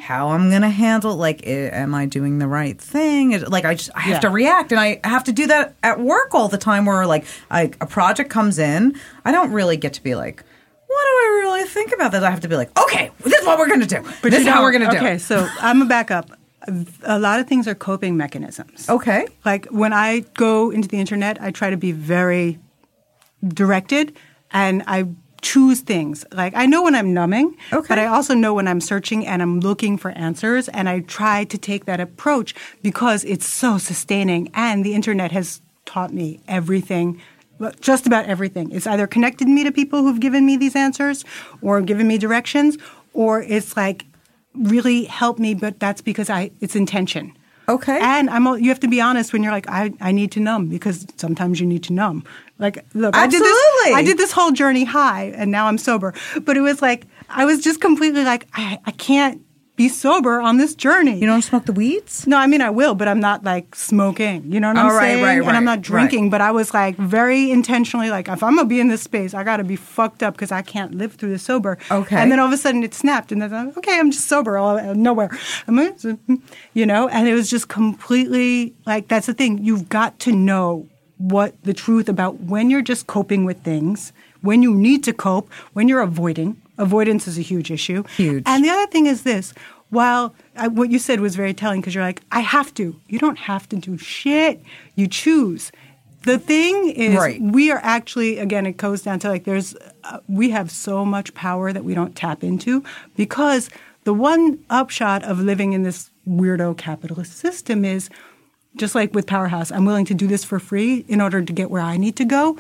[0.03, 3.75] how i'm gonna handle like i- am i doing the right thing Is- like i
[3.75, 4.21] just i have Yeah.
[4.21, 7.25] to react and i have to do that at work all the time where like
[7.51, 10.45] I, a project comes in i don't really get to be like
[10.93, 12.25] what do I really think about this?
[12.25, 14.03] I have to be like, okay, this is what we're going to do.
[14.23, 16.33] But this is how we're going to do Okay, so I'm gonna back up.
[17.05, 18.89] A lot of things are coping mechanisms.
[18.89, 19.25] Okay.
[19.45, 22.59] Like when I go into the internet, I try to be very
[23.47, 24.17] directed
[24.53, 25.07] and I
[25.43, 26.25] choose things.
[26.33, 27.87] Like I know when I'm numbing, Okay.
[27.89, 31.45] but I also know when I'm searching and I'm looking for answers and I try
[31.45, 37.21] to take that approach because it's so sustaining and the internet has taught me everything
[37.81, 38.71] just about everything.
[38.71, 41.25] It's either connected me to people who've given me these answers
[41.61, 42.79] or given me directions
[43.13, 44.05] or it's like
[44.55, 47.33] really helped me but that's because I it's intention.
[47.69, 47.99] Okay.
[48.01, 50.69] And I'm you have to be honest when you're like I, I need to numb
[50.69, 52.25] because sometimes you need to numb.
[52.61, 53.95] Like look, I did this Absolutely.
[53.99, 56.15] I did this whole journey high and now I'm sober.
[56.43, 59.41] But it was like I was just completely like I, I can't
[59.77, 61.19] be sober on this journey.
[61.19, 62.27] You don't smoke the weeds?
[62.27, 64.53] No, I mean I will, but I'm not like smoking.
[64.53, 65.25] You know what Oh, I'm right, saying?
[65.25, 66.31] right, And I'm not drinking, right.
[66.33, 69.43] but I was like very intentionally like, if I'm gonna be in this space, I
[69.43, 71.79] gotta be fucked up because I can't live through the sober.
[71.91, 72.17] Okay.
[72.17, 74.59] And then all of a sudden it snapped, and then I'm, okay, I'm just sober
[74.59, 75.31] all of nowhere.
[75.67, 75.97] I'm like,
[76.75, 79.65] you know, and it was just completely like that's the thing.
[79.65, 80.89] You've got to know
[81.21, 85.53] what the truth about when you're just coping with things, when you need to cope,
[85.75, 86.61] when you're avoiding.
[86.79, 88.03] Avoidance is a huge issue.
[88.17, 88.43] Huge.
[88.47, 89.53] And the other thing is this
[89.91, 92.99] while I, what you said was very telling because you're like, I have to.
[93.09, 94.63] You don't have to do shit.
[94.95, 95.71] You choose.
[96.23, 97.41] the thing is, Right.
[97.41, 98.65] we are actually again.
[98.67, 99.75] It goes down to like there's
[100.05, 102.83] uh, we have so much power that we don't tap into
[103.17, 103.69] because
[104.05, 108.09] the one upshot of living in this weirdo capitalist system is
[108.77, 109.71] just like with Powerhouse.
[109.73, 112.25] I'm willing to do this for free in order to get where I need to
[112.25, 112.57] go.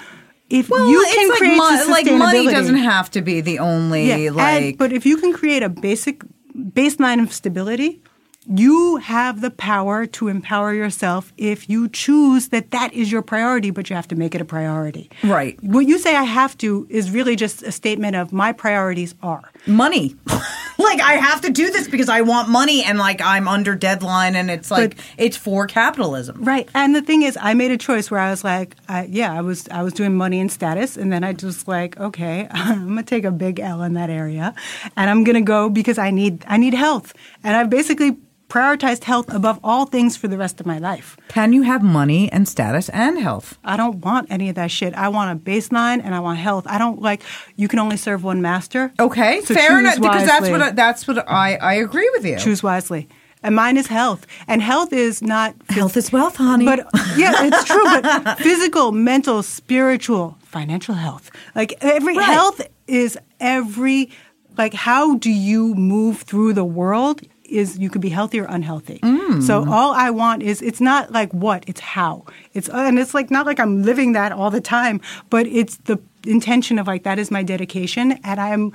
[0.48, 3.60] If Well, you it's can like, create mo- like money doesn't have to be the
[3.60, 4.78] only yeah, and- like.
[4.78, 6.22] but if you can create a basic
[6.56, 8.02] baseline of stability,
[8.46, 13.70] you have the power to empower yourself if you choose that that is your priority,
[13.70, 15.10] but you have to make it a priority.
[15.22, 15.62] Right.
[15.62, 19.50] What you say I have to is really just a statement of my priorities are.
[19.66, 20.16] money.
[20.78, 24.34] like I have to do this because I want money and like I'm under deadline
[24.34, 26.42] and it's like But- it's for capitalism.
[26.42, 26.66] Right.
[26.74, 29.42] And the thing is, I made a choice where I was like, I, yeah, I
[29.42, 33.02] was I was doing money and status, and then I just like, okay, I'm gonna
[33.02, 34.54] take a big L in that area,
[34.96, 37.12] and I'm gonna go because I need I need health,
[37.44, 38.16] and I've basically
[38.50, 41.16] prioritized health above all things for the rest of my life.
[41.28, 43.56] Can you have money and status and health?
[43.64, 44.92] I don't want any of that shit.
[44.94, 46.64] I want a baseline and I want health.
[46.66, 47.22] I don't like
[47.56, 48.92] you can only serve one master.
[48.98, 50.00] Okay, So fair enough.
[50.00, 52.36] Because that's what I, that's what I I agree with you.
[52.38, 53.08] choose wisely.
[53.42, 54.26] And mine is health.
[54.48, 56.66] And health is not Health is wealth, honey.
[56.66, 56.80] But
[57.16, 57.84] yeah, it's true.
[57.84, 61.30] But physical, mental, spiritual, financial health.
[61.54, 62.26] Like every Right.
[62.26, 64.10] health is every
[64.58, 69.00] like how do you move through the world is you could be healthy or unhealthy.
[69.00, 69.42] Mm.
[69.42, 72.24] So all I want is it's not like what, it's how.
[72.54, 75.98] It's and it's like not like I'm living that all the time, but it's the
[76.26, 78.72] intention of like that is my dedication and I'm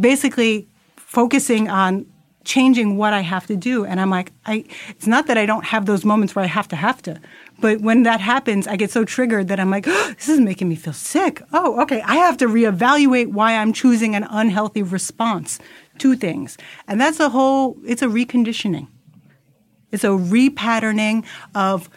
[0.00, 2.06] basically focusing on
[2.44, 3.84] changing what I have to do.
[3.84, 6.66] And I'm like, I, it's not that I don't have those moments where I have
[6.68, 7.20] to have to,
[7.60, 9.84] but when that happens, I get so triggered that I'm like,
[10.16, 11.42] this is making me feel sick.
[11.52, 12.00] Oh, okay.
[12.02, 15.58] I have to reevaluate why I'm choosing an unhealthy response
[15.98, 16.58] to things.
[16.86, 18.88] And that's a whole, it's a reconditioning.
[19.90, 21.88] It's a repatterning of,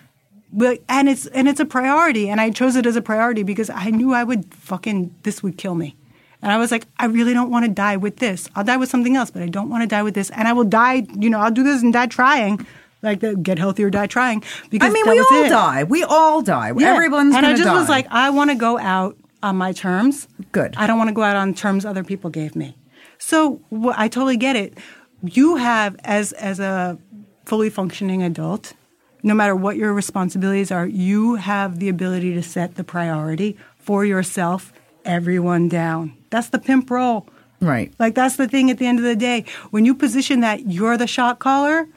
[0.90, 3.90] and it's and it's a priority, and I chose it as a priority because I
[3.90, 5.96] knew I would fucking this would kill me,
[6.42, 8.50] and I was like, I really don't want to die with this.
[8.56, 10.54] I'll die with something else, but I don't want to die with this, and I
[10.54, 11.08] will die.
[11.18, 12.66] You know, I'll do this and die trying,
[13.02, 14.44] like the get healthy or die trying.
[14.70, 15.50] Because I mean, we all it.
[15.50, 15.84] die.
[15.86, 16.74] We all die.
[16.78, 16.96] Yeah.
[16.96, 17.74] Everyone's and I just die.
[17.74, 20.28] was like, I want to go out on my terms.
[20.52, 20.76] Good.
[20.78, 22.76] I don't want to go out on terms other people gave me.
[23.22, 23.62] So
[23.96, 24.78] I totally get it.
[25.24, 26.98] You have as as a
[27.46, 28.74] fully functioning adult,
[29.22, 34.04] no matter what your responsibilities are, you have the ability to set the priority for
[34.06, 34.74] yourself,
[35.06, 36.18] everyone down.
[36.32, 37.28] That's the pimp role.
[37.60, 37.94] right.
[38.00, 39.46] Like that's the thing at the end of the day.
[39.70, 41.88] When you position that you're the shot caller,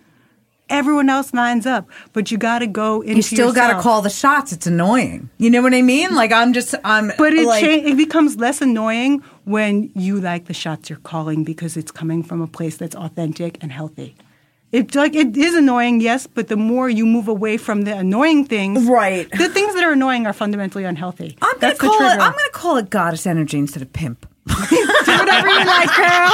[0.68, 1.88] everyone else lines up.
[2.12, 4.52] But you got to go into You still got to call the shots.
[4.52, 5.30] It's annoying.
[5.38, 6.14] You know what I mean?
[6.14, 7.12] Like I'm just I'm.
[7.18, 11.44] But it like, cha- it becomes less annoying when you like the shots you're calling
[11.44, 14.16] because it's coming from a place that's authentic and healthy.
[14.72, 18.44] It like it is annoying, yes, but the more you move away from the annoying
[18.44, 19.30] things, Right.
[19.30, 21.38] The things that are annoying are fundamentally unhealthy.
[21.40, 22.18] I'm gonna That's call it.
[22.18, 24.26] I'm gonna call it goddess energy instead of pimp.
[24.46, 24.54] Do
[25.06, 26.30] whatever you like, girl.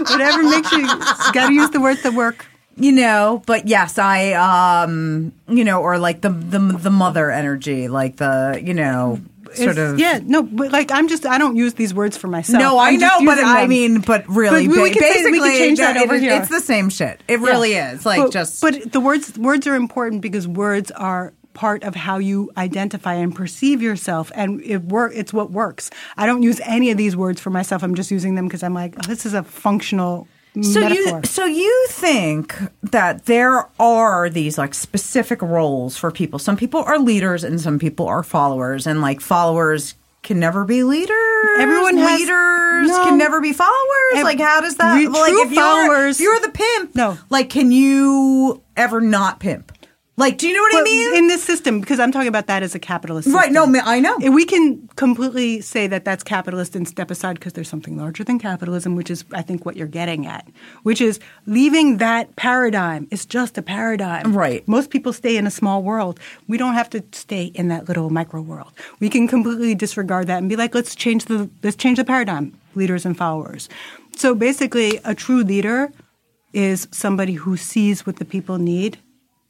[0.10, 0.86] whatever makes you.
[1.32, 2.46] Got to use the words that work.
[2.78, 7.88] You know but yes i um you know or like the the the mother energy
[7.88, 9.20] like the you know
[9.54, 10.20] sort It's- of yeah.
[10.22, 12.60] No, but like I'm just I don't use these words for myself.
[12.60, 15.48] no i know but using i mean but really But we- ba- can basically we
[15.48, 16.32] can change that it- over it- here.
[16.34, 17.92] it's the same shit it really Yeah.
[17.92, 21.94] is like but, just But the words words are important because words are part of
[21.96, 25.10] how you identify and perceive yourself, and it work.
[25.12, 25.90] It's what works.
[26.16, 27.82] I don't use any of these words for myself.
[27.82, 30.28] I'm just using them because I'm like, oh, this is a functional
[30.62, 31.18] so metaphor.
[31.18, 36.82] you so you think that there are these like specific roles for people some people
[36.84, 41.96] are leaders and some people are followers and like followers can never be leaders Everyone
[41.96, 43.04] has- leaders no.
[43.04, 46.20] can never be followers like how does that re- like true if you're, followers- if
[46.24, 47.18] you're the pimp No.
[47.30, 49.72] like can you ever not pimp
[50.18, 52.62] like do you know what i mean in this system, because I'm talking about that
[52.62, 53.72] as a capitalist Right, system.
[53.72, 54.16] no, I know.
[54.30, 58.38] We can completely say that that's capitalist and step aside because there's something larger than
[58.38, 60.46] capitalism, which is, I think, what you're getting at,
[60.82, 63.08] which is leaving that paradigm.
[63.10, 64.36] It's just a paradigm.
[64.36, 64.66] Right.
[64.68, 66.20] Most people stay in a small world.
[66.46, 68.72] We don't have to stay in that little micro world.
[69.00, 72.58] We can completely disregard that and be like, let's change the let's change the paradigm,
[72.74, 73.68] leaders and followers.
[74.16, 75.90] So basically, a true leader
[76.52, 78.98] is somebody who sees what the people need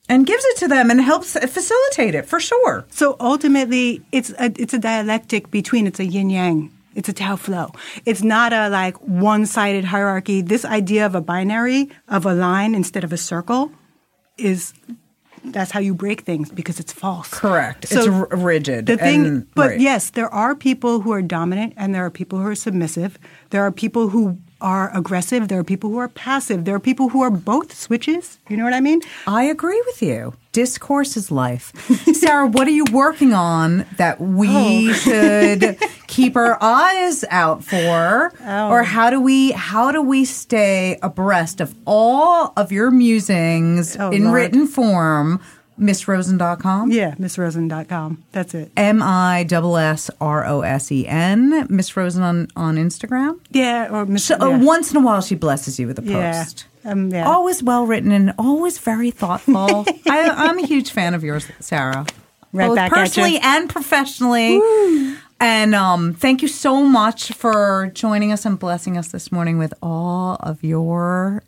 [0.09, 4.47] and gives it to them and helps facilitate it for sure So ultimately, it's a,
[4.57, 6.71] it's a dialectic between it's a yin yang.
[6.95, 7.71] It's a Tao flow.
[8.07, 10.43] It's not a like one sided hierarchy.
[10.43, 13.71] This idea of a binary of a line instead of a circle
[14.37, 14.73] is
[15.45, 17.29] that's how you break things because it's false.
[17.31, 17.85] Correct.
[17.85, 19.81] It's r- rigid The thing, and- but right.
[19.81, 23.17] yes, there are people who are dominant and there are people who are submissive.
[23.51, 25.49] There are people who are aggressive.
[25.49, 26.65] There are people who are passive.
[26.65, 28.39] There are people who are both switches.
[28.49, 29.01] You know what I mean?
[29.27, 30.35] I agree with you.
[30.53, 31.73] Discourse is life.
[32.15, 34.93] Sarah, what are you working on that we oh.
[35.05, 35.79] should
[36.09, 38.33] keep our eyes out for?
[38.45, 38.69] Oh.
[38.71, 44.11] Or how do we how do we stay abreast of all of your musings Oh,
[44.11, 44.35] in Lord.
[44.35, 45.41] written form?
[45.79, 46.91] MissRosen.com?
[46.91, 48.25] Yeah, MissRosen.com.
[48.33, 48.71] That's it.
[48.77, 51.67] M I S S R O S E N.
[51.71, 53.41] Miss Rosen on, on Instagram.
[53.51, 54.25] Yeah, or Miss.
[54.25, 56.45] So, uh, once in a while, she blesses you with a Yeah.
[56.45, 56.67] post.
[56.85, 57.29] Um, yeah.
[57.29, 59.85] Always well written and always very thoughtful.
[60.09, 62.07] I, I'm a huge fan of yours, Sarah.
[62.53, 63.03] Right Both back at ya.
[63.03, 64.61] personally and professionally.
[65.41, 69.73] And um, thank you so much for joining us and blessing us this morning with
[69.83, 71.43] all of your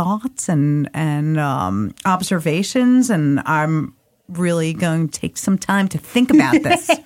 [0.00, 3.10] thoughts and and um, observations.
[3.10, 3.94] And I'm
[4.28, 6.86] really going to take some time to think about this.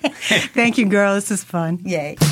[0.53, 1.15] Thank you, girl.
[1.15, 1.81] This is fun.
[1.83, 2.15] Yay.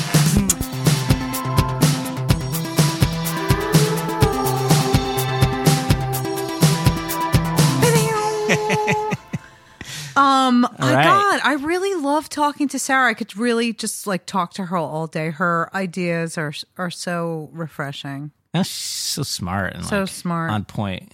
[10.16, 11.04] Um, I right.
[11.04, 13.10] God, I really love talking to Sarah.
[13.10, 15.30] I could really just like talk to her all day.
[15.30, 18.30] Her ideas are are so refreshing.
[18.54, 20.50] She's so smart and So like, smart.
[20.50, 21.12] on point.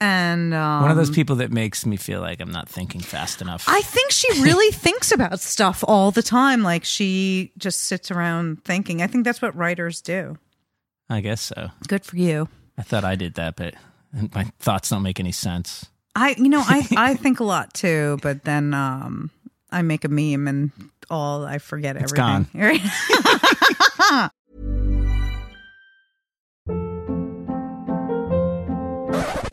[0.00, 3.40] And um, One of those people that makes me feel like I'm not thinking fast
[3.40, 3.64] enough.
[3.68, 6.62] I think she really thinks about stuff all the time.
[6.62, 9.00] Like she just sits around thinking.
[9.00, 10.38] I think that's what writers do.
[11.08, 11.70] I guess so.
[11.86, 12.48] Good for you.
[12.76, 13.74] I thought I did that, but
[14.34, 15.86] my thoughts don't make any sense.
[16.16, 19.30] I you know I I think a lot too, but then um
[19.70, 20.70] I make a meme and
[21.10, 22.48] all I forget It's everything.
[22.60, 24.30] Right?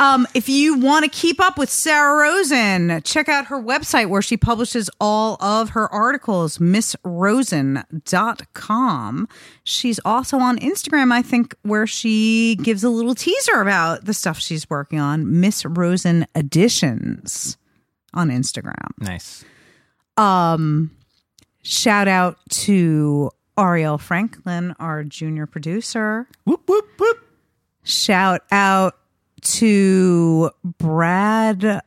[0.00, 4.22] Um, if you want to keep up with Sarah Rosen, check out her website where
[4.22, 9.28] she publishes all of her articles, missrosen.com.
[9.64, 14.38] She's also on Instagram, I think, where she gives a little teaser about the stuff
[14.38, 17.58] she's working on, Miss Rosen Editions
[18.14, 18.90] on Instagram.
[19.00, 19.44] Nice.
[20.16, 20.92] Um,
[21.62, 26.28] shout out to Ariel Franklin, our junior producer.
[26.44, 27.18] Whoop whoop whoop.
[27.82, 28.94] Shout out
[29.42, 31.80] to Brad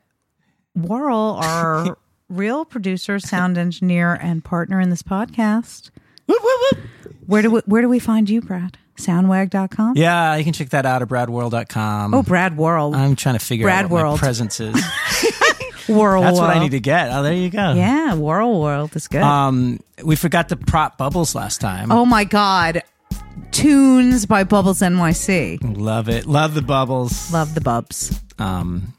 [0.76, 1.98] Worrell, our
[2.30, 5.90] real producer, sound engineer, and partner in this podcast.
[6.28, 6.80] Whoop whoop whoop.
[7.28, 8.78] Where do we, where do we find you, Brad?
[8.98, 9.94] Soundwag.com?
[9.96, 12.14] Yeah, you can check that out at bradworld.com.
[12.14, 12.94] Oh, Brad Worrell.
[12.96, 14.18] I'm trying to figure Brad out what World.
[14.18, 14.76] my presence is.
[15.90, 16.22] Worrell.
[16.24, 17.10] That's what I need to get.
[17.12, 17.74] Oh, there you go.
[17.74, 19.22] Yeah, Worrell World is good.
[19.22, 21.92] Um, we forgot to prop bubbles last time.
[21.92, 22.84] oh my God.
[23.52, 25.60] Tunes by Bubbles NYC.
[25.78, 26.26] Love it.
[26.26, 27.32] Love the bubbles.
[27.34, 28.22] Love the bubs.
[28.40, 28.94] Um,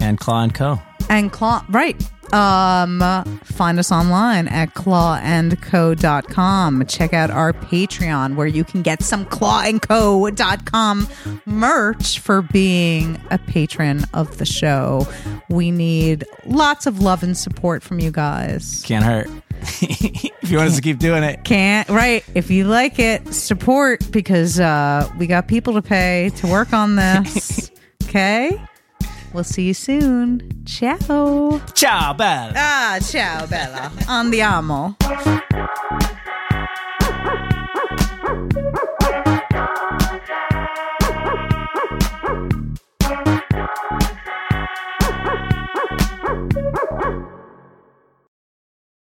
[0.00, 0.78] and Claw and Co.
[1.08, 1.96] and claw right
[2.32, 3.00] um
[3.42, 11.08] find us online at clawandco.com check out our patreon where you can get some clawandco.com
[11.46, 15.04] merch for being a patron of the show
[15.48, 19.28] we need lots of love and support from you guys Can't hurt.
[20.42, 21.44] if you want us to keep doing it.
[21.44, 26.46] can't right if you like it support because uh we got people to pay to
[26.46, 27.70] work on this
[28.04, 28.60] okay
[29.32, 32.52] we'll see you soon ciao Ciao, Bella.
[32.56, 33.90] Ah, ciao, Bella.
[34.06, 34.96] Andiamo.